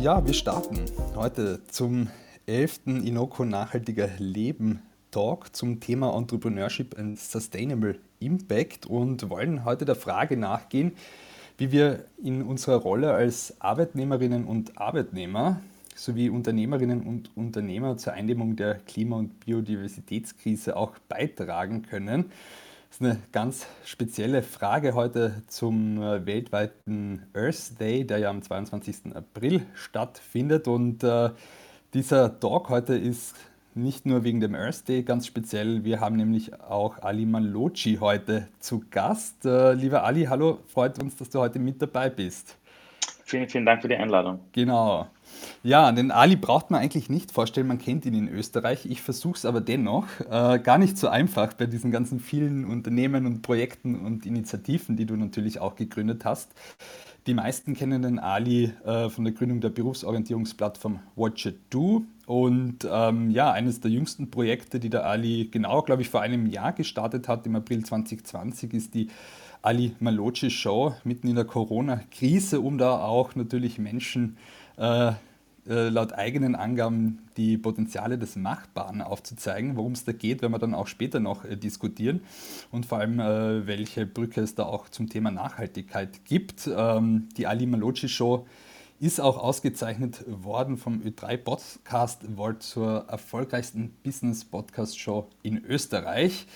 Ja, 0.00 0.24
wir 0.24 0.32
starten 0.32 0.84
heute 1.16 1.60
zum 1.66 2.06
11. 2.46 2.82
Inoko 2.86 3.44
Nachhaltiger 3.44 4.08
Leben 4.18 4.80
Talk 5.10 5.56
zum 5.56 5.80
Thema 5.80 6.16
Entrepreneurship 6.16 6.96
and 6.96 7.18
Sustainable 7.18 7.98
Impact 8.20 8.86
und 8.86 9.28
wollen 9.28 9.64
heute 9.64 9.84
der 9.84 9.96
Frage 9.96 10.36
nachgehen, 10.36 10.92
wie 11.56 11.72
wir 11.72 12.04
in 12.22 12.42
unserer 12.42 12.76
Rolle 12.76 13.12
als 13.12 13.60
Arbeitnehmerinnen 13.60 14.44
und 14.44 14.80
Arbeitnehmer 14.80 15.60
sowie 15.96 16.30
Unternehmerinnen 16.30 17.02
und 17.02 17.36
Unternehmer 17.36 17.96
zur 17.96 18.12
Eindämmung 18.12 18.54
der 18.54 18.76
Klima- 18.76 19.16
und 19.16 19.40
Biodiversitätskrise 19.40 20.76
auch 20.76 20.96
beitragen 21.08 21.82
können. 21.82 22.30
Das 22.88 23.00
ist 23.00 23.06
eine 23.06 23.22
ganz 23.32 23.66
spezielle 23.84 24.42
Frage 24.42 24.94
heute 24.94 25.42
zum 25.46 26.02
äh, 26.02 26.24
weltweiten 26.24 27.26
Earth 27.34 27.78
Day, 27.78 28.04
der 28.04 28.18
ja 28.18 28.30
am 28.30 28.42
22. 28.42 29.14
April 29.14 29.66
stattfindet. 29.74 30.66
Und 30.68 31.04
äh, 31.04 31.30
dieser 31.92 32.40
Talk 32.40 32.70
heute 32.70 32.96
ist 32.96 33.36
nicht 33.74 34.06
nur 34.06 34.24
wegen 34.24 34.40
dem 34.40 34.54
Earth 34.54 34.88
Day 34.88 35.02
ganz 35.02 35.26
speziell. 35.26 35.84
Wir 35.84 36.00
haben 36.00 36.16
nämlich 36.16 36.60
auch 36.60 36.98
Ali 37.02 37.26
Malocci 37.26 37.98
heute 38.00 38.48
zu 38.58 38.82
Gast. 38.90 39.44
Äh, 39.44 39.74
lieber 39.74 40.02
Ali, 40.02 40.24
hallo, 40.24 40.58
freut 40.66 41.00
uns, 41.00 41.14
dass 41.14 41.28
du 41.28 41.40
heute 41.40 41.58
mit 41.58 41.80
dabei 41.80 42.08
bist. 42.08 42.57
Vielen, 43.28 43.46
vielen 43.46 43.66
Dank 43.66 43.82
für 43.82 43.88
die 43.88 43.96
Einladung. 43.96 44.40
Genau. 44.52 45.06
Ja, 45.62 45.92
den 45.92 46.10
Ali 46.10 46.34
braucht 46.34 46.70
man 46.70 46.80
eigentlich 46.80 47.10
nicht 47.10 47.30
vorstellen, 47.30 47.66
man 47.66 47.76
kennt 47.76 48.06
ihn 48.06 48.14
in 48.14 48.26
Österreich. 48.26 48.86
Ich 48.86 49.02
versuche 49.02 49.36
es 49.36 49.44
aber 49.44 49.60
dennoch. 49.60 50.06
Äh, 50.30 50.58
gar 50.60 50.78
nicht 50.78 50.96
so 50.96 51.08
einfach 51.08 51.52
bei 51.52 51.66
diesen 51.66 51.90
ganzen 51.90 52.20
vielen 52.20 52.64
Unternehmen 52.64 53.26
und 53.26 53.42
Projekten 53.42 53.96
und 54.00 54.24
Initiativen, 54.24 54.96
die 54.96 55.04
du 55.04 55.14
natürlich 55.16 55.60
auch 55.60 55.76
gegründet 55.76 56.24
hast. 56.24 56.52
Die 57.26 57.34
meisten 57.34 57.74
kennen 57.74 58.00
den 58.00 58.18
Ali 58.18 58.72
äh, 58.86 59.10
von 59.10 59.24
der 59.24 59.34
Gründung 59.34 59.60
der 59.60 59.68
Berufsorientierungsplattform 59.68 61.00
Watch 61.14 61.44
It 61.44 61.58
Do. 61.68 62.04
Und 62.24 62.88
ähm, 62.90 63.30
ja, 63.30 63.52
eines 63.52 63.82
der 63.82 63.90
jüngsten 63.90 64.30
Projekte, 64.30 64.80
die 64.80 64.88
der 64.88 65.04
Ali 65.04 65.50
genau, 65.50 65.82
glaube 65.82 66.00
ich, 66.00 66.08
vor 66.08 66.22
einem 66.22 66.46
Jahr 66.46 66.72
gestartet 66.72 67.28
hat, 67.28 67.46
im 67.46 67.56
April 67.56 67.84
2020, 67.84 68.72
ist 68.72 68.94
die 68.94 69.08
Ali 69.68 69.94
Malocci 70.00 70.48
Show 70.48 70.94
mitten 71.04 71.28
in 71.28 71.34
der 71.34 71.44
Corona-Krise, 71.44 72.58
um 72.62 72.78
da 72.78 73.02
auch 73.02 73.34
natürlich 73.34 73.78
Menschen 73.78 74.38
äh, 74.78 75.08
äh, 75.68 75.90
laut 75.90 76.14
eigenen 76.14 76.54
Angaben 76.54 77.18
die 77.36 77.58
Potenziale 77.58 78.16
des 78.16 78.36
Machbaren 78.36 79.02
aufzuzeigen. 79.02 79.76
Worum 79.76 79.92
es 79.92 80.06
da 80.06 80.12
geht, 80.12 80.40
werden 80.40 80.52
wir 80.52 80.58
dann 80.58 80.72
auch 80.72 80.86
später 80.86 81.20
noch 81.20 81.44
äh, 81.44 81.54
diskutieren 81.54 82.22
und 82.70 82.86
vor 82.86 82.96
allem, 82.96 83.20
äh, 83.20 83.66
welche 83.66 84.06
Brücke 84.06 84.40
es 84.40 84.54
da 84.54 84.62
auch 84.62 84.88
zum 84.88 85.10
Thema 85.10 85.30
Nachhaltigkeit 85.30 86.24
gibt. 86.24 86.66
Ähm, 86.74 87.28
die 87.36 87.46
Ali 87.46 87.66
Malocci 87.66 88.08
Show 88.08 88.46
ist 89.00 89.20
auch 89.20 89.36
ausgezeichnet 89.36 90.24
worden 90.26 90.78
vom 90.78 91.02
Ö3 91.02 91.36
Podcast 91.36 92.22
Award 92.24 92.62
zur 92.62 93.04
erfolgreichsten 93.06 93.90
Business 94.02 94.46
Podcast 94.46 94.98
Show 94.98 95.28
in 95.42 95.62
Österreich. 95.62 96.46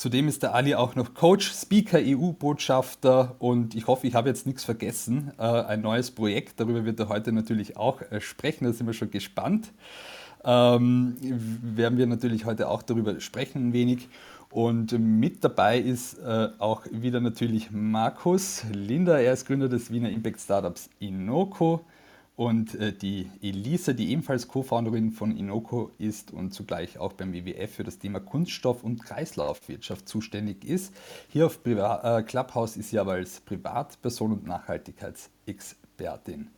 Zudem 0.00 0.28
ist 0.28 0.42
der 0.42 0.54
Ali 0.54 0.74
auch 0.74 0.94
noch 0.94 1.12
Coach, 1.12 1.52
Speaker, 1.52 1.98
EU-Botschafter 2.00 3.36
und 3.38 3.74
ich 3.74 3.86
hoffe, 3.86 4.06
ich 4.06 4.14
habe 4.14 4.30
jetzt 4.30 4.46
nichts 4.46 4.64
vergessen. 4.64 5.32
Äh, 5.36 5.42
ein 5.42 5.82
neues 5.82 6.10
Projekt, 6.10 6.58
darüber 6.58 6.86
wird 6.86 6.98
er 7.00 7.10
heute 7.10 7.32
natürlich 7.32 7.76
auch 7.76 8.00
äh, 8.10 8.18
sprechen, 8.22 8.64
da 8.64 8.72
sind 8.72 8.86
wir 8.86 8.94
schon 8.94 9.10
gespannt. 9.10 9.74
Ähm, 10.42 11.16
werden 11.20 11.98
wir 11.98 12.06
natürlich 12.06 12.46
heute 12.46 12.70
auch 12.70 12.80
darüber 12.80 13.20
sprechen 13.20 13.68
ein 13.68 13.72
wenig. 13.74 14.08
Und 14.48 14.98
mit 14.98 15.44
dabei 15.44 15.78
ist 15.78 16.14
äh, 16.14 16.48
auch 16.56 16.86
wieder 16.90 17.20
natürlich 17.20 17.70
Markus 17.70 18.64
Linder. 18.72 19.20
Er 19.20 19.34
ist 19.34 19.46
Gründer 19.46 19.68
des 19.68 19.92
Wiener 19.92 20.08
Impact 20.08 20.40
Startups 20.40 20.88
Inoko. 21.00 21.84
Und 22.40 22.74
äh, 22.76 22.94
die 22.94 23.30
Elisa, 23.42 23.92
die 23.92 24.12
ebenfalls 24.12 24.48
Co-Founderin 24.48 25.10
von 25.10 25.36
Inoko 25.36 25.90
ist 25.98 26.32
und 26.32 26.54
zugleich 26.54 26.98
auch 26.98 27.12
beim 27.12 27.34
WWF 27.34 27.70
für 27.70 27.84
das 27.84 27.98
Thema 27.98 28.18
Kunststoff- 28.18 28.82
und 28.82 29.04
Kreislaufwirtschaft 29.04 30.08
zuständig 30.08 30.64
ist. 30.64 30.94
Hier 31.28 31.44
auf 31.44 31.62
Priva 31.62 32.20
äh, 32.20 32.22
Clubhouse 32.22 32.78
ist 32.78 32.88
sie 32.88 32.98
aber 32.98 33.12
als 33.12 33.40
Privatperson 33.40 34.32
und 34.32 34.46
Nachhaltigkeitsexpertin. 34.46 36.48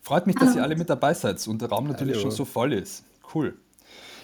Freut 0.00 0.26
mich, 0.26 0.36
dass 0.36 0.48
Hallo. 0.48 0.60
ihr 0.60 0.62
alle 0.62 0.76
mit 0.76 0.88
dabei 0.88 1.12
seid 1.12 1.46
und 1.46 1.60
der 1.60 1.68
Raum 1.68 1.86
natürlich 1.86 2.14
Hallo. 2.14 2.22
schon 2.22 2.30
so 2.30 2.46
voll 2.46 2.72
ist. 2.72 3.04
Cool. 3.34 3.58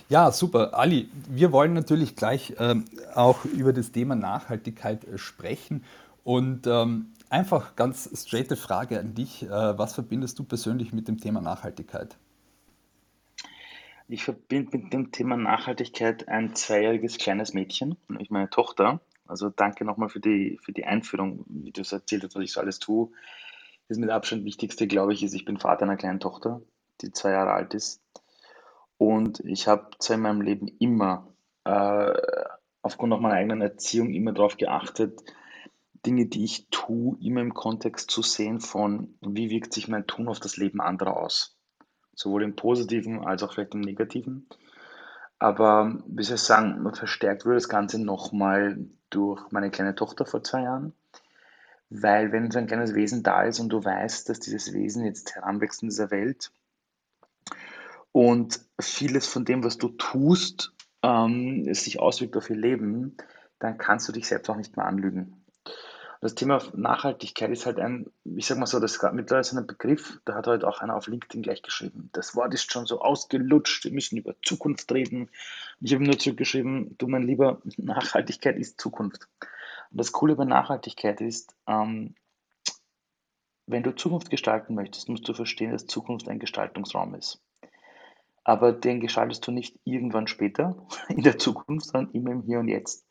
Ja, 0.08 0.32
super. 0.32 0.72
Ali, 0.72 1.10
wir 1.28 1.52
wollen 1.52 1.74
natürlich 1.74 2.16
gleich 2.16 2.54
ähm, 2.58 2.86
auch 3.14 3.44
über 3.44 3.74
das 3.74 3.92
Thema 3.92 4.14
Nachhaltigkeit 4.14 5.04
äh, 5.04 5.18
sprechen. 5.18 5.84
Und 6.24 6.66
ähm, 6.66 7.12
Einfach 7.32 7.76
ganz 7.76 8.10
straighte 8.14 8.56
Frage 8.56 9.00
an 9.00 9.14
dich. 9.14 9.44
Äh, 9.44 9.48
was 9.48 9.94
verbindest 9.94 10.38
du 10.38 10.44
persönlich 10.44 10.92
mit 10.92 11.08
dem 11.08 11.16
Thema 11.16 11.40
Nachhaltigkeit? 11.40 12.18
Ich 14.06 14.24
verbinde 14.24 14.76
mit 14.76 14.92
dem 14.92 15.12
Thema 15.12 15.38
Nachhaltigkeit 15.38 16.28
ein 16.28 16.54
zweijähriges 16.54 17.16
kleines 17.16 17.54
Mädchen, 17.54 17.96
nämlich 18.06 18.28
meine 18.28 18.50
Tochter. 18.50 19.00
Also 19.26 19.48
danke 19.48 19.86
nochmal 19.86 20.10
für 20.10 20.20
die, 20.20 20.58
für 20.62 20.72
die 20.72 20.84
Einführung, 20.84 21.46
wie 21.48 21.72
du 21.72 21.80
es 21.80 21.92
erzählt 21.92 22.22
hast, 22.22 22.36
was 22.36 22.42
ich 22.42 22.52
so 22.52 22.60
alles 22.60 22.80
tue. 22.80 23.08
Das 23.88 23.96
mit 23.96 24.10
Abstand 24.10 24.44
Wichtigste, 24.44 24.86
glaube 24.86 25.14
ich, 25.14 25.22
ist, 25.22 25.32
ich 25.32 25.46
bin 25.46 25.56
Vater 25.56 25.84
einer 25.84 25.96
kleinen 25.96 26.20
Tochter, 26.20 26.60
die 27.00 27.12
zwei 27.12 27.30
Jahre 27.30 27.52
alt 27.52 27.72
ist. 27.72 28.02
Und 28.98 29.40
ich 29.40 29.68
habe 29.68 29.88
zwar 30.00 30.16
in 30.16 30.22
meinem 30.22 30.42
Leben 30.42 30.68
immer, 30.80 31.28
äh, 31.64 32.12
aufgrund 32.82 33.14
auch 33.14 33.20
meiner 33.20 33.36
eigenen 33.36 33.62
Erziehung, 33.62 34.12
immer 34.12 34.32
darauf 34.32 34.58
geachtet, 34.58 35.22
Dinge, 36.04 36.26
die 36.26 36.44
ich 36.44 36.66
tue, 36.70 37.16
immer 37.20 37.40
im 37.40 37.54
Kontext 37.54 38.10
zu 38.10 38.22
sehen 38.22 38.60
von, 38.60 39.14
wie 39.20 39.50
wirkt 39.50 39.72
sich 39.72 39.88
mein 39.88 40.06
Tun 40.06 40.28
auf 40.28 40.40
das 40.40 40.56
Leben 40.56 40.80
anderer 40.80 41.16
aus. 41.16 41.56
Sowohl 42.14 42.42
im 42.42 42.56
Positiven 42.56 43.24
als 43.24 43.42
auch 43.42 43.52
vielleicht 43.52 43.74
im 43.74 43.80
Negativen. 43.80 44.48
Aber 45.38 46.02
wie 46.06 46.22
soll 46.22 46.36
ich 46.36 46.42
sagen, 46.42 46.88
verstärkt 46.94 47.44
wurde 47.44 47.56
das 47.56 47.68
Ganze 47.68 48.02
nochmal 48.02 48.78
durch 49.10 49.50
meine 49.50 49.70
kleine 49.70 49.94
Tochter 49.94 50.26
vor 50.26 50.44
zwei 50.44 50.62
Jahren. 50.62 50.92
Weil 51.90 52.32
wenn 52.32 52.50
so 52.50 52.58
ein 52.58 52.66
kleines 52.66 52.94
Wesen 52.94 53.22
da 53.22 53.42
ist 53.42 53.60
und 53.60 53.68
du 53.68 53.84
weißt, 53.84 54.28
dass 54.28 54.40
dieses 54.40 54.72
Wesen 54.72 55.04
jetzt 55.04 55.34
heranwächst 55.34 55.82
in 55.82 55.88
dieser 55.88 56.10
Welt 56.10 56.52
und 58.12 58.60
vieles 58.80 59.26
von 59.26 59.44
dem, 59.44 59.64
was 59.64 59.78
du 59.78 59.88
tust, 59.88 60.72
ähm, 61.02 61.72
sich 61.74 62.00
auswirkt 62.00 62.36
auf 62.36 62.48
ihr 62.48 62.56
Leben, 62.56 63.16
dann 63.58 63.78
kannst 63.78 64.08
du 64.08 64.12
dich 64.12 64.26
selbst 64.26 64.48
auch 64.48 64.56
nicht 64.56 64.76
mehr 64.76 64.86
anlügen. 64.86 65.41
Das 66.22 66.36
Thema 66.36 66.62
Nachhaltigkeit 66.76 67.50
ist 67.50 67.66
halt 67.66 67.80
ein, 67.80 68.06
ich 68.22 68.46
sag 68.46 68.56
mal 68.56 68.66
so, 68.66 68.78
das 68.78 68.94
ist 68.94 69.02
mittlerweile 69.12 69.42
so 69.42 69.56
ein 69.56 69.66
Begriff, 69.66 70.20
da 70.24 70.34
hat 70.34 70.46
heute 70.46 70.68
auch 70.68 70.78
einer 70.78 70.94
auf 70.94 71.08
LinkedIn 71.08 71.42
gleich 71.42 71.62
geschrieben. 71.62 72.10
Das 72.12 72.36
Wort 72.36 72.54
ist 72.54 72.70
schon 72.70 72.86
so 72.86 73.00
ausgelutscht, 73.00 73.82
wir 73.82 73.90
müssen 73.90 74.18
über 74.18 74.36
Zukunft 74.40 74.92
reden. 74.92 75.30
Ich 75.80 75.92
habe 75.92 76.04
nur 76.04 76.16
zurückgeschrieben, 76.16 76.96
du 76.96 77.08
mein 77.08 77.24
Lieber, 77.24 77.60
Nachhaltigkeit 77.76 78.56
ist 78.56 78.80
Zukunft. 78.80 79.26
Und 79.90 79.98
das 79.98 80.12
Coole 80.12 80.36
bei 80.36 80.44
Nachhaltigkeit 80.44 81.20
ist, 81.20 81.56
ähm, 81.66 82.14
wenn 83.66 83.82
du 83.82 83.92
Zukunft 83.92 84.30
gestalten 84.30 84.76
möchtest, 84.76 85.08
musst 85.08 85.28
du 85.28 85.34
verstehen, 85.34 85.72
dass 85.72 85.86
Zukunft 85.86 86.28
ein 86.28 86.38
Gestaltungsraum 86.38 87.16
ist. 87.16 87.42
Aber 88.44 88.70
den 88.70 89.00
gestaltest 89.00 89.44
du 89.44 89.50
nicht 89.50 89.76
irgendwann 89.82 90.28
später 90.28 90.86
in 91.08 91.24
der 91.24 91.38
Zukunft, 91.38 91.86
sondern 91.86 92.14
immer 92.14 92.30
im 92.30 92.42
Hier 92.42 92.60
und 92.60 92.68
Jetzt. 92.68 93.04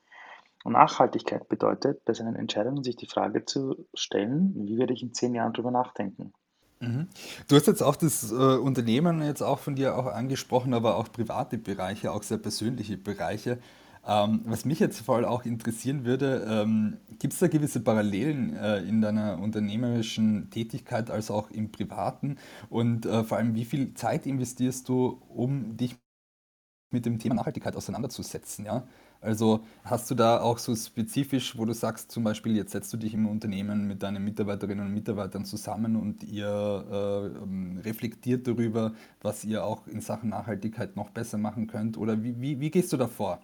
Und 0.64 0.74
Nachhaltigkeit 0.74 1.48
bedeutet, 1.50 2.06
bei 2.06 2.14
seinen 2.14 2.36
Entscheidungen 2.36 2.84
sich 2.84 2.96
die 2.96 3.08
Frage 3.08 3.46
zu 3.46 3.88
stellen, 3.94 4.54
wie 4.56 4.78
werde 4.78 4.94
ich 4.94 5.02
in 5.02 5.14
zehn 5.14 5.34
Jahren 5.34 5.54
darüber 5.54 5.72
nachdenken? 5.72 6.34
Mhm. 6.80 7.08
Du 7.48 7.56
hast 7.56 7.68
jetzt 7.68 7.84
auch 7.84 7.96
das 7.96 8.32
äh, 8.32 8.36
Unternehmen 8.36 9.22
jetzt 9.22 9.42
auch 9.42 9.60
von 9.60 9.76
dir 9.76 9.98
auch 9.98 10.08
angesprochen, 10.08 10.74
aber 10.74 10.98
auch 10.98 11.12
private 11.12 11.58
Bereiche, 11.58 12.12
auch 12.12 12.24
sehr 12.24 12.40
persönliche 12.40 12.98
Bereiche. 12.98 13.60
Ähm, 14.06 14.42
was 14.46 14.66
mich 14.66 14.80
jetzt 14.80 15.02
vor 15.02 15.18
allem 15.18 15.26
auch 15.26 15.46
interessieren 15.46 16.06
würde, 16.06 16.44
ähm, 16.50 16.98
gibt 17.20 17.34
es 17.34 17.40
da 17.40 17.48
gewisse 17.48 17.82
Parallelen 17.82 18.56
äh, 18.56 18.80
in 18.80 19.00
deiner 19.00 19.38
unternehmerischen 19.40 20.50
Tätigkeit 20.50 21.12
als 21.12 21.30
auch 21.30 21.52
im 21.52 21.72
privaten? 21.72 22.38
Und 22.70 23.06
äh, 23.06 23.24
vor 23.24 23.38
allem, 23.38 23.54
wie 23.54 23.66
viel 23.66 23.94
Zeit 23.94 24.26
investierst 24.26 24.90
du, 24.90 25.22
um 25.30 25.78
dich 25.78 25.96
mit 26.92 27.06
dem 27.06 27.20
Thema 27.20 27.36
Nachhaltigkeit 27.36 27.76
auseinanderzusetzen? 27.76 28.66
Ja? 28.66 28.88
Also 29.22 29.64
hast 29.84 30.10
du 30.10 30.16
da 30.16 30.42
auch 30.42 30.58
so 30.58 30.76
spezifisch, 30.76 31.56
wo 31.56 31.66
du 31.66 31.74
sagst, 31.74 32.12
zum 32.12 32.24
Beispiel, 32.24 32.56
jetzt 32.56 32.72
setzt 32.72 32.92
du 32.92 32.98
dich 32.98 33.14
im 33.14 33.28
Unternehmen 33.28 33.88
mit 33.88 34.02
deinen 34.02 34.24
Mitarbeiterinnen 34.24 34.88
und 34.88 34.94
Mitarbeitern 34.94 35.46
zusammen 35.46 35.96
und 35.96 36.24
ihr 36.24 36.48
äh, 36.92 37.38
ähm, 37.38 37.80
reflektiert 37.86 38.48
darüber, 38.48 38.94
was 39.22 39.46
ihr 39.46 39.64
auch 39.64 39.86
in 39.86 40.02
Sachen 40.02 40.30
Nachhaltigkeit 40.30 40.96
noch 40.96 41.12
besser 41.12 41.38
machen 41.38 41.68
könnt? 41.68 41.98
Oder 41.98 42.24
wie, 42.24 42.42
wie, 42.42 42.60
wie 42.60 42.72
gehst 42.72 42.92
du 42.94 42.98
da 42.98 43.08
vor? 43.08 43.40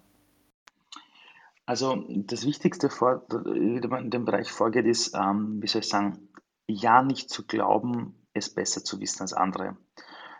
Also 1.64 2.04
das 2.08 2.44
Wichtigste, 2.44 2.90
vor, 2.90 3.24
wie 3.28 3.86
man 3.86 4.04
in 4.04 4.10
dem 4.10 4.24
Bereich 4.24 4.50
vorgeht, 4.50 4.86
ist, 4.86 5.14
ähm, 5.14 5.62
wie 5.62 5.68
soll 5.68 5.82
ich 5.82 5.88
sagen, 5.88 6.28
ja 6.66 7.02
nicht 7.02 7.30
zu 7.30 7.46
glauben, 7.46 8.26
es 8.32 8.52
besser 8.52 8.82
zu 8.82 9.00
wissen 9.00 9.22
als 9.22 9.32
andere. 9.32 9.76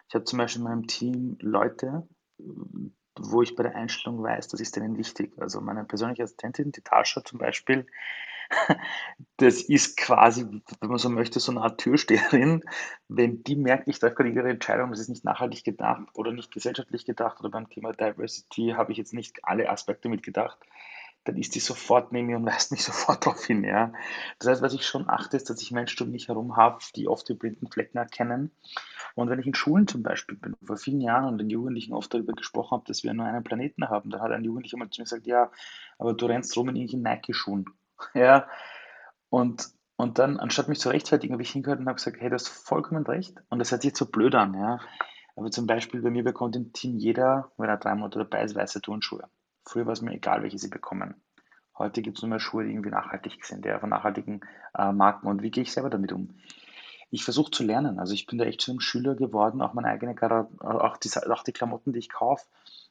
Ich 0.08 0.14
habe 0.14 0.24
zum 0.24 0.38
Beispiel 0.38 0.62
in 0.62 0.68
meinem 0.68 0.86
Team 0.86 1.36
Leute, 1.40 2.08
wo 3.20 3.42
ich 3.42 3.54
bei 3.54 3.62
der 3.62 3.76
Einstellung 3.76 4.22
weiß, 4.22 4.48
das 4.48 4.60
ist 4.60 4.76
denen 4.76 4.96
wichtig. 4.96 5.32
Also 5.38 5.60
meine 5.60 5.84
persönliche 5.84 6.22
Assistentin, 6.22 6.72
die 6.72 6.80
Tascha 6.80 7.24
zum 7.24 7.38
Beispiel, 7.38 7.86
Das 9.36 9.62
ist 9.62 9.96
quasi, 9.96 10.46
wenn 10.80 10.88
man 10.88 10.98
so 10.98 11.08
möchte, 11.08 11.40
so 11.40 11.52
eine 11.52 11.62
Art 11.62 11.80
Türsteherin. 11.80 12.64
Wenn 13.08 13.42
die 13.44 13.56
merkt, 13.56 13.88
ich 13.88 13.98
treffe 13.98 14.16
gerade 14.16 14.30
ihre 14.30 14.50
Entscheidung, 14.50 14.90
das 14.90 15.00
ist 15.00 15.08
nicht 15.08 15.24
nachhaltig 15.24 15.64
gedacht 15.64 16.08
oder 16.14 16.32
nicht 16.32 16.52
gesellschaftlich 16.52 17.04
gedacht 17.04 17.40
oder 17.40 17.50
beim 17.50 17.68
Thema 17.68 17.92
Diversity 17.92 18.74
habe 18.76 18.92
ich 18.92 18.98
jetzt 18.98 19.14
nicht 19.14 19.44
alle 19.44 19.68
Aspekte 19.70 20.08
mitgedacht, 20.08 20.58
dann 21.24 21.36
ist 21.36 21.54
die 21.54 21.60
sofort 21.60 22.12
neben 22.12 22.26
mir 22.26 22.36
und 22.36 22.46
weist 22.46 22.70
mich 22.70 22.84
sofort 22.84 23.26
darauf 23.26 23.44
hin. 23.44 23.64
Ja. 23.64 23.92
Das 24.38 24.48
heißt, 24.48 24.62
was 24.62 24.74
ich 24.74 24.86
schon 24.86 25.08
achte, 25.08 25.36
ist, 25.36 25.50
dass 25.50 25.60
ich 25.60 25.72
Menschen 25.72 26.06
um 26.06 26.12
mich 26.12 26.28
herum 26.28 26.56
habe, 26.56 26.78
die 26.96 27.08
oft 27.08 27.28
die 27.28 27.34
blinden 27.34 27.68
Flecken 27.68 27.98
erkennen. 27.98 28.50
Und 29.14 29.30
wenn 29.30 29.40
ich 29.40 29.46
in 29.46 29.54
Schulen 29.54 29.86
zum 29.86 30.02
Beispiel 30.02 30.36
bin, 30.36 30.54
vor 30.64 30.76
vielen 30.76 31.00
Jahren 31.00 31.26
und 31.26 31.38
den 31.38 31.50
Jugendlichen 31.50 31.92
oft 31.92 32.12
darüber 32.12 32.32
gesprochen 32.32 32.72
habe, 32.72 32.84
dass 32.86 33.02
wir 33.02 33.12
nur 33.14 33.26
einen 33.26 33.44
Planeten 33.44 33.88
haben, 33.88 34.10
dann 34.10 34.20
hat 34.20 34.32
ein 34.32 34.44
Jugendlicher 34.44 34.78
mal 34.78 34.90
zu 34.90 35.00
mir 35.00 35.04
gesagt, 35.04 35.26
ja, 35.26 35.50
aber 35.98 36.14
du 36.14 36.26
rennst 36.26 36.56
rum 36.56 36.68
in 36.68 36.76
irgendwelchen 36.76 37.02
Nike-Schuhen. 37.02 37.66
Ja. 38.14 38.46
Und, 39.28 39.70
und 39.96 40.20
dann, 40.20 40.38
anstatt 40.38 40.68
mich 40.68 40.78
zu 40.78 40.88
rechtfertigen, 40.88 41.32
habe 41.32 41.42
ich 41.42 41.50
hingehört 41.50 41.80
und 41.80 41.86
habe 41.86 41.96
gesagt, 41.96 42.18
hey, 42.20 42.28
du 42.28 42.34
hast 42.34 42.48
vollkommen 42.48 43.04
recht. 43.04 43.36
Und 43.48 43.58
das 43.58 43.72
hört 43.72 43.82
sich 43.82 43.90
jetzt 43.90 43.98
so 43.98 44.06
blöd 44.06 44.36
an, 44.36 44.54
ja. 44.54 44.78
Aber 45.34 45.50
zum 45.50 45.66
Beispiel 45.66 46.00
bei 46.00 46.10
mir 46.10 46.22
bekommt 46.22 46.56
im 46.56 46.72
Team 46.72 46.96
jeder, 46.96 47.50
wenn 47.58 47.68
er 47.68 47.76
drei 47.76 47.94
Monate 47.96 48.20
dabei 48.20 48.44
ist, 48.44 48.54
weiße 48.54 48.80
Turnschuhe. 48.80 49.28
Früher 49.68 49.84
war 49.84 49.92
es 49.92 50.00
mir 50.00 50.14
egal, 50.14 50.42
welche 50.42 50.58
sie 50.58 50.70
bekommen. 50.70 51.14
Heute 51.76 52.00
gibt 52.00 52.16
es 52.16 52.22
nur 52.22 52.30
mehr 52.30 52.40
Schuhe, 52.40 52.64
die 52.64 52.70
irgendwie 52.70 52.90
nachhaltig 52.90 53.44
sind, 53.44 53.64
ja, 53.66 53.78
von 53.78 53.90
nachhaltigen 53.90 54.40
äh, 54.76 54.92
Marken. 54.92 55.26
Und 55.26 55.42
wie 55.42 55.50
gehe 55.50 55.62
ich 55.62 55.72
selber 55.72 55.90
damit 55.90 56.10
um? 56.12 56.34
Ich 57.10 57.24
versuche 57.24 57.50
zu 57.50 57.62
lernen. 57.62 57.98
Also 57.98 58.12
ich 58.14 58.26
bin 58.26 58.38
da 58.38 58.44
echt 58.44 58.60
zu 58.60 58.70
einem 58.70 58.80
Schüler 58.80 59.14
geworden, 59.14 59.62
auch 59.62 59.74
meine 59.74 59.88
eigene, 59.88 60.14
auch 60.60 60.96
die, 60.98 61.10
auch 61.30 61.42
die 61.42 61.52
Klamotten, 61.52 61.92
die 61.92 61.98
ich 62.00 62.10
kaufe, 62.10 62.44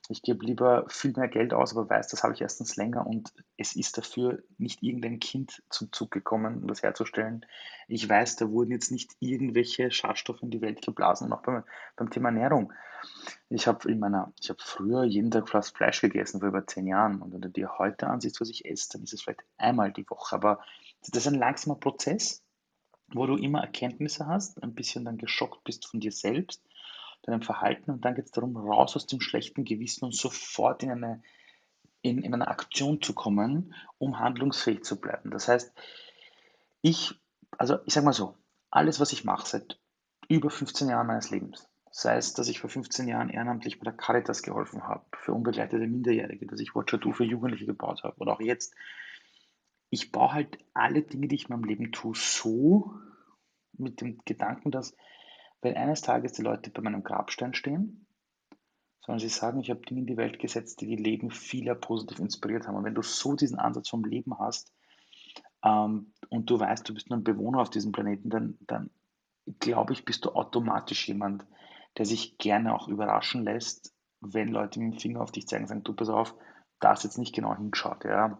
ich 0.10 0.22
gebe 0.22 0.46
lieber 0.46 0.86
viel 0.88 1.12
mehr 1.12 1.28
Geld 1.28 1.54
aus, 1.54 1.76
aber 1.76 1.90
weiß, 1.90 2.08
das 2.08 2.24
habe 2.24 2.34
ich 2.34 2.42
erstens 2.42 2.78
länger 2.78 3.06
und 3.06 3.34
es 3.58 3.76
ist 3.76 3.98
dafür 3.98 4.42
nicht 4.58 4.82
irgendein 4.82 5.20
Kind 5.20 5.62
zum 5.70 5.92
Zug 5.92 6.12
gekommen, 6.12 6.62
um 6.62 6.68
das 6.68 6.82
herzustellen. 6.82 7.46
Ich 7.90 8.08
weiß, 8.08 8.38
da 8.38 8.50
wurden 8.50 8.72
jetzt 8.72 8.92
nicht 8.92 9.16
irgendwelche 9.20 9.92
Schadstoffe 9.92 10.42
in 10.42 10.50
die 10.50 10.62
Welt 10.62 10.82
geblasen, 10.82 11.28
und 11.28 11.34
auch 11.34 11.42
beim, 11.42 11.64
beim 11.98 12.10
Thema 12.10 12.30
Ernährung. 12.30 12.72
Ich 13.50 13.68
habe 13.68 13.92
in 13.92 14.00
meiner, 14.00 14.32
ich 14.42 14.50
habe 14.50 14.60
früher 14.62 15.04
jeden 15.04 15.30
Tag 15.30 15.50
fast 15.50 15.76
Fleisch 15.76 16.00
gegessen, 16.00 16.40
vor 16.40 16.50
über 16.50 16.66
zehn 16.66 16.88
Jahren. 16.88 17.22
Und 17.22 17.34
wenn 17.34 17.42
du 17.42 17.50
dir 17.50 17.78
heute 17.78 18.08
ansiehst, 18.08 18.40
was 18.40 18.50
ich 18.50 18.66
esse, 18.66 18.90
dann 18.94 19.04
ist 19.04 19.14
es 19.14 19.22
vielleicht 19.22 19.44
einmal 19.58 19.92
die 19.92 20.10
Woche. 20.10 20.36
Aber 20.36 20.62
das 21.02 21.26
ist 21.26 21.28
ein 21.28 21.40
langsamer 21.40 21.76
Prozess, 21.76 22.44
wo 23.14 23.26
du 23.26 23.36
immer 23.36 23.62
Erkenntnisse 23.62 24.28
hast, 24.28 24.62
ein 24.64 24.74
bisschen 24.74 25.06
dann 25.06 25.18
geschockt 25.18 25.64
bist 25.64 25.88
von 25.88 26.00
dir 26.00 26.12
selbst 26.12 26.62
deinem 27.28 27.42
Verhalten 27.42 27.92
und 27.92 28.06
dann 28.06 28.16
geht 28.16 28.26
es 28.26 28.32
darum, 28.32 28.56
raus 28.56 28.96
aus 28.96 29.06
dem 29.06 29.22
schlechten 29.22 29.66
Gewissen 29.66 30.06
und 30.06 30.16
sofort 30.16 30.82
in 30.82 30.92
eine, 30.92 31.22
in, 32.02 32.24
in 32.24 32.34
eine 32.34 32.48
Aktion 32.48 33.02
zu 33.02 33.14
kommen, 33.14 33.74
um 33.98 34.20
handlungsfähig 34.20 34.84
zu 34.84 35.00
bleiben. 35.00 35.30
Das 35.30 35.48
heißt, 35.48 35.74
ich, 36.82 37.14
also 37.58 37.80
ich 37.86 37.94
sage 37.94 38.06
mal 38.06 38.14
so, 38.14 38.36
alles, 38.72 39.00
was 39.00 39.12
ich 39.12 39.26
mache 39.26 39.48
seit 39.48 39.80
über 40.30 40.50
15 40.50 40.90
Jahren 40.90 41.08
meines 41.08 41.30
Lebens, 41.30 41.68
sei 41.92 42.16
es, 42.18 42.34
dass 42.34 42.48
ich 42.48 42.60
vor 42.60 42.70
15 42.70 43.08
Jahren 43.08 43.30
ehrenamtlich 43.30 43.80
bei 43.80 43.84
der 43.84 43.94
Caritas 43.94 44.42
geholfen 44.42 44.84
habe, 44.84 45.06
für 45.18 45.34
unbegleitete 45.34 45.86
Minderjährige, 45.86 46.48
dass 46.48 46.62
ich 46.62 46.76
Watcher 46.76 46.98
Do 46.98 47.12
für 47.12 47.26
Jugendliche 47.26 47.66
gebaut 47.66 48.04
habe 48.04 48.18
oder 48.20 48.34
auch 48.34 48.42
jetzt, 48.42 48.74
ich 49.90 50.12
baue 50.12 50.34
halt 50.34 50.58
alle 50.74 51.02
Dinge, 51.02 51.28
die 51.28 51.36
ich 51.36 51.50
in 51.50 51.56
meinem 51.56 51.64
Leben 51.64 51.92
tue, 51.92 52.16
so 52.16 52.94
mit 53.74 54.02
dem 54.02 54.20
Gedanken, 54.26 54.72
dass 54.72 54.96
wenn 55.62 55.76
eines 55.76 56.02
Tages 56.02 56.34
die 56.34 56.42
Leute 56.42 56.70
bei 56.70 56.82
meinem 56.82 57.04
Grabstein 57.04 57.54
stehen, 57.54 58.06
sondern 59.02 59.20
sie 59.20 59.30
sagen, 59.30 59.60
ich 59.60 59.70
habe 59.70 59.82
Dinge 59.82 60.02
in 60.02 60.08
die 60.08 60.18
Welt 60.18 60.40
gesetzt, 60.40 60.82
die 60.82 60.88
die 60.88 61.02
Leben 61.02 61.32
vieler 61.32 61.76
positiv 61.76 62.20
inspiriert 62.20 62.68
haben. 62.68 62.76
Und 62.76 62.84
wenn 62.84 62.96
du 62.96 63.02
so 63.02 63.36
diesen 63.36 63.58
Ansatz 63.58 63.90
vom 63.90 64.04
Leben 64.04 64.38
hast 64.38 64.74
ähm, 65.64 66.14
und 66.30 66.50
du 66.50 66.60
weißt, 66.60 66.88
du 66.88 66.94
bist 66.94 67.10
nur 67.10 67.18
ein 67.18 67.24
Bewohner 67.24 67.62
auf 67.62 67.70
diesem 67.70 67.94
Planeten, 67.94 68.30
dann, 68.30 68.58
dann 68.68 68.90
glaube 69.60 69.94
ich, 69.94 70.04
bist 70.04 70.26
du 70.26 70.32
automatisch 70.32 71.08
jemand, 71.08 71.46
der 71.98 72.06
sich 72.06 72.38
gerne 72.38 72.76
auch 72.76 72.90
überraschen 72.90 73.44
lässt, 73.44 73.94
wenn 74.20 74.50
Leute 74.50 74.80
mit 74.80 74.94
dem 74.94 75.00
Finger 75.00 75.22
auf 75.22 75.32
dich 75.32 75.48
zeigen, 75.48 75.68
sagen, 75.68 75.84
du 75.84 75.94
pass 75.94 76.10
auf, 76.10 76.36
da 76.80 76.90
hast 76.90 77.04
jetzt 77.04 77.18
nicht 77.18 77.34
genau 77.34 77.56
hingeschaut. 77.56 78.04
Ja. 78.04 78.38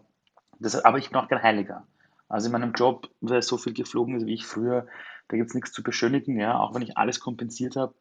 Das, 0.60 0.84
aber 0.84 0.98
ich 0.98 1.10
bin 1.10 1.18
auch 1.18 1.28
kein 1.28 1.42
Heiliger. 1.42 1.86
Also 2.28 2.46
in 2.46 2.52
meinem 2.52 2.72
Job, 2.72 3.08
wer 3.20 3.40
so 3.42 3.56
viel 3.56 3.72
geflogen 3.72 4.16
ist 4.16 4.26
wie 4.26 4.34
ich 4.34 4.46
früher, 4.46 4.86
da 5.28 5.36
gibt 5.36 5.50
es 5.50 5.54
nichts 5.54 5.72
zu 5.72 5.82
beschönigen, 5.82 6.38
ja, 6.38 6.58
auch 6.58 6.74
wenn 6.74 6.82
ich 6.82 6.96
alles 6.96 7.20
kompensiert 7.20 7.76
habe. 7.76 7.94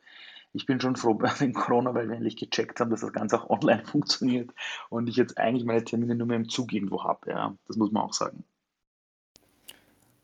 Ich 0.54 0.66
bin 0.66 0.80
schon 0.80 0.96
froh 0.96 1.20
wegen 1.40 1.54
Corona, 1.54 1.94
weil 1.94 2.10
wir 2.10 2.16
endlich 2.16 2.36
gecheckt 2.36 2.80
haben, 2.80 2.90
dass 2.90 3.02
das 3.02 3.14
Ganze 3.14 3.42
auch 3.42 3.50
online 3.62 3.86
funktioniert 3.86 4.52
und 4.90 5.08
ich 5.08 5.16
jetzt 5.16 5.38
eigentlich 5.38 5.66
meine 5.66 5.84
Termine 5.84 6.16
nur 6.16 6.28
mehr 6.28 6.38
im 6.38 6.50
Zug 6.50 6.74
irgendwo 6.74 7.04
habe. 7.04 7.30
Ja, 7.30 7.56
das 7.68 7.78
muss 7.78 7.92
man 7.92 8.04
auch 8.04 8.14
sagen. 8.14 8.44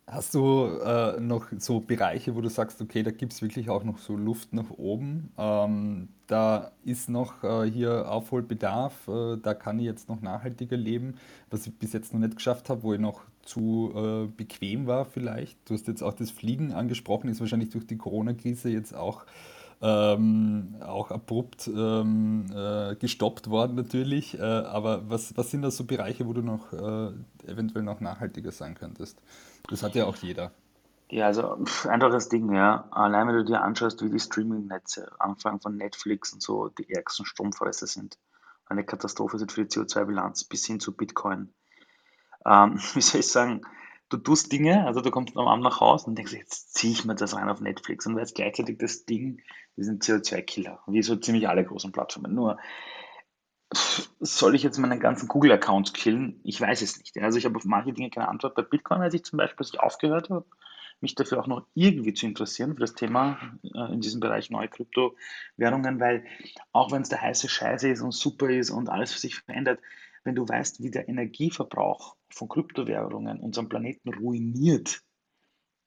Hast 0.06 0.36
du 0.36 0.66
äh, 0.86 1.18
noch 1.22 1.48
so 1.60 1.80
Bereiche, 1.80 2.36
wo 2.36 2.42
du 2.42 2.50
sagst, 2.50 2.82
okay, 2.82 3.04
da 3.04 3.12
gibt 3.12 3.32
es 3.32 3.42
wirklich 3.42 3.70
auch 3.70 3.86
noch 3.86 4.00
so 4.00 4.18
Luft 4.18 4.52
nach 4.52 4.70
oben? 4.70 5.32
Ähm, 5.38 6.10
da 6.28 6.72
ist 6.84 7.08
noch 7.08 7.42
äh, 7.46 7.72
hier 7.72 8.12
Aufholbedarf, 8.12 9.08
äh, 9.08 9.38
da 9.38 9.54
kann 9.54 9.80
ich 9.80 9.86
jetzt 9.86 10.10
noch 10.10 10.20
nachhaltiger 10.22 10.76
leben, 10.76 11.16
was 11.50 11.66
ich 11.68 11.80
bis 11.80 11.94
jetzt 11.94 12.14
noch 12.14 12.20
nicht 12.20 12.36
geschafft 12.36 12.70
habe, 12.70 12.84
wo 12.84 12.94
ich 12.94 13.00
noch 13.00 13.22
zu 13.44 13.94
äh, 13.96 14.28
bequem 14.28 14.88
war 14.88 15.06
vielleicht. 15.06 15.58
Du 15.70 15.74
hast 15.74 15.88
jetzt 15.88 16.04
auch 16.04 16.14
das 16.14 16.32
Fliegen 16.32 16.74
angesprochen, 16.74 17.30
ist 17.30 17.40
wahrscheinlich 17.40 17.70
durch 17.70 17.88
die 17.88 17.98
Corona-Krise 17.98 18.70
jetzt 18.70 18.94
auch 18.94 19.26
ähm, 19.82 20.76
auch 20.82 21.12
abrupt 21.12 21.70
ähm, 21.74 22.46
äh, 22.54 22.96
gestoppt 22.96 23.50
worden 23.50 23.76
natürlich. 23.76 24.38
Äh, 24.38 24.42
aber 24.42 25.10
was, 25.10 25.36
was 25.38 25.50
sind 25.50 25.62
da 25.62 25.72
so 25.72 25.86
Bereiche, 25.86 26.28
wo 26.28 26.34
du 26.34 26.42
noch 26.42 26.74
eventuell 27.48 27.84
noch 27.84 28.02
nachhaltiger 28.02 28.52
sein 28.52 28.76
könntest? 28.76 29.22
Das 29.68 29.84
hat 29.84 29.96
ja 29.96 30.06
auch 30.06 30.18
jeder. 30.18 30.52
Ja, 31.10 31.28
also 31.28 31.58
pff, 31.64 31.86
einfaches 31.86 32.30
Ding, 32.30 32.54
ja. 32.54 32.88
Allein 32.92 33.28
wenn 33.28 33.36
du 33.36 33.46
dir 33.46 33.62
anschaust, 33.62 34.04
wie 34.04 34.10
die 34.10 34.20
Streaming-Netze, 34.20 35.12
Anfang 35.20 35.62
von 35.62 35.78
Netflix 35.78 36.34
und 36.34 36.42
so, 36.42 36.70
die 36.70 36.90
ärgsten 36.90 37.26
Stromfresser 37.26 37.88
sind. 37.88 38.18
Eine 38.66 38.84
Katastrophe 38.84 39.38
sind 39.38 39.52
für 39.52 39.66
die 39.66 39.70
CO2-Bilanz 39.70 40.46
bis 40.46 40.66
hin 40.66 40.80
zu 40.80 40.96
Bitcoin. 40.96 41.54
Ähm, 42.46 42.80
wie 42.94 43.02
soll 43.02 43.20
ich 43.20 43.28
sagen, 43.28 43.62
du 44.10 44.18
tust 44.18 44.52
Dinge, 44.52 44.86
also 44.86 45.02
du 45.02 45.12
kommst 45.12 45.38
am 45.38 45.48
Abend 45.48 45.64
nach 45.64 45.80
Hause 45.80 46.08
und 46.08 46.18
denkst, 46.18 46.34
jetzt 46.34 46.74
ziehe 46.74 46.94
ich 46.94 47.06
mir 47.06 47.16
das 47.16 47.36
rein 47.36 47.50
auf 47.50 47.62
Netflix 47.62 48.06
und 48.06 48.16
weißt 48.16 48.36
gleichzeitig 48.36 48.78
das 48.78 49.06
Ding, 49.06 49.42
wir 49.76 49.86
sind 49.86 50.04
CO2-Killer, 50.04 50.80
wie 50.88 51.04
so 51.04 51.16
ziemlich 51.16 51.48
alle 51.48 51.66
großen 51.66 51.92
Plattformen. 51.92 52.34
Nur, 52.34 52.58
soll 54.20 54.56
ich 54.56 54.64
jetzt 54.64 54.78
meinen 54.78 55.00
ganzen 55.00 55.28
Google-Account 55.28 55.94
killen? 55.94 56.40
Ich 56.44 56.60
weiß 56.60 56.82
es 56.82 56.98
nicht. 56.98 57.18
Also 57.18 57.38
ich 57.38 57.46
habe 57.46 57.56
auf 57.56 57.66
manche 57.66 57.94
Dinge 57.94 58.10
keine 58.10 58.28
Antwort. 58.28 58.56
Bei 58.56 58.62
Bitcoin 58.62 59.02
weiß 59.02 59.14
ich 59.14 59.24
zum 59.24 59.38
Beispiel, 59.38 59.66
ich 59.66 59.80
aufgehört 59.80 60.30
habe, 60.30 60.46
mich 61.02 61.16
dafür 61.16 61.40
auch 61.40 61.48
noch 61.48 61.66
irgendwie 61.74 62.14
zu 62.14 62.26
interessieren, 62.26 62.74
für 62.74 62.82
das 62.82 62.96
Thema 62.96 63.58
äh, 63.64 63.94
in 63.94 64.02
diesem 64.02 64.20
Bereich 64.20 64.50
neue 64.50 64.70
Kryptowährungen, 64.70 66.00
weil 66.00 66.26
auch 66.72 66.92
wenn 66.92 67.02
es 67.02 67.10
der 67.10 67.22
heiße 67.22 67.50
Scheiße 67.50 67.90
ist 67.90 68.02
und 68.02 68.14
super 68.14 68.50
ist 68.50 68.72
und 68.72 68.90
alles 68.90 69.12
für 69.12 69.20
sich 69.20 69.36
verändert, 69.36 69.80
wenn 70.24 70.36
du 70.36 70.48
weißt, 70.48 70.82
wie 70.82 70.92
der 70.92 71.10
Energieverbrauch 71.10 72.16
von 72.30 72.48
Kryptowährungen 72.48 73.40
unseren 73.40 73.70
Planeten 73.70 74.14
ruiniert, 74.14 75.02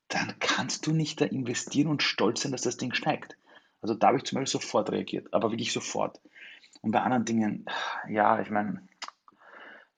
dann 0.09 0.39
kannst 0.39 0.87
du 0.87 0.93
nicht 0.93 1.21
da 1.21 1.25
investieren 1.25 1.89
und 1.89 2.03
stolz 2.03 2.43
sein, 2.43 2.53
dass 2.53 2.63
das 2.63 2.77
Ding 2.77 2.95
steigt. 2.95 3.37
Also 3.81 3.95
da 3.95 4.09
habe 4.09 4.19
ich 4.19 4.25
zum 4.25 4.39
Beispiel 4.39 4.61
sofort 4.61 4.91
reagiert, 4.91 5.33
aber 5.33 5.51
wirklich 5.51 5.73
sofort. 5.73 6.21
Und 6.83 6.91
bei 6.93 7.01
anderen 7.01 7.25
Dingen, 7.25 7.67
ja, 8.09 8.41
ich 8.41 8.51
meine, 8.51 8.87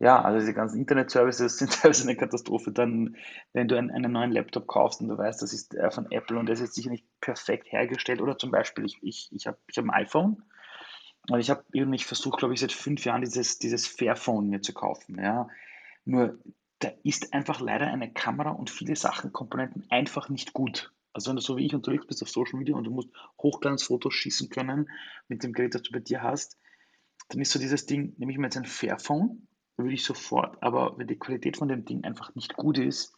ja, 0.01 0.23
also 0.23 0.39
diese 0.39 0.55
ganzen 0.55 0.79
Internet-Services 0.79 1.59
sind 1.59 1.73
teilweise 1.83 2.05
eine 2.05 2.17
Katastrophe. 2.17 2.73
Dann, 2.73 3.17
wenn 3.53 3.69
du 3.69 3.77
einen, 3.77 3.91
einen 3.91 4.13
neuen 4.13 4.33
Laptop 4.33 4.67
kaufst 4.67 5.01
und 5.01 5.09
du 5.09 5.19
weißt, 5.19 5.43
das 5.43 5.53
ist 5.53 5.77
von 5.91 6.11
Apple 6.11 6.39
und 6.39 6.47
der 6.47 6.55
ist 6.55 6.61
jetzt 6.61 6.75
sicher 6.75 6.91
nicht 6.91 7.07
perfekt 7.21 7.73
hergestellt. 7.73 8.21
Oder 8.21 8.39
zum 8.39 8.51
Beispiel, 8.51 8.85
ich, 8.85 8.99
ich, 9.03 9.29
ich 9.33 9.47
habe 9.47 9.59
ich 9.67 9.77
hab 9.77 9.85
ein 9.85 9.91
iPhone 9.91 10.43
und 11.29 11.41
ich 11.41 11.51
habe 11.51 11.65
irgendwie 11.73 12.03
versucht, 12.03 12.39
glaube 12.39 12.55
ich, 12.55 12.61
seit 12.61 12.73
fünf 12.73 13.05
Jahren 13.05 13.23
dieses, 13.23 13.59
dieses 13.59 13.87
Fairphone 13.87 14.49
mir 14.49 14.61
zu 14.61 14.73
kaufen. 14.73 15.21
Ja. 15.21 15.49
Nur 16.05 16.39
da 16.79 16.91
ist 17.03 17.35
einfach 17.35 17.61
leider 17.61 17.89
eine 17.89 18.13
Kamera 18.13 18.51
und 18.51 18.71
viele 18.71 18.95
Sachen, 18.95 19.33
Komponenten 19.33 19.85
einfach 19.91 20.29
nicht 20.29 20.53
gut. 20.53 20.93
Also 21.13 21.31
wenn 21.31 21.37
du 21.37 21.43
so 21.43 21.57
wie 21.57 21.67
ich 21.67 21.75
unterwegs 21.75 22.07
bist 22.07 22.23
auf 22.23 22.31
Social 22.31 22.59
Media 22.59 22.77
und 22.77 22.85
du 22.85 22.93
musst 22.93 23.11
Hochglanzfotos 23.43 24.15
schießen 24.15 24.49
können 24.49 24.89
mit 25.27 25.43
dem 25.43 25.53
Gerät, 25.53 25.75
das 25.75 25.83
du 25.83 25.93
bei 25.93 25.99
dir 25.99 26.23
hast, 26.23 26.57
dann 27.29 27.41
ist 27.41 27.53
so 27.53 27.59
dieses 27.59 27.87
Ding, 27.87 28.15
nehme 28.19 28.33
ich 28.33 28.39
mir 28.39 28.47
jetzt 28.47 28.57
ein 28.57 28.65
Fairphone, 28.65 29.47
würde 29.77 29.95
ich 29.95 30.05
sofort, 30.05 30.63
aber 30.63 30.99
wenn 30.99 31.07
die 31.07 31.19
Qualität 31.19 31.57
von 31.57 31.69
dem 31.69 31.85
Ding 31.85 32.05
einfach 32.05 32.35
nicht 32.35 32.55
gut 32.55 32.79
ist, 32.79 33.15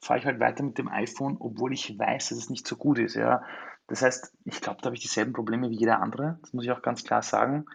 fahre 0.00 0.18
ich 0.18 0.26
halt 0.26 0.40
weiter 0.40 0.64
mit 0.64 0.78
dem 0.78 0.88
iPhone, 0.88 1.36
obwohl 1.38 1.72
ich 1.72 1.98
weiß, 1.98 2.30
dass 2.30 2.38
es 2.38 2.50
nicht 2.50 2.66
so 2.66 2.76
gut 2.76 2.98
ist. 2.98 3.14
Ja. 3.14 3.44
Das 3.86 4.02
heißt, 4.02 4.32
ich 4.44 4.60
glaube, 4.60 4.78
da 4.80 4.86
habe 4.86 4.96
ich 4.96 5.02
dieselben 5.02 5.32
Probleme 5.32 5.70
wie 5.70 5.78
jeder 5.78 6.00
andere, 6.00 6.38
das 6.42 6.52
muss 6.52 6.64
ich 6.64 6.70
auch 6.72 6.82
ganz 6.82 7.04
klar 7.04 7.22
sagen. 7.22 7.66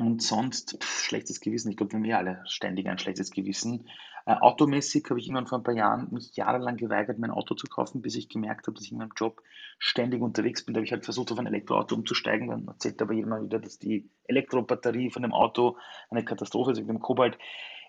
Und 0.00 0.22
sonst, 0.22 0.82
pff, 0.82 1.04
schlechtes 1.04 1.40
Gewissen. 1.40 1.70
Ich 1.70 1.76
glaube, 1.76 1.92
wir 1.92 1.98
haben 1.98 2.04
ja 2.06 2.16
alle 2.16 2.42
ständig 2.46 2.88
ein 2.88 2.98
schlechtes 2.98 3.30
Gewissen. 3.30 3.86
Äh, 4.24 4.32
automäßig 4.32 5.04
habe 5.10 5.20
ich 5.20 5.26
irgendwann 5.26 5.46
vor 5.46 5.58
ein 5.58 5.62
paar 5.62 5.74
Jahren 5.74 6.08
mich 6.10 6.34
jahrelang 6.36 6.78
geweigert, 6.78 7.18
mein 7.18 7.30
Auto 7.30 7.54
zu 7.54 7.66
kaufen, 7.66 8.00
bis 8.00 8.14
ich 8.14 8.30
gemerkt 8.30 8.66
habe, 8.66 8.74
dass 8.74 8.84
ich 8.84 8.92
in 8.92 8.98
meinem 8.98 9.12
Job 9.14 9.42
ständig 9.78 10.22
unterwegs 10.22 10.64
bin. 10.64 10.72
Da 10.72 10.78
habe 10.78 10.86
ich 10.86 10.92
halt 10.92 11.04
versucht, 11.04 11.30
auf 11.32 11.38
ein 11.38 11.46
Elektroauto 11.46 11.94
umzusteigen. 11.94 12.48
Dann 12.48 12.66
erzählt 12.66 13.02
aber 13.02 13.12
jemand 13.12 13.44
wieder, 13.44 13.58
dass 13.58 13.78
die 13.78 14.08
Elektrobatterie 14.24 15.10
von 15.10 15.20
dem 15.20 15.34
Auto 15.34 15.76
eine 16.08 16.24
Katastrophe 16.24 16.72
ist 16.72 16.78
mit 16.78 16.88
dem 16.88 17.00
Kobalt. 17.00 17.36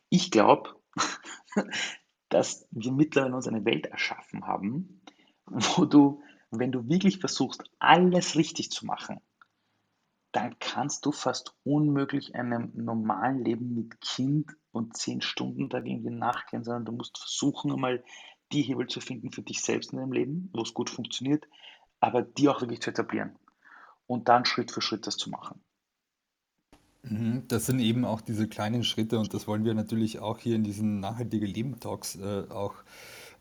Ich 0.10 0.32
glaube, 0.32 0.76
dass 2.28 2.68
wir 2.72 2.92
mittlerweile 2.92 3.36
uns 3.38 3.48
eine 3.48 3.64
Welt 3.64 3.86
erschaffen 3.86 4.46
haben, 4.46 5.02
wo 5.46 5.86
du, 5.86 6.22
wenn 6.50 6.74
du 6.74 6.90
wirklich 6.90 7.20
versuchst, 7.20 7.64
alles 7.80 8.36
richtig 8.36 8.70
zu 8.70 8.86
machen, 8.86 9.22
dann 10.32 10.58
kannst 10.60 11.06
du 11.06 11.12
fast 11.12 11.56
unmöglich 11.64 12.36
einem 12.36 12.72
normalen 12.74 13.44
Leben 13.44 13.74
mit 13.74 14.00
Kind 14.02 14.56
und 14.72 14.96
zehn 14.96 15.22
Stunden 15.22 15.70
da 15.70 15.80
irgendwie 15.80 16.10
nachgehen, 16.10 16.64
sondern 16.64 16.86
du 16.86 16.92
musst 16.94 17.18
versuchen, 17.18 17.72
einmal 17.72 18.04
die 18.52 18.62
Hebel 18.62 18.88
zu 18.88 19.02
finden 19.02 19.32
für 19.32 19.42
dich 19.42 19.62
selbst 19.62 19.92
in 19.92 20.00
deinem 20.00 20.14
Leben, 20.14 20.50
wo 20.54 20.62
es 20.62 20.74
gut 20.74 20.90
funktioniert, 20.90 21.48
aber 22.00 22.22
die 22.22 22.50
auch 22.50 22.62
wirklich 22.62 22.82
zu 22.82 22.92
etablieren 22.92 23.38
und 24.08 24.30
dann 24.30 24.46
Schritt 24.46 24.72
für 24.72 24.82
Schritt 24.82 25.08
das 25.08 25.18
zu 25.18 25.30
machen. 25.30 25.62
Mhm, 27.04 27.48
das 27.48 27.66
sind 27.66 27.80
eben 27.80 28.06
auch 28.06 28.22
diese 28.22 28.48
kleinen 28.48 28.84
Schritte 28.84 29.20
und 29.20 29.34
das 29.34 29.48
wollen 29.48 29.66
wir 29.66 29.74
natürlich 29.74 30.20
auch 30.20 30.38
hier 30.38 30.56
in 30.56 30.64
diesen 30.64 31.00
nachhaltige 31.00 31.46
Leben 31.46 31.80
Talks 31.80 32.16
äh, 32.16 32.46
auch, 32.50 32.76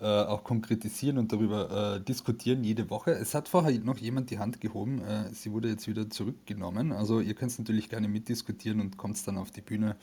äh, 0.00 0.04
auch 0.04 0.44
konkretisieren 0.44 1.18
und 1.18 1.32
darüber 1.32 1.96
äh, 1.96 2.00
diskutieren 2.00 2.64
jede 2.64 2.88
Woche. 2.88 3.12
Es 3.12 3.34
hat 3.34 3.48
vorher 3.48 3.78
noch 3.80 3.98
jemand 3.98 4.30
die 4.30 4.38
Hand 4.38 4.60
gehoben, 4.60 5.02
äh, 5.02 5.32
sie 5.34 5.52
wurde 5.52 5.68
jetzt 5.68 5.86
wieder 5.88 6.08
zurückgenommen. 6.08 6.92
Also 6.92 7.20
ihr 7.20 7.34
könnt 7.34 7.58
natürlich 7.58 7.88
gerne 7.88 8.08
mitdiskutieren 8.08 8.80
und 8.80 8.96
kommt 8.96 9.26
dann 9.26 9.36
auf 9.36 9.50
die 9.50 9.60
Bühne 9.60 9.96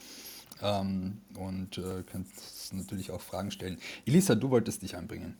ähm, 0.61 1.21
und 1.37 1.77
äh, 1.77 2.03
könnt 2.03 2.27
natürlich 2.71 3.11
auch 3.11 3.21
Fragen 3.21 3.51
stellen. 3.51 3.79
Elisa, 4.05 4.35
du 4.35 4.49
wolltest 4.49 4.81
dich 4.83 4.95
einbringen. 4.95 5.35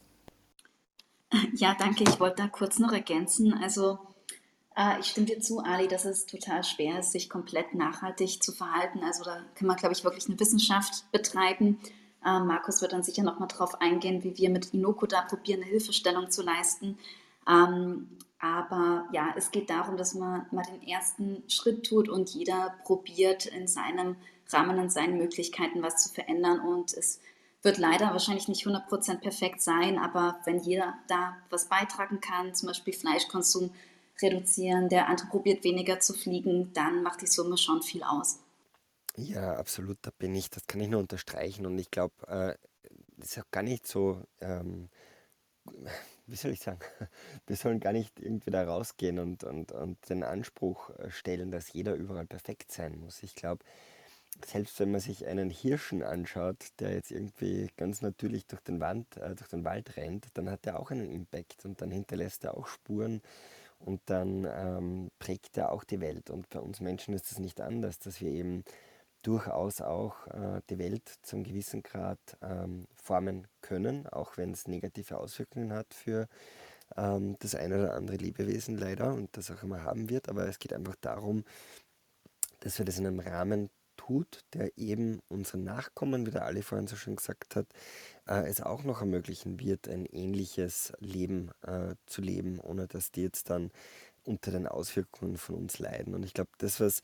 Ja, 1.56 1.76
danke. 1.78 2.04
Ich 2.04 2.20
wollte 2.20 2.38
da 2.38 2.48
kurz 2.48 2.80
noch 2.80 2.94
ergänzen. 2.94 3.54
Also 3.54 4.00
äh, 4.76 5.00
ich 5.00 5.08
stimme 5.08 5.28
dir 5.28 5.40
zu, 5.40 5.60
Ali, 5.60 5.88
dass 5.88 6.06
es 6.06 6.26
total 6.26 6.64
schwer 6.64 7.00
ist, 7.00 7.12
sich 7.12 7.30
komplett 7.30 7.74
nachhaltig 7.74 8.42
zu 8.42 8.52
verhalten. 8.52 9.04
Also 9.04 9.24
da 9.24 9.44
kann 9.56 9.68
man, 9.68 9.78
glaube 9.78 9.94
ich, 9.94 10.04
wirklich 10.04 10.28
eine 10.28 10.40
Wissenschaft 10.40 11.12
betreiben. 11.12 11.80
Äh, 12.27 12.39
Markus 12.39 12.81
wird 12.81 12.91
dann 12.91 13.03
sicher 13.03 13.24
noch 13.24 13.39
mal 13.39 13.48
darauf 13.48 13.79
eingehen, 13.79 14.24
wie 14.24 14.38
wir 14.38 14.50
mit 14.50 14.74
Inoko 14.74 15.05
da 15.05 15.22
probieren, 15.22 15.62
eine 15.62 15.72
Hilfestellung 15.72 16.29
zu 16.29 16.43
leisten. 16.43 16.98
Ähm, 17.48 18.10
aber 18.39 19.05
ja, 19.13 19.34
es 19.38 19.51
geht 19.51 19.69
darum, 19.69 19.96
dass 19.98 20.13
man 20.13 20.46
mal 20.51 20.63
den 20.63 20.86
ersten 20.86 21.43
Schritt 21.50 21.86
tut 21.86 22.10
und 22.10 22.29
jeder 22.29 22.75
probiert 22.84 23.46
in 23.46 23.67
seinem 23.67 24.17
Rahmen, 24.50 24.77
in 24.77 24.89
seinen 24.89 25.17
Möglichkeiten 25.17 25.81
was 25.81 26.03
zu 26.03 26.13
verändern. 26.13 26.60
Und 26.60 26.93
es 26.93 27.19
wird 27.63 27.77
leider 27.77 28.12
wahrscheinlich 28.12 28.50
nicht 28.50 28.65
100% 28.67 29.19
perfekt 29.19 29.62
sein, 29.62 29.98
aber 29.98 30.39
wenn 30.43 30.60
jeder 30.60 30.96
da 31.07 31.38
was 31.50 31.69
beitragen 31.69 32.19
kann, 32.19 32.53
zum 32.53 32.67
Beispiel 32.67 32.93
Fleischkonsum 32.93 33.72
reduzieren, 34.22 34.89
der 34.89 35.07
andere 35.07 35.27
probiert 35.27 35.63
weniger 35.63 36.00
zu 36.00 36.13
fliegen, 36.13 36.74
dann 36.74 37.03
macht 37.03 37.22
die 37.22 37.27
Summe 37.27 37.57
schon 37.57 37.81
viel 37.81 38.03
aus. 38.03 38.39
Ja, 39.17 39.55
absolut, 39.57 39.97
da 40.03 40.12
bin 40.17 40.33
ich, 40.36 40.50
das 40.50 40.65
kann 40.67 40.79
ich 40.81 40.88
nur 40.89 41.00
unterstreichen 41.00 41.65
und 41.65 41.77
ich 41.79 41.89
glaube, 41.91 42.13
äh, 42.27 42.55
das 43.17 43.31
ist 43.31 43.39
auch 43.39 43.51
gar 43.51 43.63
nicht 43.63 43.88
so, 43.88 44.21
ähm, 44.41 44.89
wie 46.27 46.36
soll 46.36 46.51
ich 46.51 46.59
sagen, 46.62 46.79
wir 47.47 47.55
sollen 47.55 47.79
gar 47.79 47.93
nicht 47.93 48.19
irgendwie 48.19 48.51
da 48.51 48.63
rausgehen 48.65 49.19
und, 49.19 49.43
und, 49.43 49.71
und 49.71 49.97
den 50.09 50.24
Anspruch 50.24 50.89
äh, 50.91 51.09
stellen, 51.12 51.51
dass 51.51 51.71
jeder 51.74 51.95
überall 51.95 52.25
perfekt 52.25 52.71
sein 52.71 52.97
muss. 53.00 53.24
Ich 53.24 53.36
glaube, 53.36 53.63
selbst 54.45 54.79
wenn 54.79 54.91
man 54.91 55.01
sich 55.01 55.25
einen 55.27 55.50
Hirschen 55.50 56.03
anschaut, 56.03 56.57
der 56.79 56.93
jetzt 56.93 57.12
irgendwie 57.12 57.69
ganz 57.77 58.01
natürlich 58.01 58.47
durch 58.47 58.62
den, 58.62 58.79
Wand, 58.79 59.17
äh, 59.17 59.36
durch 59.36 59.50
den 59.50 59.65
Wald 59.65 59.97
rennt, 59.97 60.27
dann 60.36 60.50
hat 60.50 60.65
er 60.67 60.79
auch 60.79 60.91
einen 60.91 61.12
Impact 61.12 61.65
und 61.65 61.81
dann 61.81 61.91
hinterlässt 61.91 62.43
er 62.45 62.57
auch 62.57 62.67
Spuren 62.67 63.21
und 63.79 64.01
dann 64.07 64.47
ähm, 64.51 65.12
prägt 65.19 65.57
er 65.57 65.71
auch 65.71 65.83
die 65.86 66.01
Welt. 66.01 66.29
Und 66.31 66.50
bei 66.50 66.59
uns 66.59 66.81
Menschen 66.81 67.13
ist 67.15 67.31
es 67.31 67.39
nicht 67.39 67.62
anders, 67.62 68.00
dass 68.00 68.21
wir 68.21 68.31
eben 68.31 68.63
durchaus 69.21 69.81
auch 69.81 70.27
äh, 70.27 70.62
die 70.69 70.77
Welt 70.77 71.03
zum 71.21 71.43
gewissen 71.43 71.83
Grad 71.83 72.19
ähm, 72.41 72.88
formen 72.95 73.47
können, 73.62 74.07
auch 74.07 74.38
wenn 74.38 74.51
es 74.51 74.67
negative 74.67 75.17
Auswirkungen 75.17 75.74
hat 75.74 75.93
für 75.93 76.27
ähm, 76.95 77.36
das 77.39 77.55
eine 77.55 77.79
oder 77.79 77.93
andere 77.95 78.17
Lebewesen 78.17 78.77
leider 78.77 79.13
und 79.13 79.36
das 79.36 79.51
auch 79.51 79.63
immer 79.63 79.83
haben 79.83 80.09
wird. 80.09 80.29
Aber 80.29 80.47
es 80.47 80.59
geht 80.59 80.74
einfach 80.74 80.95
darum, 81.01 81.43
dass 82.62 82.77
wir 82.77 82.86
das 82.86 83.00
in 83.00 83.07
einem 83.07 83.19
Rahmen 83.19 83.69
tut, 83.97 84.45
der 84.53 84.77
eben 84.77 85.21
unseren 85.27 85.63
Nachkommen, 85.63 86.25
wie 86.25 86.31
der 86.31 86.45
Ali 86.45 86.62
vorhin 86.62 86.88
so 86.88 86.95
schön 86.95 87.15
gesagt 87.15 87.55
hat, 87.55 87.67
äh, 88.27 88.47
es 88.47 88.62
auch 88.62 88.83
noch 88.83 89.01
ermöglichen 89.01 89.59
wird, 89.59 89.88
ein 89.88 90.05
ähnliches 90.05 90.93
Leben 91.00 91.51
äh, 91.63 91.95
zu 92.05 92.21
leben, 92.21 92.59
ohne 92.59 92.88
dass 92.88 93.12
die 93.12 93.24
jetzt 93.24 93.50
dann 93.50 93.71
unter 94.24 94.51
den 94.51 94.67
Auswirkungen 94.67 95.38
von 95.38 95.55
uns 95.55 95.79
leiden. 95.79 96.13
Und 96.13 96.24
ich 96.24 96.33
glaube, 96.33 96.51
das, 96.57 96.79
was 96.79 97.01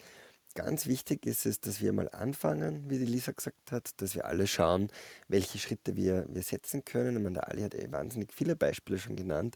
ganz 0.56 0.88
wichtig 0.88 1.26
ist, 1.26 1.46
ist, 1.46 1.68
dass 1.68 1.82
wir 1.82 1.94
mal 1.94 2.10
anfangen, 2.10 2.90
wie 2.90 3.00
die 3.00 3.06
Lisa 3.06 3.32
gesagt 3.32 3.72
hat, 3.72 4.02
dass 4.02 4.16
wir 4.16 4.26
alle 4.26 4.48
schauen, 4.48 4.90
welche 5.28 5.60
Schritte 5.60 5.96
wir, 5.96 6.26
wir 6.30 6.44
setzen 6.44 6.86
können. 6.86 7.18
Ich 7.18 7.24
meine, 7.24 7.36
der 7.36 7.50
Ali 7.50 7.62
hat 7.62 7.76
eh 7.76 7.92
wahnsinnig 7.92 8.34
viele 8.34 8.56
Beispiele 8.56 9.00
schon 9.00 9.16
genannt, 9.16 9.56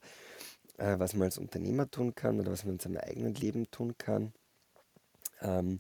äh, 0.77 0.97
was 0.99 1.13
man 1.13 1.23
als 1.23 1.37
Unternehmer 1.37 1.89
tun 1.89 2.15
kann 2.15 2.39
oder 2.39 2.51
was 2.51 2.65
man 2.65 2.75
in 2.75 2.79
seinem 2.79 2.97
eigenen 2.97 3.35
Leben 3.35 3.69
tun 3.71 3.97
kann. 3.97 4.33
Ähm, 5.41 5.79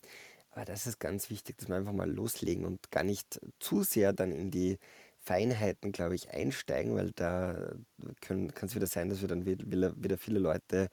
aber 0.51 0.65
das 0.65 0.87
ist 0.87 0.99
ganz 0.99 1.29
wichtig, 1.29 1.57
dass 1.57 1.67
wir 1.67 1.75
einfach 1.75 1.93
mal 1.93 2.09
loslegen 2.09 2.65
und 2.65 2.89
gar 2.91 3.03
nicht 3.03 3.39
zu 3.59 3.83
sehr 3.83 4.13
dann 4.13 4.31
in 4.31 4.49
die 4.49 4.79
Feinheiten, 5.27 5.91
glaube 5.91 6.15
ich, 6.15 6.29
einsteigen, 6.29 6.95
weil 6.95 7.11
da 7.11 7.73
kann 8.21 8.49
es 8.61 8.75
wieder 8.75 8.87
sein, 8.87 9.09
dass 9.09 9.19
wir 9.19 9.27
dann 9.27 9.45
wieder, 9.45 9.93
wieder 10.01 10.17
viele 10.17 10.39
Leute 10.39 10.87